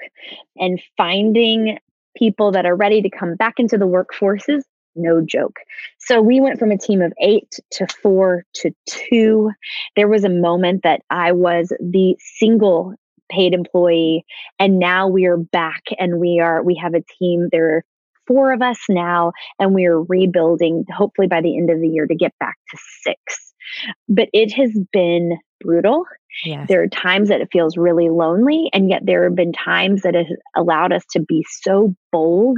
And 0.58 0.82
finding 0.98 1.80
people 2.16 2.52
that 2.52 2.66
are 2.66 2.76
ready 2.76 3.02
to 3.02 3.10
come 3.10 3.36
back 3.36 3.56
into 3.58 3.78
the 3.78 3.88
workforces 3.88 4.64
no 4.96 5.22
joke. 5.22 5.60
So 6.00 6.22
we 6.22 6.42
went 6.42 6.60
from 6.60 6.72
a 6.72 6.78
team 6.78 7.02
of 7.02 7.14
eight 7.22 7.60
to 7.72 7.88
four 8.02 8.46
to 8.56 8.72
two. 8.88 9.52
There 9.96 10.08
was 10.08 10.24
a 10.24 10.30
moment 10.30 10.84
that 10.84 11.02
I 11.10 11.32
was 11.32 11.72
the 11.80 12.16
single 12.38 12.96
paid 13.30 13.54
employee 13.54 14.26
and 14.60 14.78
now 14.78 15.08
we 15.08 15.26
are 15.26 15.38
back 15.38 15.84
and 15.98 16.20
we 16.20 16.42
are 16.42 16.62
we 16.64 16.76
have 16.76 16.94
a 16.94 17.04
team 17.18 17.48
there 17.54 17.78
are 17.78 17.86
four 18.28 18.54
of 18.54 18.62
us 18.62 18.80
now, 18.90 19.32
and 19.60 19.74
we 19.74 19.86
are 19.86 20.02
rebuilding, 20.04 20.86
hopefully 20.90 21.28
by 21.28 21.42
the 21.42 21.58
end 21.58 21.70
of 21.70 21.80
the 21.80 21.88
year, 21.88 22.08
to 22.08 22.16
get 22.16 22.34
back 22.40 22.56
to 22.70 22.78
six. 23.02 23.54
But 24.08 24.30
it 24.34 24.52
has 24.54 24.78
been 24.92 25.38
brutal. 25.64 26.06
Yes. 26.46 26.68
There 26.70 26.82
are 26.82 26.88
times 26.88 27.30
that 27.30 27.42
it 27.42 27.50
feels 27.52 27.76
really 27.76 28.10
lonely, 28.10 28.70
and 28.74 28.90
yet 28.90 29.06
there 29.06 29.24
have 29.26 29.36
been 29.36 29.52
times 29.52 30.02
that 30.04 30.16
it 30.16 30.28
has 30.28 30.38
allowed 30.56 30.94
us 30.94 31.04
to 31.12 31.20
be 31.20 31.46
so 31.50 31.94
bold 32.12 32.58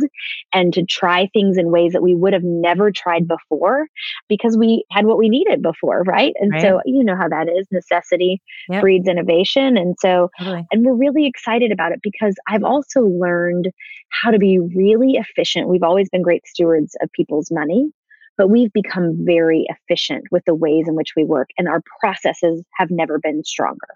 and 0.53 0.73
to 0.73 0.85
try 0.85 1.27
things 1.33 1.57
in 1.57 1.71
ways 1.71 1.93
that 1.93 2.03
we 2.03 2.15
would 2.15 2.33
have 2.33 2.43
never 2.43 2.91
tried 2.91 3.27
before 3.27 3.87
because 4.29 4.57
we 4.57 4.85
had 4.91 5.05
what 5.05 5.17
we 5.17 5.27
needed 5.27 5.61
before, 5.61 6.03
right? 6.03 6.33
And 6.39 6.51
right. 6.51 6.61
so 6.61 6.81
you 6.85 7.03
know 7.03 7.15
how 7.15 7.27
that 7.29 7.49
is 7.49 7.67
necessity 7.71 8.41
yep. 8.69 8.81
breeds 8.81 9.07
innovation. 9.07 9.75
And 9.75 9.95
so, 9.99 10.29
totally. 10.37 10.65
and 10.71 10.85
we're 10.85 10.93
really 10.93 11.25
excited 11.25 11.71
about 11.71 11.91
it 11.91 11.99
because 12.03 12.35
I've 12.47 12.63
also 12.63 13.01
learned 13.01 13.71
how 14.09 14.29
to 14.29 14.37
be 14.37 14.59
really 14.59 15.13
efficient. 15.13 15.67
We've 15.67 15.83
always 15.83 16.09
been 16.09 16.21
great 16.21 16.45
stewards 16.45 16.95
of 17.01 17.11
people's 17.11 17.49
money 17.51 17.91
but 18.37 18.49
we've 18.49 18.73
become 18.73 19.15
very 19.25 19.65
efficient 19.69 20.25
with 20.31 20.43
the 20.45 20.55
ways 20.55 20.87
in 20.87 20.95
which 20.95 21.11
we 21.15 21.23
work 21.23 21.49
and 21.57 21.67
our 21.67 21.81
processes 21.99 22.63
have 22.75 22.89
never 22.89 23.19
been 23.19 23.43
stronger. 23.43 23.87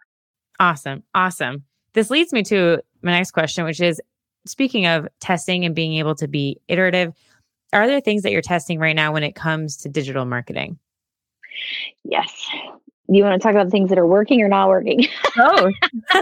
Awesome. 0.59 1.03
Awesome. 1.13 1.63
This 1.93 2.09
leads 2.09 2.33
me 2.33 2.43
to 2.43 2.79
my 3.01 3.11
next 3.11 3.31
question, 3.31 3.65
which 3.65 3.81
is 3.81 4.01
speaking 4.45 4.85
of 4.85 5.07
testing 5.19 5.65
and 5.65 5.75
being 5.75 5.95
able 5.95 6.15
to 6.15 6.27
be 6.27 6.59
iterative, 6.67 7.13
are 7.73 7.87
there 7.87 8.01
things 8.01 8.23
that 8.23 8.31
you're 8.31 8.41
testing 8.41 8.79
right 8.79 8.95
now 8.95 9.11
when 9.11 9.23
it 9.23 9.35
comes 9.35 9.77
to 9.77 9.89
digital 9.89 10.25
marketing? 10.25 10.79
Yes 12.03 12.49
you 13.09 13.23
want 13.23 13.39
to 13.39 13.45
talk 13.45 13.53
about 13.53 13.71
things 13.71 13.89
that 13.89 13.97
are 13.97 14.07
working 14.07 14.41
or 14.41 14.47
not 14.47 14.69
working? 14.69 15.05
Oh. 15.37 15.71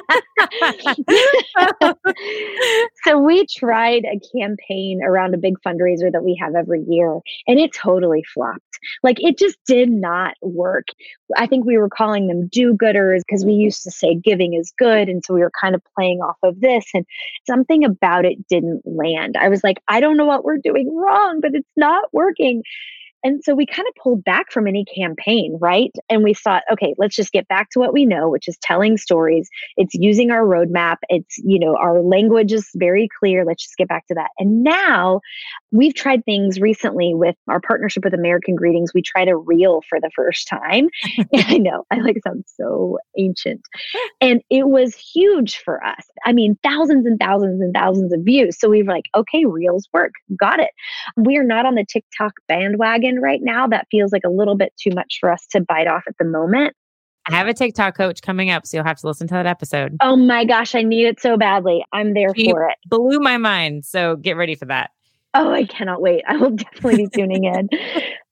so 3.05 3.17
we 3.17 3.45
tried 3.47 4.05
a 4.05 4.19
campaign 4.37 5.01
around 5.03 5.33
a 5.33 5.37
big 5.37 5.55
fundraiser 5.65 6.11
that 6.11 6.23
we 6.23 6.37
have 6.39 6.55
every 6.55 6.83
year 6.87 7.19
and 7.47 7.59
it 7.59 7.73
totally 7.73 8.23
flopped. 8.33 8.61
Like 9.03 9.17
it 9.19 9.37
just 9.37 9.57
did 9.65 9.89
not 9.89 10.35
work. 10.41 10.87
I 11.37 11.47
think 11.47 11.65
we 11.65 11.77
were 11.77 11.89
calling 11.89 12.27
them 12.27 12.47
do-gooders 12.47 13.21
because 13.25 13.45
we 13.45 13.53
used 13.53 13.83
to 13.83 13.91
say 13.91 14.15
giving 14.15 14.53
is 14.53 14.73
good 14.77 15.09
and 15.09 15.23
so 15.25 15.33
we 15.33 15.41
were 15.41 15.51
kind 15.59 15.75
of 15.75 15.81
playing 15.95 16.19
off 16.19 16.37
of 16.43 16.59
this 16.59 16.85
and 16.93 17.05
something 17.47 17.83
about 17.83 18.25
it 18.25 18.47
didn't 18.47 18.81
land. 18.85 19.37
I 19.37 19.49
was 19.49 19.63
like, 19.63 19.81
I 19.87 19.99
don't 19.99 20.17
know 20.17 20.25
what 20.25 20.43
we're 20.43 20.57
doing 20.57 20.95
wrong, 20.95 21.39
but 21.41 21.55
it's 21.55 21.71
not 21.75 22.13
working. 22.13 22.63
And 23.25 23.43
so 23.43 23.55
we 23.55 23.65
kind 23.65 23.87
of 23.87 23.95
pulled 24.01 24.23
back 24.23 24.51
from 24.51 24.67
any 24.67 24.85
campaign, 24.85 25.57
right? 25.59 25.91
And 26.09 26.23
we 26.23 26.35
thought, 26.35 26.61
okay, 26.71 26.93
let's 26.99 27.15
just 27.15 27.31
get 27.31 27.47
back 27.47 27.71
to 27.71 27.79
what 27.79 27.91
we 27.91 28.05
know, 28.05 28.29
which 28.29 28.47
is 28.47 28.55
telling 28.61 28.97
stories. 28.97 29.49
It's 29.77 29.95
using 29.95 30.29
our 30.29 30.43
roadmap. 30.43 30.97
It's, 31.09 31.39
you 31.39 31.59
know, 31.59 31.75
our 31.75 32.03
language 32.03 32.53
is 32.53 32.69
very 32.75 33.09
clear. 33.19 33.43
Let's 33.43 33.63
just 33.63 33.77
get 33.77 33.87
back 33.87 34.05
to 34.07 34.13
that. 34.13 34.29
And 34.37 34.63
now 34.63 35.21
we've 35.71 35.95
tried 35.95 36.23
things 36.23 36.59
recently 36.59 37.15
with 37.15 37.35
our 37.49 37.59
partnership 37.59 38.03
with 38.03 38.13
American 38.13 38.55
Greetings. 38.55 38.93
We 38.93 39.01
tried 39.01 39.27
a 39.27 39.35
reel 39.35 39.81
for 39.89 39.99
the 39.99 40.11
first 40.15 40.47
time. 40.47 40.89
I 41.33 41.57
know, 41.57 41.83
I 41.91 41.97
like 41.97 42.17
sound 42.23 42.43
so 42.45 42.99
ancient. 43.17 43.61
And 44.21 44.41
it 44.51 44.67
was 44.67 44.93
huge 44.93 45.57
for 45.57 45.83
us. 45.83 46.05
I 46.25 46.31
mean, 46.31 46.59
thousands 46.61 47.07
and 47.07 47.19
thousands 47.19 47.59
and 47.59 47.73
thousands 47.73 48.13
of 48.13 48.19
views. 48.23 48.59
So 48.59 48.69
we 48.69 48.83
were 48.83 48.93
like, 48.93 49.05
okay, 49.15 49.45
reels 49.45 49.87
work. 49.93 50.11
Got 50.39 50.59
it. 50.59 50.69
We 51.17 51.37
are 51.37 51.43
not 51.43 51.65
on 51.65 51.73
the 51.73 51.85
TikTok 51.85 52.33
bandwagon 52.47 53.14
right 53.21 53.41
now 53.41 53.67
that 53.67 53.87
feels 53.91 54.11
like 54.11 54.23
a 54.25 54.29
little 54.29 54.55
bit 54.55 54.73
too 54.77 54.91
much 54.93 55.17
for 55.19 55.31
us 55.31 55.45
to 55.51 55.61
bite 55.61 55.87
off 55.87 56.03
at 56.07 56.15
the 56.19 56.25
moment. 56.25 56.75
I 57.27 57.33
have 57.35 57.47
a 57.47 57.53
TikTok 57.53 57.97
coach 57.97 58.21
coming 58.21 58.51
up, 58.51 58.67
so 58.67 58.77
you'll 58.77 58.85
have 58.85 58.99
to 58.99 59.07
listen 59.07 59.27
to 59.27 59.33
that 59.33 59.47
episode. 59.47 59.97
Oh 60.01 60.15
my 60.15 60.45
gosh, 60.45 60.75
I 60.75 60.83
need 60.83 61.07
it 61.07 61.19
so 61.19 61.37
badly. 61.37 61.83
I'm 61.91 62.13
there 62.13 62.29
she 62.35 62.51
for 62.51 62.69
it. 62.69 62.75
Blew 62.87 63.19
my 63.19 63.37
mind. 63.37 63.85
So 63.85 64.15
get 64.15 64.37
ready 64.37 64.53
for 64.53 64.65
that. 64.65 64.91
Oh, 65.35 65.51
I 65.51 65.65
cannot 65.65 66.01
wait. 66.01 66.23
I 66.27 66.37
will 66.37 66.49
definitely 66.55 67.05
be 67.05 67.09
tuning 67.09 67.43
in. 67.43 67.69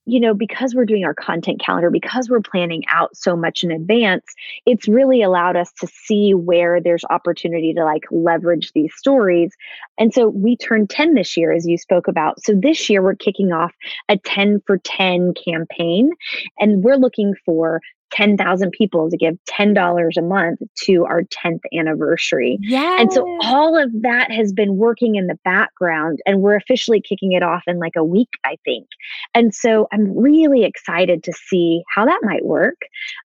you 0.06 0.20
know, 0.20 0.34
because 0.34 0.74
we're 0.74 0.84
doing 0.84 1.04
our 1.04 1.14
content 1.14 1.60
calendar, 1.60 1.90
because 1.90 2.28
we're 2.28 2.40
planning 2.40 2.82
out 2.88 3.14
so 3.16 3.36
much 3.36 3.62
in 3.62 3.70
advance, 3.70 4.24
it's 4.66 4.88
really 4.88 5.22
allowed 5.22 5.56
us 5.56 5.70
to 5.80 5.86
see 5.86 6.34
where 6.34 6.80
there's 6.80 7.04
opportunity 7.10 7.72
to 7.74 7.84
like 7.84 8.04
leverage 8.10 8.72
these 8.74 8.92
stories. 8.96 9.52
And 9.98 10.12
so 10.12 10.28
we 10.28 10.56
turned 10.56 10.90
10 10.90 11.14
this 11.14 11.36
year, 11.36 11.52
as 11.52 11.66
you 11.66 11.78
spoke 11.78 12.08
about. 12.08 12.42
So 12.42 12.54
this 12.54 12.88
year 12.90 13.02
we're 13.02 13.16
kicking 13.16 13.52
off 13.52 13.72
a 14.08 14.16
10 14.18 14.62
for 14.66 14.78
10 14.78 15.34
campaign, 15.34 16.10
and 16.58 16.82
we're 16.82 16.96
looking 16.96 17.34
for 17.44 17.80
10,000 18.14 18.70
people 18.70 19.10
to 19.10 19.16
give 19.16 19.36
$10 19.50 20.08
a 20.16 20.22
month 20.22 20.60
to 20.84 21.04
our 21.04 21.22
10th 21.22 21.60
anniversary. 21.76 22.58
Yeah. 22.60 23.00
And 23.00 23.12
so 23.12 23.26
all 23.42 23.76
of 23.76 23.90
that 24.02 24.30
has 24.30 24.52
been 24.52 24.76
working 24.76 25.16
in 25.16 25.26
the 25.26 25.38
background 25.44 26.20
and 26.24 26.40
we're 26.40 26.54
officially 26.54 27.00
kicking 27.00 27.32
it 27.32 27.42
off 27.42 27.62
in 27.66 27.78
like 27.78 27.96
a 27.96 28.04
week, 28.04 28.30
I 28.44 28.56
think. 28.64 28.86
And 29.34 29.52
so 29.52 29.88
I'm 29.92 30.16
really 30.16 30.64
excited 30.64 31.24
to 31.24 31.32
see 31.32 31.82
how 31.92 32.06
that 32.06 32.20
might 32.22 32.44
work. 32.44 32.82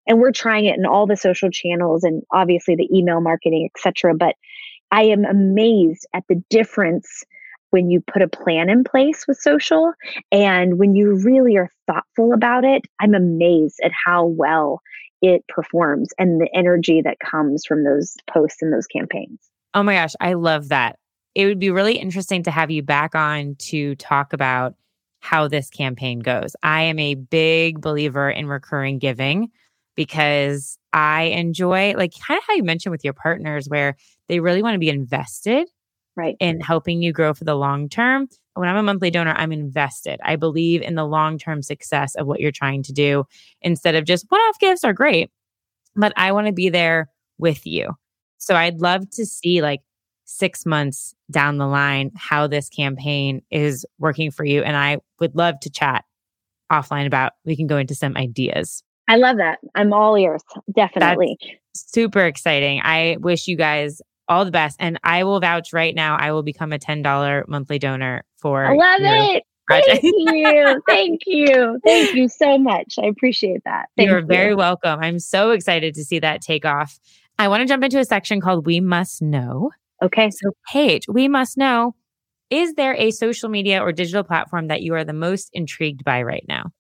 And 0.08 0.20
we're 0.20 0.32
trying 0.32 0.66
it 0.66 0.78
in 0.78 0.86
all 0.86 1.06
the 1.06 1.16
social 1.16 1.52
channels 1.52 2.04
and 2.04 2.24
obviously 2.32 2.76
the 2.76 2.90
email 2.92 3.22
marketing, 3.22 3.70
etc. 3.76 4.16
But 4.16 4.36
I 4.92 5.04
am 5.04 5.24
amazed 5.24 6.08
at 6.16 6.24
the 6.28 6.44
difference 6.50 7.24
when 7.72 7.90
you 7.90 8.02
put 8.02 8.22
a 8.22 8.28
plan 8.28 8.70
in 8.70 8.84
place 8.84 9.26
with 9.28 9.38
social 9.38 9.94
and 10.32 10.78
when 10.78 10.96
you 10.96 11.16
really 11.16 11.58
are 11.58 11.70
thoughtful 11.88 12.34
about 12.34 12.64
it, 12.64 12.84
I'm 13.00 13.14
amazed 13.14 13.80
at 13.84 13.92
how 13.94 14.26
well 14.26 14.82
it 15.22 15.48
performs 15.48 16.10
and 16.18 16.40
the 16.40 16.50
energy 16.54 17.02
that 17.02 17.20
comes 17.20 17.66
from 17.66 17.84
those 17.84 18.16
posts 18.30 18.62
and 18.62 18.74
those 18.74 18.88
campaigns. 18.88 19.40
Oh 19.74 19.84
my 19.84 19.94
gosh, 19.96 20.14
I 20.20 20.34
love 20.34 20.70
that. 20.70 20.98
It 21.36 21.46
would 21.46 21.60
be 21.60 21.70
really 21.70 21.98
interesting 21.98 22.44
to 22.44 22.52
have 22.52 22.72
you 22.72 22.82
back 22.82 23.16
on 23.16 23.56
to 23.60 23.96
talk 23.96 24.34
about 24.34 24.76
how 25.20 25.48
this 25.48 25.70
campaign 25.70 26.20
goes. 26.20 26.56
I 26.64 26.84
am 26.84 26.98
a 26.98 27.16
big 27.16 27.82
believer 27.82 28.30
in 28.30 28.48
recurring 28.48 29.00
giving 29.00 29.50
because 29.96 30.78
I 30.94 31.24
enjoy, 31.24 31.94
like, 31.98 32.14
kind 32.26 32.38
of 32.38 32.44
how 32.48 32.56
you 32.56 32.64
mentioned 32.64 32.92
with 32.92 33.04
your 33.04 33.14
partners, 33.14 33.68
where 33.68 33.98
they 34.30 34.40
really 34.40 34.64
want 34.64 34.76
to 34.76 34.80
be 34.80 34.90
invested 34.90 35.68
right 36.20 36.36
in 36.40 36.60
helping 36.60 37.02
you 37.02 37.14
grow 37.14 37.34
for 37.34 37.46
the 37.46 37.56
long 37.56 37.88
term 37.88 38.28
when 38.54 38.68
i'm 38.68 38.76
a 38.76 38.84
monthly 38.84 39.10
donor 39.10 39.34
i'm 39.38 39.52
invested 39.52 40.20
i 40.24 40.36
believe 40.36 40.82
in 40.82 40.96
the 40.96 41.06
long 41.06 41.38
term 41.38 41.62
success 41.62 42.16
of 42.16 42.28
what 42.28 42.40
you're 42.40 42.52
trying 42.52 42.84
to 42.84 42.92
do 42.92 43.24
instead 43.62 43.96
of 43.96 44.06
just 44.06 44.26
one 44.30 44.42
off 44.42 44.60
gifts 44.60 44.84
are 44.84 44.94
great 44.94 45.32
but 45.96 46.14
i 46.18 46.32
want 46.32 46.46
to 46.48 46.54
be 46.54 46.70
there 46.70 47.10
with 47.38 47.66
you 47.66 47.90
so 48.38 48.56
i'd 48.56 48.82
love 48.82 49.10
to 49.10 49.26
see 49.26 49.62
like 49.62 49.82
six 50.26 50.66
months 50.66 51.16
down 51.32 51.58
the 51.58 51.66
line 51.66 52.12
how 52.16 52.46
this 52.46 52.70
campaign 52.70 53.42
is 53.50 53.86
working 53.98 54.30
for 54.30 54.46
you 54.46 54.62
and 54.62 54.78
i 54.78 54.98
would 55.20 55.36
love 55.36 55.60
to 55.60 55.70
chat 55.70 56.04
offline 56.72 57.08
about 57.08 57.34
we 57.46 57.56
can 57.56 57.66
go 57.66 57.78
into 57.78 57.96
some 57.96 58.16
ideas 58.16 58.84
I 59.10 59.16
love 59.16 59.38
that. 59.38 59.58
I'm 59.74 59.92
all 59.92 60.16
ears. 60.16 60.44
Definitely. 60.76 61.36
That's 61.42 61.92
super 61.92 62.26
exciting. 62.26 62.80
I 62.84 63.18
wish 63.20 63.48
you 63.48 63.58
guys 63.58 64.04
all 64.30 64.46
the 64.46 64.52
best. 64.52 64.78
And 64.80 65.00
I 65.04 65.24
will 65.24 65.40
vouch 65.40 65.74
right 65.74 65.94
now, 65.94 66.16
I 66.16 66.32
will 66.32 66.44
become 66.44 66.72
a 66.72 66.80
$10 66.80 67.48
monthly 67.48 67.80
donor 67.80 68.24
for. 68.38 68.66
I 68.66 68.76
love 68.76 69.02
it. 69.02 69.44
Project. 69.68 70.02
Thank 70.02 70.06
you. 70.06 70.82
Thank 70.88 71.22
you. 71.26 71.80
Thank 71.86 72.16
you 72.16 72.28
so 72.28 72.58
much. 72.58 72.96
I 73.02 73.06
appreciate 73.06 73.64
that. 73.66 73.88
Thank 73.98 74.10
You're 74.10 74.20
you. 74.20 74.26
very 74.26 74.56
welcome. 74.56 75.00
I'm 75.00 75.20
so 75.20 75.52
excited 75.52 75.94
to 75.96 76.04
see 76.04 76.20
that 76.20 76.42
take 76.42 76.66
off. 76.66 77.00
I 77.38 77.48
want 77.48 77.62
to 77.62 77.68
jump 77.68 77.84
into 77.84 78.00
a 78.00 78.06
section 78.06 78.42
called 78.42 78.66
We 78.66 78.80
Must 78.80 79.22
Know. 79.22 79.70
Okay. 80.02 80.30
So, 80.32 80.52
Paige, 80.72 81.06
we 81.08 81.28
must 81.28 81.58
know 81.58 81.94
is 82.50 82.74
there 82.74 82.96
a 82.96 83.12
social 83.12 83.50
media 83.50 83.80
or 83.82 83.92
digital 83.92 84.24
platform 84.24 84.68
that 84.68 84.82
you 84.82 84.94
are 84.96 85.04
the 85.04 85.14
most 85.14 85.50
intrigued 85.54 86.04
by 86.04 86.24
right 86.24 86.46
now? 86.48 86.72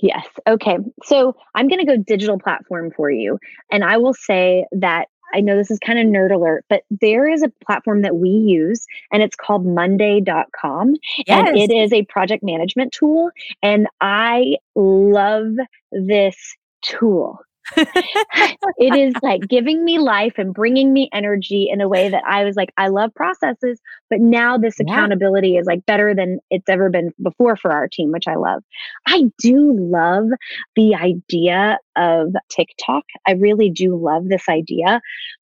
Yes. 0.00 0.26
Okay. 0.46 0.78
So 1.04 1.34
I'm 1.54 1.68
going 1.68 1.80
to 1.80 1.86
go 1.86 1.96
digital 1.96 2.38
platform 2.38 2.92
for 2.96 3.10
you. 3.10 3.38
And 3.70 3.84
I 3.84 3.96
will 3.96 4.14
say 4.14 4.64
that 4.72 5.08
I 5.34 5.40
know 5.40 5.56
this 5.56 5.70
is 5.70 5.78
kind 5.78 5.98
of 5.98 6.06
nerd 6.06 6.34
alert, 6.34 6.64
but 6.68 6.82
there 6.90 7.28
is 7.28 7.42
a 7.42 7.52
platform 7.64 8.02
that 8.02 8.16
we 8.16 8.30
use 8.30 8.86
and 9.12 9.22
it's 9.22 9.36
called 9.36 9.66
monday.com. 9.66 10.94
Yes. 11.26 11.48
And 11.48 11.58
it 11.58 11.70
is 11.70 11.92
a 11.92 12.04
project 12.04 12.42
management 12.42 12.92
tool. 12.92 13.30
And 13.62 13.86
I 14.00 14.56
love 14.74 15.54
this 15.92 16.36
tool. 16.82 17.38
it 17.76 18.96
is 18.96 19.14
like 19.22 19.42
giving 19.48 19.84
me 19.84 19.98
life 19.98 20.34
and 20.38 20.54
bringing 20.54 20.92
me 20.92 21.08
energy 21.12 21.68
in 21.70 21.80
a 21.80 21.88
way 21.88 22.08
that 22.08 22.22
I 22.26 22.44
was 22.44 22.56
like, 22.56 22.72
I 22.78 22.88
love 22.88 23.14
processes, 23.14 23.80
but 24.08 24.20
now 24.20 24.56
this 24.56 24.76
yeah. 24.78 24.86
accountability 24.86 25.56
is 25.56 25.66
like 25.66 25.84
better 25.84 26.14
than 26.14 26.38
it's 26.50 26.68
ever 26.68 26.88
been 26.88 27.12
before 27.22 27.56
for 27.56 27.72
our 27.72 27.88
team, 27.88 28.10
which 28.10 28.26
I 28.26 28.36
love. 28.36 28.62
I 29.06 29.24
do 29.38 29.76
love 29.78 30.28
the 30.76 30.94
idea 30.94 31.78
of 31.98 32.34
TikTok. 32.48 33.04
I 33.26 33.32
really 33.32 33.70
do 33.70 33.96
love 33.96 34.28
this 34.28 34.48
idea. 34.48 35.00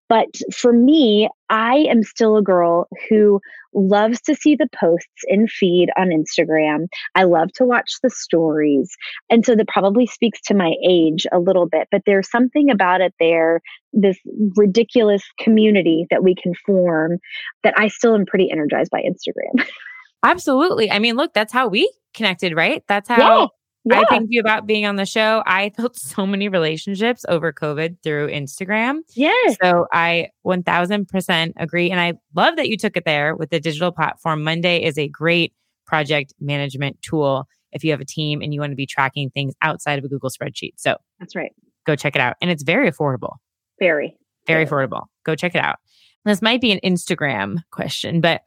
But 0.07 0.27
for 0.55 0.71
me, 0.71 1.29
I 1.49 1.77
am 1.89 2.03
still 2.03 2.37
a 2.37 2.43
girl 2.43 2.87
who 3.09 3.39
loves 3.73 4.21
to 4.21 4.35
see 4.35 4.55
the 4.55 4.69
posts 4.73 5.23
in 5.27 5.47
feed 5.47 5.89
on 5.97 6.09
Instagram. 6.09 6.87
I 7.15 7.23
love 7.23 7.51
to 7.53 7.65
watch 7.65 7.95
the 8.01 8.09
stories. 8.09 8.95
And 9.29 9.45
so 9.45 9.55
that 9.55 9.67
probably 9.67 10.05
speaks 10.05 10.39
to 10.41 10.53
my 10.53 10.73
age 10.87 11.25
a 11.31 11.39
little 11.39 11.67
bit, 11.67 11.87
but 11.91 12.03
there's 12.05 12.29
something 12.29 12.69
about 12.69 13.01
it 13.01 13.13
there, 13.19 13.61
this 13.93 14.17
ridiculous 14.55 15.23
community 15.39 16.05
that 16.11 16.23
we 16.23 16.35
can 16.35 16.53
form 16.65 17.17
that 17.63 17.73
I 17.77 17.87
still 17.87 18.15
am 18.15 18.25
pretty 18.25 18.51
energized 18.51 18.91
by 18.91 19.01
Instagram. 19.01 19.65
Absolutely. 20.23 20.89
I 20.91 20.99
mean, 20.99 21.15
look, 21.15 21.33
that's 21.33 21.53
how 21.53 21.67
we 21.67 21.91
connected, 22.13 22.55
right? 22.55 22.83
That's 22.87 23.09
how 23.09 23.41
yeah. 23.41 23.47
Yeah. 23.85 24.01
I 24.01 24.05
thank 24.05 24.27
you 24.31 24.39
about 24.39 24.65
being 24.65 24.85
on 24.85 24.95
the 24.95 25.05
show. 25.05 25.43
I 25.45 25.69
built 25.69 25.95
so 25.95 26.25
many 26.25 26.49
relationships 26.49 27.23
over 27.29 27.53
COVID 27.53 27.97
through 28.03 28.29
Instagram. 28.29 29.01
Yes. 29.13 29.57
So 29.61 29.85
I 29.91 30.29
1000% 30.45 31.53
agree. 31.57 31.91
And 31.91 31.99
I 31.99 32.13
love 32.35 32.55
that 32.55 32.67
you 32.67 32.77
took 32.77 32.97
it 32.97 33.05
there 33.05 33.35
with 33.35 33.51
the 33.51 33.59
digital 33.59 33.91
platform. 33.91 34.43
Monday 34.43 34.83
is 34.83 34.97
a 34.97 35.07
great 35.07 35.53
project 35.85 36.33
management 36.39 36.99
tool 37.03 37.47
if 37.73 37.83
you 37.83 37.91
have 37.91 38.01
a 38.01 38.05
team 38.05 38.41
and 38.41 38.53
you 38.53 38.59
want 38.59 38.71
to 38.71 38.75
be 38.75 38.87
tracking 38.87 39.29
things 39.29 39.53
outside 39.61 39.99
of 39.99 40.05
a 40.05 40.07
Google 40.07 40.31
spreadsheet. 40.31 40.73
So 40.77 40.97
that's 41.19 41.35
right. 41.35 41.51
Go 41.85 41.95
check 41.95 42.15
it 42.15 42.21
out. 42.21 42.37
And 42.41 42.49
it's 42.49 42.63
very 42.63 42.89
affordable. 42.91 43.35
Very, 43.79 44.17
very 44.47 44.65
affordable. 44.65 45.03
Go 45.25 45.35
check 45.35 45.53
it 45.53 45.61
out. 45.61 45.77
This 46.23 46.41
might 46.41 46.61
be 46.61 46.71
an 46.71 46.79
Instagram 46.83 47.57
question, 47.69 48.19
but 48.19 48.41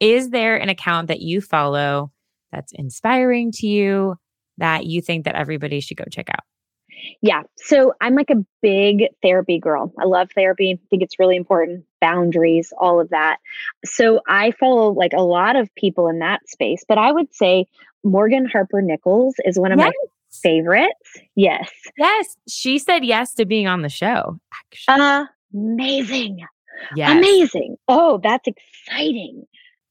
is 0.00 0.30
there 0.30 0.56
an 0.56 0.68
account 0.68 1.08
that 1.08 1.20
you 1.20 1.40
follow 1.40 2.12
that's 2.50 2.72
inspiring 2.72 3.52
to 3.52 3.66
you? 3.66 4.16
That 4.62 4.86
you 4.86 5.02
think 5.02 5.24
that 5.26 5.34
everybody 5.34 5.80
should 5.80 5.96
go 5.96 6.04
check 6.10 6.30
out? 6.30 6.44
Yeah. 7.20 7.42
So 7.56 7.94
I'm 8.00 8.14
like 8.14 8.30
a 8.30 8.44
big 8.60 9.08
therapy 9.22 9.58
girl. 9.58 9.92
I 9.98 10.04
love 10.04 10.28
therapy. 10.34 10.72
I 10.72 10.78
think 10.88 11.02
it's 11.02 11.18
really 11.18 11.36
important. 11.36 11.84
Boundaries, 12.00 12.72
all 12.78 13.00
of 13.00 13.10
that. 13.10 13.38
So 13.84 14.20
I 14.28 14.52
follow 14.52 14.92
like 14.92 15.12
a 15.12 15.22
lot 15.22 15.56
of 15.56 15.74
people 15.74 16.08
in 16.08 16.20
that 16.20 16.48
space, 16.48 16.84
but 16.88 16.98
I 16.98 17.10
would 17.10 17.34
say 17.34 17.66
Morgan 18.04 18.46
Harper 18.46 18.82
Nichols 18.82 19.34
is 19.44 19.58
one 19.58 19.72
of 19.72 19.78
yes. 19.78 19.86
my 19.86 20.08
favorites. 20.32 21.18
Yes. 21.34 21.70
Yes. 21.98 22.36
She 22.48 22.78
said 22.78 23.04
yes 23.04 23.34
to 23.34 23.46
being 23.46 23.66
on 23.66 23.82
the 23.82 23.88
show. 23.88 24.38
Actually. 24.54 25.26
Amazing. 25.54 26.38
Yes. 26.94 27.10
Amazing. 27.10 27.76
Oh, 27.88 28.20
that's 28.22 28.46
exciting. 28.46 29.44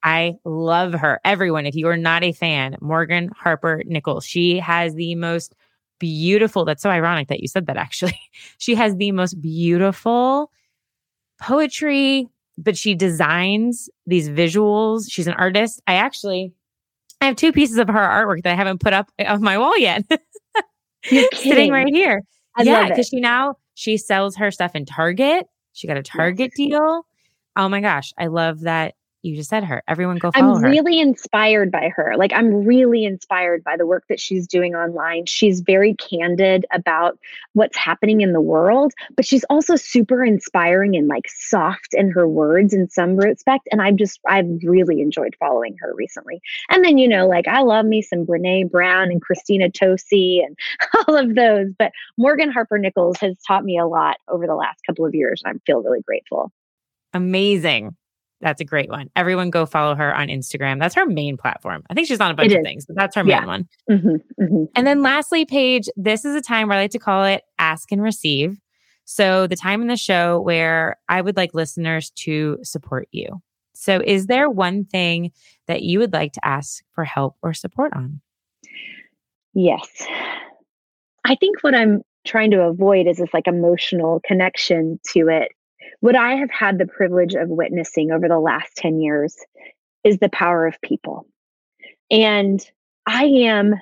I 0.04 0.36
love 0.45 0.93
her. 0.93 1.20
Everyone, 1.24 1.66
if 1.66 1.76
you 1.76 1.88
are 1.88 1.97
not 1.97 2.24
a 2.24 2.32
fan, 2.32 2.76
Morgan 2.82 3.30
Harper 3.38 3.84
Nichols, 3.86 4.26
she 4.26 4.58
has 4.58 4.95
the 4.95 5.16
most 5.16 5.56
beautiful, 5.99 6.66
that's 6.66 6.82
so 6.82 6.89
ironic 6.89 7.28
that 7.28 7.41
you 7.41 7.47
said 7.47 7.68
that 7.68 7.78
actually. 7.78 8.20
she 8.58 8.76
has 8.76 8.95
the 8.95 9.12
most 9.12 9.39
beautiful 9.41 10.52
poetry, 11.39 12.28
but 12.58 12.78
she 12.78 12.95
designs 12.95 13.89
these 14.06 14.30
visuals. 14.30 15.06
She's 15.10 15.28
an 15.28 15.34
artist. 15.34 15.82
I 15.88 15.95
actually 15.95 16.54
I 17.22 17.26
have 17.26 17.36
two 17.36 17.52
pieces 17.52 17.78
of 17.78 17.88
her 17.88 17.93
artwork 17.93 18.43
that 18.43 18.52
I 18.52 18.56
haven't 18.56 18.82
put 18.82 18.93
up 18.93 19.12
on 19.20 19.43
my 19.43 19.58
wall 19.58 19.78
yet. 19.78 20.04
Sitting 21.04 21.72
right 21.72 21.88
here. 21.88 22.22
I 22.58 22.64
yeah, 22.64 22.89
because 22.89 23.08
she 23.08 23.20
now 23.20 23.56
she 23.76 23.97
sells 23.97 24.36
her 24.36 24.49
stuff 24.52 24.76
in 24.76 24.86
Target. 24.86 25.45
She 25.74 25.88
got 25.88 25.97
a 25.97 26.04
Target 26.04 26.52
deal. 26.56 27.06
Oh 27.56 27.70
my 27.70 27.80
gosh, 27.80 28.12
I 28.18 28.28
love 28.28 28.62
that 28.62 28.95
you 29.24 29.36
just 29.36 29.49
said 29.49 29.63
her. 29.63 29.84
Everyone 29.88 30.17
go 30.17 30.32
follow 30.32 30.55
her. 30.55 30.55
I'm 30.55 30.63
her. 30.63 30.69
really 30.69 30.99
inspired 30.99 31.72
by 31.72 31.89
her. 31.95 32.15
Like 32.17 32.34
I'm 32.34 32.65
really 32.65 33.05
inspired 33.05 33.63
by 33.63 33.78
the 33.78 33.86
work 33.86 34.05
that 34.09 34.19
she's 34.19 34.47
doing 34.47 34.76
online. 34.76 35.26
She's 35.28 35.61
very 35.61 35.93
candid 35.95 36.65
about 36.72 37.19
what's 37.53 37.78
happening 37.78 38.22
in 38.22 38.34
the 38.34 38.41
world, 38.41 38.93
but 39.15 39.26
she's 39.26 39.43
also 39.45 39.76
super 39.76 40.24
inspiring 40.24 40.95
and 40.95 41.07
like 41.07 41.30
soft 41.30 41.93
in 41.93 42.09
her 42.09 42.28
words 42.28 42.74
in 42.74 42.89
some 42.89 43.15
respect. 43.15 43.69
And 43.72 43.82
I've 43.82 43.95
just 43.95 44.19
I've 44.28 44.47
really 44.63 45.01
enjoyed 45.01 45.36
following 45.39 45.78
her 45.80 45.93
recently. 45.93 46.41
And 46.69 46.84
then 46.84 46.97
you 46.97 47.07
know, 47.07 47.28
like 47.28 47.47
I 47.47 47.61
love 47.61 47.86
me 47.86 48.01
some 48.01 48.26
Brene 48.26 48.72
Brown 48.72 49.11
and 49.11 49.22
Christina 49.22 49.69
Tosi 49.69 50.43
and 50.43 50.57
all 51.07 51.15
of 51.15 51.36
those. 51.36 51.72
But 51.78 51.91
Morgan 52.17 52.51
Harper 52.51 52.80
Nichols 52.80 53.17
has 53.19 53.36
taught 53.45 53.63
me 53.63 53.78
a 53.78 53.86
lot 53.86 54.17
over 54.28 54.47
the 54.47 54.55
last 54.55 54.80
couple 54.88 55.05
of 55.05 55.13
years. 55.13 55.41
and 55.45 55.55
I 55.55 55.59
feel 55.65 55.84
really 55.84 56.01
grateful. 56.01 56.51
Amazing. 57.13 57.95
That's 58.41 58.59
a 58.59 58.65
great 58.65 58.89
one. 58.89 59.09
Everyone 59.15 59.49
go 59.49 59.65
follow 59.65 59.95
her 59.95 60.15
on 60.15 60.27
Instagram. 60.27 60.79
That's 60.79 60.95
her 60.95 61.05
main 61.05 61.37
platform. 61.37 61.83
I 61.89 61.93
think 61.93 62.07
she's 62.07 62.19
on 62.19 62.31
a 62.31 62.33
bunch 62.33 62.53
of 62.53 62.63
things, 62.63 62.85
but 62.85 62.95
that's 62.95 63.15
her 63.15 63.23
yeah. 63.23 63.39
main 63.39 63.47
one. 63.47 63.69
Mm-hmm, 63.89 64.43
mm-hmm. 64.43 64.63
And 64.75 64.87
then 64.87 65.01
lastly, 65.01 65.45
Paige, 65.45 65.89
this 65.95 66.25
is 66.25 66.35
a 66.35 66.41
time 66.41 66.67
where 66.67 66.77
I 66.77 66.81
like 66.81 66.91
to 66.91 66.99
call 66.99 67.23
it 67.25 67.43
ask 67.59 67.91
and 67.91 68.01
receive. 68.01 68.59
So 69.05 69.47
the 69.47 69.55
time 69.55 69.81
in 69.81 69.87
the 69.87 69.97
show 69.97 70.39
where 70.39 70.97
I 71.09 71.21
would 71.21 71.37
like 71.37 71.53
listeners 71.53 72.11
to 72.17 72.57
support 72.63 73.07
you. 73.11 73.41
So 73.73 74.01
is 74.05 74.27
there 74.27 74.49
one 74.49 74.85
thing 74.85 75.31
that 75.67 75.81
you 75.83 75.99
would 75.99 76.13
like 76.13 76.33
to 76.33 76.45
ask 76.45 76.83
for 76.93 77.03
help 77.03 77.35
or 77.41 77.53
support 77.53 77.93
on? 77.93 78.21
Yes. 79.53 79.87
I 81.25 81.35
think 81.35 81.63
what 81.63 81.75
I'm 81.75 82.01
trying 82.25 82.51
to 82.51 82.61
avoid 82.61 83.07
is 83.07 83.17
this 83.17 83.33
like 83.33 83.47
emotional 83.47 84.21
connection 84.25 84.99
to 85.13 85.27
it 85.29 85.51
what 86.02 86.16
I 86.16 86.36
have 86.36 86.52
had 86.52 86.78
the 86.78 86.86
privilege 86.86 87.34
of 87.34 87.49
witnessing 87.49 88.12
over 88.12 88.28
the 88.28 88.39
last 88.39 88.76
10 88.76 88.99
years 88.99 89.36
is 90.04 90.18
the 90.18 90.30
power 90.30 90.68
of 90.68 90.82
people. 90.82 91.26
And 92.10 92.64
I 93.08 93.24
am 93.24 93.76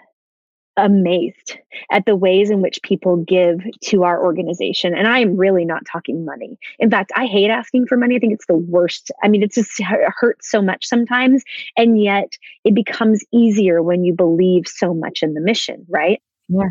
amazed 0.78 1.58
at 1.92 2.06
the 2.06 2.16
ways 2.16 2.50
in 2.50 2.62
which 2.62 2.82
people 2.84 3.18
give 3.18 3.62
to 3.82 4.04
our 4.04 4.24
organization. 4.24 4.96
And 4.96 5.08
I 5.08 5.20
am 5.20 5.36
really 5.36 5.66
not 5.66 5.84
talking 5.92 6.24
money. 6.24 6.58
In 6.78 6.90
fact, 6.90 7.12
I 7.16 7.26
hate 7.26 7.50
asking 7.50 7.88
for 7.88 7.98
money. 7.98 8.16
I 8.16 8.20
think 8.20 8.34
it's 8.34 8.46
the 8.48 8.56
worst. 8.56 9.12
I 9.24 9.28
mean, 9.28 9.44
it 9.44 9.54
just 9.54 9.82
hurts 9.82 10.50
so 10.50 10.62
much 10.62 10.86
sometimes. 10.86 11.44
And 11.76 12.02
yet 12.02 12.38
it 12.64 12.76
becomes 12.76 13.24
easier 13.34 13.84
when 13.84 14.04
you 14.04 14.14
believe 14.14 14.68
so 14.68 14.94
much 14.94 15.20
in 15.22 15.34
the 15.34 15.42
mission, 15.42 15.86
right? 15.90 16.22
Yeah. 16.48 16.70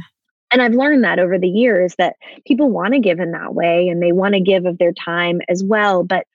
And 0.50 0.62
I've 0.62 0.74
learned 0.74 1.04
that 1.04 1.18
over 1.18 1.38
the 1.38 1.48
years 1.48 1.94
that 1.98 2.16
people 2.46 2.70
want 2.70 2.94
to 2.94 3.00
give 3.00 3.20
in 3.20 3.32
that 3.32 3.54
way 3.54 3.88
and 3.88 4.02
they 4.02 4.12
want 4.12 4.34
to 4.34 4.40
give 4.40 4.64
of 4.64 4.78
their 4.78 4.92
time 4.92 5.40
as 5.48 5.62
well. 5.64 6.04
But 6.04 6.26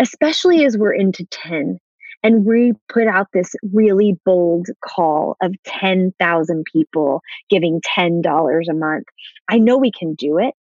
especially 0.00 0.64
as 0.64 0.76
we're 0.76 0.92
into 0.92 1.24
10 1.26 1.78
and 2.22 2.44
we 2.44 2.72
put 2.88 3.06
out 3.06 3.28
this 3.32 3.54
really 3.72 4.18
bold 4.24 4.66
call 4.84 5.36
of 5.42 5.54
10,000 5.64 6.64
people 6.72 7.20
giving 7.50 7.80
$10 7.82 8.62
a 8.68 8.74
month, 8.74 9.04
I 9.48 9.58
know 9.58 9.78
we 9.78 9.92
can 9.92 10.14
do 10.14 10.38
it. 10.38 10.54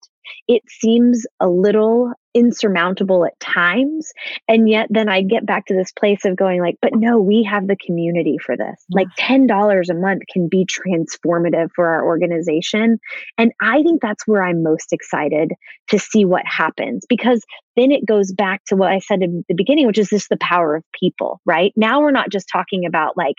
It 0.48 0.62
seems 0.70 1.26
a 1.40 1.48
little 1.48 2.14
insurmountable 2.34 3.26
at 3.26 3.40
times 3.40 4.12
and 4.48 4.70
yet 4.70 4.88
then 4.90 5.08
i 5.10 5.22
get 5.22 5.46
back 5.46 5.66
to 5.66 5.74
this 5.74 5.92
place 5.92 6.26
of 6.26 6.36
going 6.36 6.62
like 6.62 6.76
but 6.82 6.96
no 6.96 7.20
we 7.20 7.44
have 7.44 7.68
the 7.68 7.78
community 7.86 8.38
for 8.44 8.58
this. 8.58 8.84
Like 8.92 9.08
$10 9.20 9.90
a 9.90 9.94
month 9.94 10.24
can 10.32 10.48
be 10.48 10.66
transformative 10.66 11.70
for 11.76 11.88
our 11.88 12.06
organization 12.06 13.00
and 13.38 13.52
i 13.62 13.82
think 13.84 14.02
that's 14.02 14.28
where 14.28 14.44
i'm 14.44 14.64
most 14.64 14.92
excited 14.92 15.52
to 15.90 16.00
see 16.00 16.26
what 16.26 16.44
happens 16.46 17.06
because 17.08 17.44
then 17.76 17.92
it 17.92 18.06
goes 18.06 18.32
back 18.32 18.64
to 18.66 18.76
what 18.76 18.92
i 18.92 19.00
said 19.00 19.22
in 19.22 19.44
the 19.48 19.56
beginning 19.56 19.88
which 19.88 19.98
is 19.98 20.10
just 20.10 20.30
the 20.30 20.38
power 20.38 20.76
of 20.76 20.84
people 21.00 21.40
right? 21.46 21.74
Now 21.76 22.02
we're 22.02 22.12
not 22.12 22.30
just 22.30 22.48
talking 22.52 22.86
about 22.86 23.18
like 23.18 23.36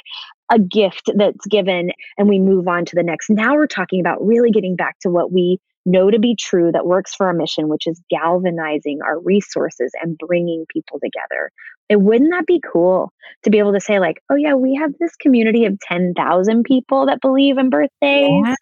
a 0.53 0.59
gift 0.59 1.11
that's 1.17 1.47
given 1.47 1.91
and 2.19 2.29
we 2.29 2.39
move 2.39 2.69
on 2.69 2.85
to 2.87 2.97
the 2.97 3.03
next. 3.03 3.31
Now 3.31 3.55
we're 3.55 3.67
talking 3.67 4.01
about 4.01 4.25
really 4.25 4.51
getting 4.51 4.77
back 4.77 4.99
to 5.01 5.11
what 5.11 5.33
we 5.33 5.59
know 5.85 6.11
to 6.11 6.19
be 6.19 6.37
true 6.37 6.73
that 6.73 6.87
works 6.87 7.15
for 7.15 7.27
our 7.27 7.33
mission, 7.33 7.69
which 7.69 7.87
is 7.87 8.01
galvanizing 8.11 9.01
our 9.05 9.21
resources 9.21 9.93
and 10.01 10.17
bringing 10.19 10.65
people 10.73 10.99
together. 11.01 11.51
And 11.91 12.05
wouldn't 12.05 12.31
that 12.31 12.47
be 12.47 12.61
cool 12.73 13.13
to 13.43 13.51
be 13.51 13.59
able 13.59 13.73
to 13.75 13.81
say, 13.81 14.01
like, 14.01 14.23
oh, 14.31 14.37
yeah, 14.37 14.55
we 14.55 14.75
have 14.75 14.93
this 14.99 15.15
community 15.17 15.67
of 15.67 15.79
10,000 15.81 16.65
people 16.65 17.07
that 17.07 17.21
believe 17.21 17.59
in 17.59 17.69
birthdays? 17.69 18.43
Yeah. 18.45 18.55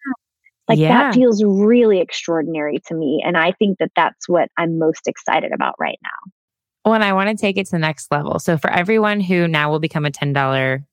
Like, 0.67 0.79
yeah. 0.79 0.89
that 0.89 1.13
feels 1.13 1.43
really 1.43 1.99
extraordinary 1.99 2.79
to 2.87 2.95
me. 2.95 3.23
And 3.25 3.37
I 3.37 3.51
think 3.53 3.79
that 3.79 3.91
that's 3.95 4.27
what 4.27 4.49
I'm 4.57 4.77
most 4.77 5.07
excited 5.07 5.51
about 5.53 5.75
right 5.79 5.99
now. 6.03 6.31
Well, 6.85 6.95
and 6.95 7.03
I 7.03 7.13
want 7.13 7.29
to 7.29 7.35
take 7.35 7.57
it 7.57 7.65
to 7.65 7.71
the 7.71 7.79
next 7.79 8.11
level. 8.11 8.39
So, 8.39 8.57
for 8.57 8.69
everyone 8.69 9.21
who 9.21 9.47
now 9.47 9.71
will 9.71 9.79
become 9.79 10.05
a 10.05 10.11
$10 10.11 10.83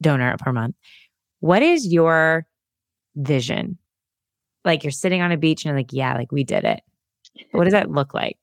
donor 0.00 0.36
per 0.38 0.52
month, 0.52 0.76
what 1.40 1.62
is 1.62 1.86
your 1.86 2.46
vision 3.16 3.78
like 4.66 4.84
you're 4.84 4.90
sitting 4.90 5.22
on 5.22 5.32
a 5.32 5.36
beach 5.36 5.64
and 5.64 5.70
you're 5.70 5.78
like, 5.78 5.92
yeah, 5.92 6.14
like 6.14 6.32
we 6.32 6.44
did 6.44 6.64
it. 6.64 6.82
What 7.52 7.64
does 7.64 7.72
that 7.72 7.90
look 7.90 8.14
like? 8.14 8.38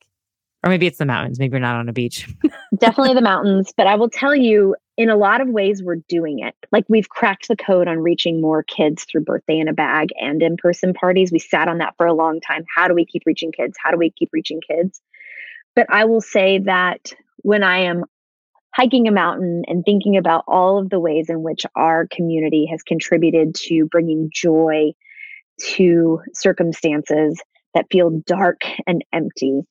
Or 0.64 0.70
maybe 0.70 0.86
it's 0.86 0.98
the 0.98 1.04
mountains. 1.04 1.38
Maybe 1.38 1.52
you're 1.52 1.60
not 1.60 1.76
on 1.76 1.88
a 1.88 1.92
beach. 1.92 2.26
Definitely 2.78 3.14
the 3.14 3.20
mountains. 3.20 3.72
But 3.76 3.86
I 3.86 3.96
will 3.96 4.08
tell 4.08 4.34
you, 4.34 4.74
in 4.96 5.10
a 5.10 5.16
lot 5.16 5.40
of 5.40 5.48
ways, 5.48 5.82
we're 5.82 6.00
doing 6.08 6.38
it. 6.38 6.54
Like 6.72 6.84
we've 6.88 7.08
cracked 7.08 7.48
the 7.48 7.56
code 7.56 7.86
on 7.86 7.98
reaching 7.98 8.40
more 8.40 8.62
kids 8.62 9.04
through 9.04 9.24
birthday 9.24 9.58
in 9.58 9.68
a 9.68 9.74
bag 9.74 10.08
and 10.18 10.42
in 10.42 10.56
person 10.56 10.94
parties. 10.94 11.30
We 11.30 11.38
sat 11.38 11.68
on 11.68 11.78
that 11.78 11.94
for 11.98 12.06
a 12.06 12.14
long 12.14 12.40
time. 12.40 12.64
How 12.74 12.88
do 12.88 12.94
we 12.94 13.04
keep 13.04 13.24
reaching 13.26 13.52
kids? 13.52 13.76
How 13.82 13.90
do 13.90 13.98
we 13.98 14.10
keep 14.10 14.30
reaching 14.32 14.60
kids? 14.66 15.02
But 15.76 15.86
I 15.90 16.06
will 16.06 16.22
say 16.22 16.60
that 16.60 17.12
when 17.42 17.62
I 17.62 17.80
am 17.80 18.04
hiking 18.74 19.06
a 19.06 19.12
mountain 19.12 19.64
and 19.68 19.84
thinking 19.84 20.16
about 20.16 20.44
all 20.48 20.78
of 20.78 20.88
the 20.88 20.98
ways 20.98 21.28
in 21.28 21.42
which 21.42 21.66
our 21.76 22.08
community 22.08 22.66
has 22.70 22.82
contributed 22.82 23.54
to 23.54 23.86
bringing 23.86 24.30
joy 24.32 24.92
to 25.60 26.20
circumstances 26.34 27.40
that 27.74 27.86
feel 27.90 28.22
dark 28.26 28.62
and 28.86 29.04
empty. 29.12 29.62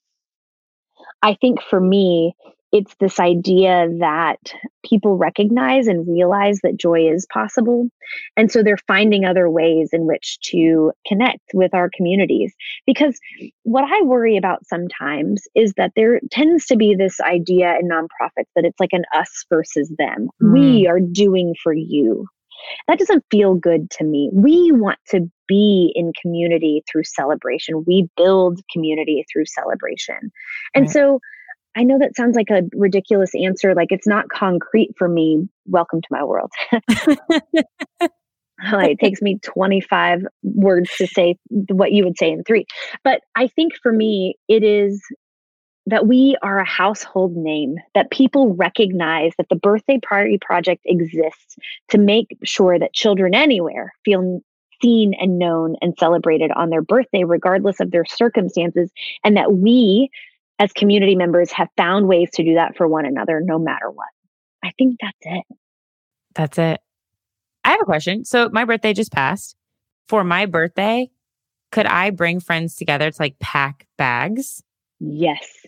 I 1.21 1.35
think 1.35 1.61
for 1.61 1.79
me, 1.79 2.35
it's 2.73 2.95
this 2.99 3.19
idea 3.19 3.87
that 3.99 4.39
people 4.83 5.15
recognize 5.15 5.85
and 5.85 6.07
realize 6.07 6.59
that 6.63 6.75
joy 6.75 7.07
is 7.07 7.27
possible. 7.31 7.87
And 8.35 8.51
so 8.51 8.63
they're 8.63 8.77
finding 8.87 9.25
other 9.25 9.47
ways 9.47 9.89
in 9.93 10.07
which 10.07 10.39
to 10.49 10.91
connect 11.05 11.43
with 11.53 11.71
our 11.75 11.91
communities. 11.95 12.51
Because 12.87 13.19
what 13.61 13.83
I 13.83 14.01
worry 14.01 14.37
about 14.37 14.65
sometimes 14.65 15.43
is 15.53 15.73
that 15.77 15.91
there 15.95 16.19
tends 16.31 16.65
to 16.65 16.75
be 16.75 16.95
this 16.95 17.21
idea 17.21 17.77
in 17.79 17.87
nonprofits 17.87 18.49
that 18.55 18.65
it's 18.65 18.79
like 18.79 18.93
an 18.93 19.05
us 19.15 19.45
versus 19.49 19.93
them. 19.99 20.29
Mm. 20.41 20.53
We 20.53 20.87
are 20.87 20.99
doing 20.99 21.53
for 21.61 21.73
you. 21.73 22.25
That 22.87 22.97
doesn't 22.97 23.25
feel 23.29 23.53
good 23.53 23.91
to 23.91 24.03
me. 24.03 24.31
We 24.33 24.71
want 24.71 24.97
to 25.09 25.29
be 25.53 25.91
in 25.93 26.11
community 26.19 26.83
through 26.91 27.03
celebration. 27.03 27.83
We 27.85 28.09
build 28.17 28.59
community 28.71 29.23
through 29.31 29.45
celebration. 29.45 30.31
And 30.73 30.85
right. 30.85 30.91
so 30.91 31.19
I 31.75 31.83
know 31.83 31.99
that 31.99 32.15
sounds 32.15 32.35
like 32.35 32.49
a 32.49 32.63
ridiculous 32.73 33.29
answer, 33.35 33.75
like 33.75 33.91
it's 33.91 34.07
not 34.07 34.29
concrete 34.29 34.89
for 34.97 35.07
me. 35.07 35.47
Welcome 35.67 36.01
to 36.01 36.07
my 36.09 36.23
world. 36.23 36.51
it 37.51 38.99
takes 38.99 39.21
me 39.21 39.37
25 39.43 40.21
words 40.41 40.89
to 40.97 41.05
say 41.05 41.35
what 41.69 41.91
you 41.91 42.03
would 42.03 42.17
say 42.17 42.31
in 42.31 42.43
three. 42.43 42.65
But 43.03 43.21
I 43.35 43.47
think 43.47 43.73
for 43.83 43.93
me, 43.93 44.35
it 44.47 44.63
is 44.63 45.03
that 45.85 46.07
we 46.07 46.35
are 46.41 46.57
a 46.57 46.65
household 46.65 47.35
name, 47.35 47.75
that 47.93 48.09
people 48.09 48.55
recognize 48.55 49.33
that 49.37 49.49
the 49.49 49.55
Birthday 49.55 49.99
Party 49.99 50.39
Project 50.41 50.81
exists 50.85 51.57
to 51.89 51.99
make 51.99 52.37
sure 52.43 52.79
that 52.79 52.93
children 52.93 53.35
anywhere 53.35 53.93
feel 54.03 54.41
seen 54.83 55.13
and 55.19 55.39
known 55.39 55.75
and 55.81 55.95
celebrated 55.97 56.51
on 56.51 56.69
their 56.69 56.81
birthday, 56.81 57.23
regardless 57.23 57.79
of 57.79 57.91
their 57.91 58.05
circumstances, 58.05 58.91
and 59.23 59.37
that 59.37 59.53
we 59.53 60.09
as 60.59 60.71
community 60.73 61.15
members 61.15 61.51
have 61.51 61.69
found 61.77 62.07
ways 62.07 62.29
to 62.33 62.43
do 62.43 62.53
that 62.55 62.75
for 62.77 62.87
one 62.87 63.05
another 63.05 63.41
no 63.43 63.57
matter 63.57 63.89
what. 63.89 64.07
I 64.63 64.71
think 64.77 64.97
that's 65.01 65.17
it. 65.21 65.43
That's 66.35 66.57
it. 66.57 66.79
I 67.63 67.71
have 67.71 67.81
a 67.81 67.85
question. 67.85 68.25
So 68.25 68.49
my 68.51 68.65
birthday 68.65 68.93
just 68.93 69.11
passed. 69.11 69.55
For 70.07 70.23
my 70.23 70.45
birthday, 70.45 71.09
could 71.71 71.85
I 71.85 72.09
bring 72.09 72.39
friends 72.39 72.75
together 72.75 73.09
to 73.09 73.21
like 73.21 73.39
pack 73.39 73.87
bags? 73.97 74.61
Yes. 74.99 75.65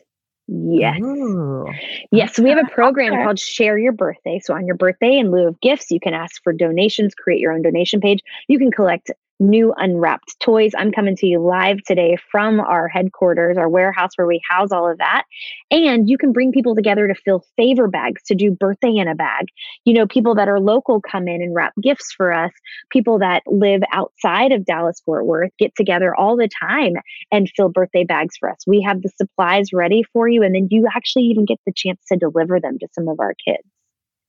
Yes. 0.47 1.01
Ooh. 1.01 1.67
Yes. 2.11 2.37
We 2.39 2.49
have 2.49 2.59
a 2.59 2.69
program 2.73 3.13
okay. 3.13 3.23
called 3.23 3.39
Share 3.39 3.77
Your 3.77 3.93
Birthday. 3.93 4.39
So, 4.43 4.53
on 4.53 4.65
your 4.65 4.75
birthday, 4.75 5.17
in 5.17 5.31
lieu 5.31 5.47
of 5.47 5.59
gifts, 5.61 5.89
you 5.89 5.99
can 5.99 6.13
ask 6.13 6.41
for 6.43 6.53
donations, 6.53 7.15
create 7.15 7.39
your 7.39 7.51
own 7.51 7.61
donation 7.61 7.99
page. 7.99 8.19
You 8.47 8.59
can 8.59 8.71
collect 8.71 9.11
new 9.39 9.73
unwrapped 9.77 10.39
toys. 10.39 10.71
I'm 10.77 10.91
coming 10.91 11.15
to 11.17 11.27
you 11.27 11.39
live 11.39 11.83
today 11.85 12.17
from 12.31 12.59
our 12.59 12.87
headquarters, 12.87 13.57
our 13.57 13.69
warehouse 13.69 14.11
where 14.15 14.27
we 14.27 14.41
house 14.49 14.71
all 14.71 14.89
of 14.89 14.97
that. 14.99 15.23
And 15.71 16.09
you 16.09 16.17
can 16.17 16.31
bring 16.31 16.51
people 16.51 16.75
together 16.75 17.07
to 17.07 17.15
fill 17.15 17.43
favor 17.57 17.87
bags 17.87 18.21
to 18.27 18.35
do 18.35 18.51
birthday 18.51 18.95
in 18.95 19.07
a 19.07 19.15
bag. 19.15 19.47
You 19.83 19.93
know, 19.93 20.07
people 20.07 20.35
that 20.35 20.47
are 20.47 20.59
local 20.59 21.01
come 21.01 21.27
in 21.27 21.41
and 21.41 21.53
wrap 21.53 21.73
gifts 21.81 22.13
for 22.15 22.31
us. 22.31 22.51
People 22.91 23.19
that 23.19 23.43
live 23.47 23.81
outside 23.91 24.51
of 24.51 24.65
Dallas 24.65 25.01
Fort 25.05 25.25
Worth 25.25 25.51
get 25.59 25.75
together 25.75 26.15
all 26.15 26.37
the 26.37 26.49
time 26.61 26.93
and 27.31 27.49
fill 27.55 27.69
birthday 27.69 28.03
bags 28.03 28.37
for 28.37 28.49
us. 28.49 28.59
We 28.65 28.81
have 28.81 29.01
the 29.01 29.09
supplies 29.17 29.73
ready 29.73 30.03
for 30.13 30.27
you. 30.29 30.43
And 30.43 30.55
then 30.55 30.67
you 30.71 30.87
actually 30.95 31.23
even 31.23 31.45
get 31.45 31.59
the 31.65 31.73
chance 31.75 31.99
to 32.07 32.17
deliver 32.17 32.59
them 32.59 32.77
to 32.79 32.87
some 32.93 33.07
of 33.07 33.19
our 33.19 33.33
kids. 33.45 33.63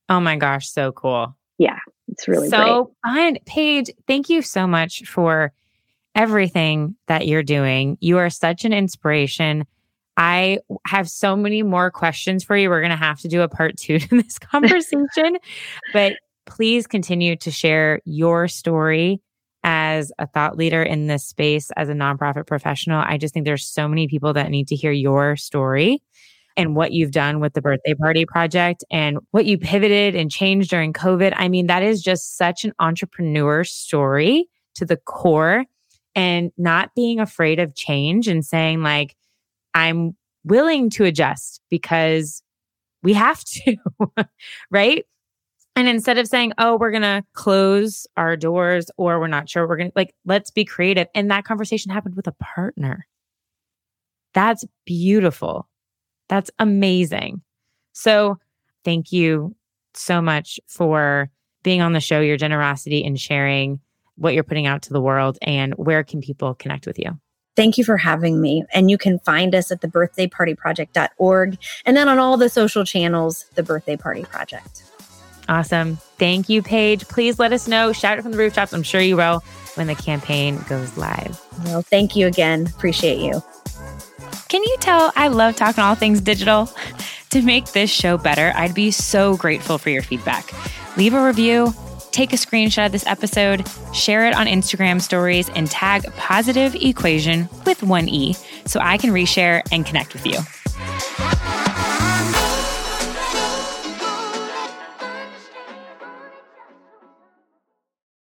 Oh 0.09 0.19
my 0.19 0.35
gosh, 0.37 0.69
so 0.69 0.91
cool. 0.91 1.35
Yeah. 1.57 1.79
It's 2.07 2.27
really 2.27 2.49
so 2.49 2.91
great. 3.05 3.15
fun. 3.15 3.37
Paige, 3.45 3.91
thank 4.07 4.29
you 4.29 4.41
so 4.41 4.67
much 4.67 5.03
for 5.03 5.51
everything 6.15 6.95
that 7.07 7.27
you're 7.27 7.43
doing. 7.43 7.97
You 8.01 8.17
are 8.17 8.29
such 8.29 8.65
an 8.65 8.73
inspiration. 8.73 9.65
I 10.17 10.59
have 10.87 11.09
so 11.09 11.35
many 11.35 11.61
more 11.61 11.91
questions 11.91 12.43
for 12.43 12.57
you. 12.57 12.69
We're 12.69 12.81
going 12.81 12.89
to 12.89 12.97
have 12.97 13.19
to 13.21 13.27
do 13.27 13.41
a 13.41 13.47
part 13.47 13.77
two 13.77 13.99
to 13.99 14.07
this 14.09 14.39
conversation, 14.39 15.37
but 15.93 16.13
please 16.45 16.87
continue 16.87 17.35
to 17.37 17.51
share 17.51 18.01
your 18.05 18.47
story 18.47 19.21
as 19.63 20.11
a 20.17 20.25
thought 20.25 20.57
leader 20.57 20.81
in 20.81 21.07
this 21.07 21.25
space 21.25 21.71
as 21.75 21.89
a 21.89 21.93
nonprofit 21.93 22.47
professional. 22.47 23.03
I 23.05 23.17
just 23.17 23.33
think 23.33 23.45
there's 23.45 23.65
so 23.65 23.87
many 23.87 24.07
people 24.07 24.33
that 24.33 24.49
need 24.49 24.69
to 24.69 24.75
hear 24.75 24.91
your 24.91 25.35
story 25.35 26.01
and 26.57 26.75
what 26.75 26.91
you've 26.91 27.11
done 27.11 27.39
with 27.39 27.53
the 27.53 27.61
birthday 27.61 27.93
party 27.93 28.25
project 28.25 28.83
and 28.91 29.19
what 29.31 29.45
you 29.45 29.57
pivoted 29.57 30.15
and 30.15 30.31
changed 30.31 30.71
during 30.71 30.91
COVID. 30.91 31.33
I 31.37 31.47
mean, 31.47 31.67
that 31.67 31.83
is 31.83 32.01
just 32.01 32.35
such 32.35 32.65
an 32.65 32.73
entrepreneur 32.79 33.63
story 33.63 34.49
to 34.75 34.85
the 34.85 34.97
core 34.97 35.65
and 36.15 36.51
not 36.57 36.89
being 36.95 37.19
afraid 37.19 37.59
of 37.59 37.75
change 37.75 38.27
and 38.27 38.43
saying, 38.43 38.81
like, 38.81 39.15
I'm 39.75 40.17
willing 40.43 40.89
to 40.91 41.05
adjust 41.05 41.61
because 41.69 42.41
we 43.03 43.13
have 43.13 43.43
to, 43.43 43.77
right? 44.71 45.05
And 45.75 45.87
instead 45.87 46.17
of 46.17 46.27
saying, 46.27 46.53
oh, 46.57 46.75
we're 46.75 46.89
going 46.89 47.03
to 47.03 47.23
close 47.33 48.07
our 48.17 48.35
doors 48.35 48.89
or 48.97 49.19
we're 49.19 49.27
not 49.27 49.47
sure 49.47 49.67
we're 49.67 49.77
going 49.77 49.91
to, 49.91 49.93
like, 49.95 50.15
let's 50.25 50.49
be 50.49 50.65
creative. 50.65 51.07
And 51.13 51.29
that 51.29 51.45
conversation 51.45 51.91
happened 51.91 52.15
with 52.15 52.25
a 52.25 52.31
partner. 52.31 53.05
That's 54.33 54.65
beautiful. 54.87 55.69
That's 56.29 56.51
amazing. 56.59 57.41
So 57.93 58.37
thank 58.83 59.11
you 59.11 59.55
so 59.93 60.21
much 60.21 60.59
for 60.67 61.29
being 61.63 61.81
on 61.81 61.93
the 61.93 61.99
show, 61.99 62.19
your 62.19 62.37
generosity 62.37 63.03
and 63.03 63.19
sharing 63.19 63.79
what 64.15 64.33
you're 64.33 64.43
putting 64.43 64.65
out 64.65 64.81
to 64.83 64.93
the 64.93 65.01
world 65.01 65.37
and 65.41 65.73
where 65.75 66.03
can 66.03 66.21
people 66.21 66.55
connect 66.55 66.87
with 66.87 66.99
you? 66.99 67.19
Thank 67.55 67.77
you 67.77 67.83
for 67.83 67.97
having 67.97 68.39
me. 68.39 68.63
And 68.73 68.91
you 68.91 68.97
can 68.97 69.19
find 69.19 69.55
us 69.55 69.71
at 69.71 69.81
thebirthdaypartyproject.org 69.81 71.57
and 71.85 71.97
then 71.97 72.07
on 72.07 72.19
all 72.19 72.37
the 72.37 72.49
social 72.49 72.85
channels, 72.85 73.45
The 73.55 73.63
Birthday 73.63 73.97
Party 73.97 74.23
Project. 74.23 74.83
Awesome. 75.49 75.97
Thank 76.19 76.49
you, 76.49 76.61
Paige. 76.61 77.07
Please 77.07 77.39
let 77.39 77.53
us 77.53 77.67
know. 77.67 77.93
Shout 77.93 78.19
it 78.19 78.21
from 78.21 78.31
the 78.31 78.37
rooftops. 78.37 78.73
I'm 78.73 78.83
sure 78.83 79.01
you 79.01 79.15
will 79.15 79.43
when 79.75 79.87
the 79.87 79.95
campaign 79.95 80.63
goes 80.67 80.97
live. 80.97 81.41
Well, 81.65 81.81
thank 81.81 82.15
you 82.15 82.27
again. 82.27 82.67
Appreciate 82.67 83.19
you. 83.19 83.41
Can 84.49 84.63
you 84.63 84.77
tell 84.79 85.11
I 85.15 85.27
love 85.27 85.55
talking 85.55 85.83
all 85.83 85.95
things 85.95 86.21
digital? 86.21 86.69
To 87.31 87.41
make 87.41 87.73
this 87.73 87.89
show 87.89 88.17
better, 88.17 88.53
I'd 88.55 88.73
be 88.73 88.89
so 88.89 89.35
grateful 89.35 89.77
for 89.77 89.89
your 89.89 90.01
feedback. 90.01 90.49
Leave 90.95 91.13
a 91.13 91.21
review, 91.21 91.73
take 92.11 92.31
a 92.31 92.37
screenshot 92.37 92.85
of 92.85 92.93
this 92.93 93.05
episode, 93.05 93.67
share 93.93 94.25
it 94.27 94.33
on 94.33 94.47
Instagram 94.47 95.01
stories, 95.01 95.49
and 95.49 95.69
tag 95.69 96.05
Positive 96.15 96.73
Equation 96.75 97.49
with 97.65 97.83
one 97.83 98.07
E 98.07 98.33
so 98.65 98.79
I 98.79 98.97
can 98.97 99.09
reshare 99.09 99.61
and 99.73 99.85
connect 99.85 100.13
with 100.13 100.25
you. 100.25 100.39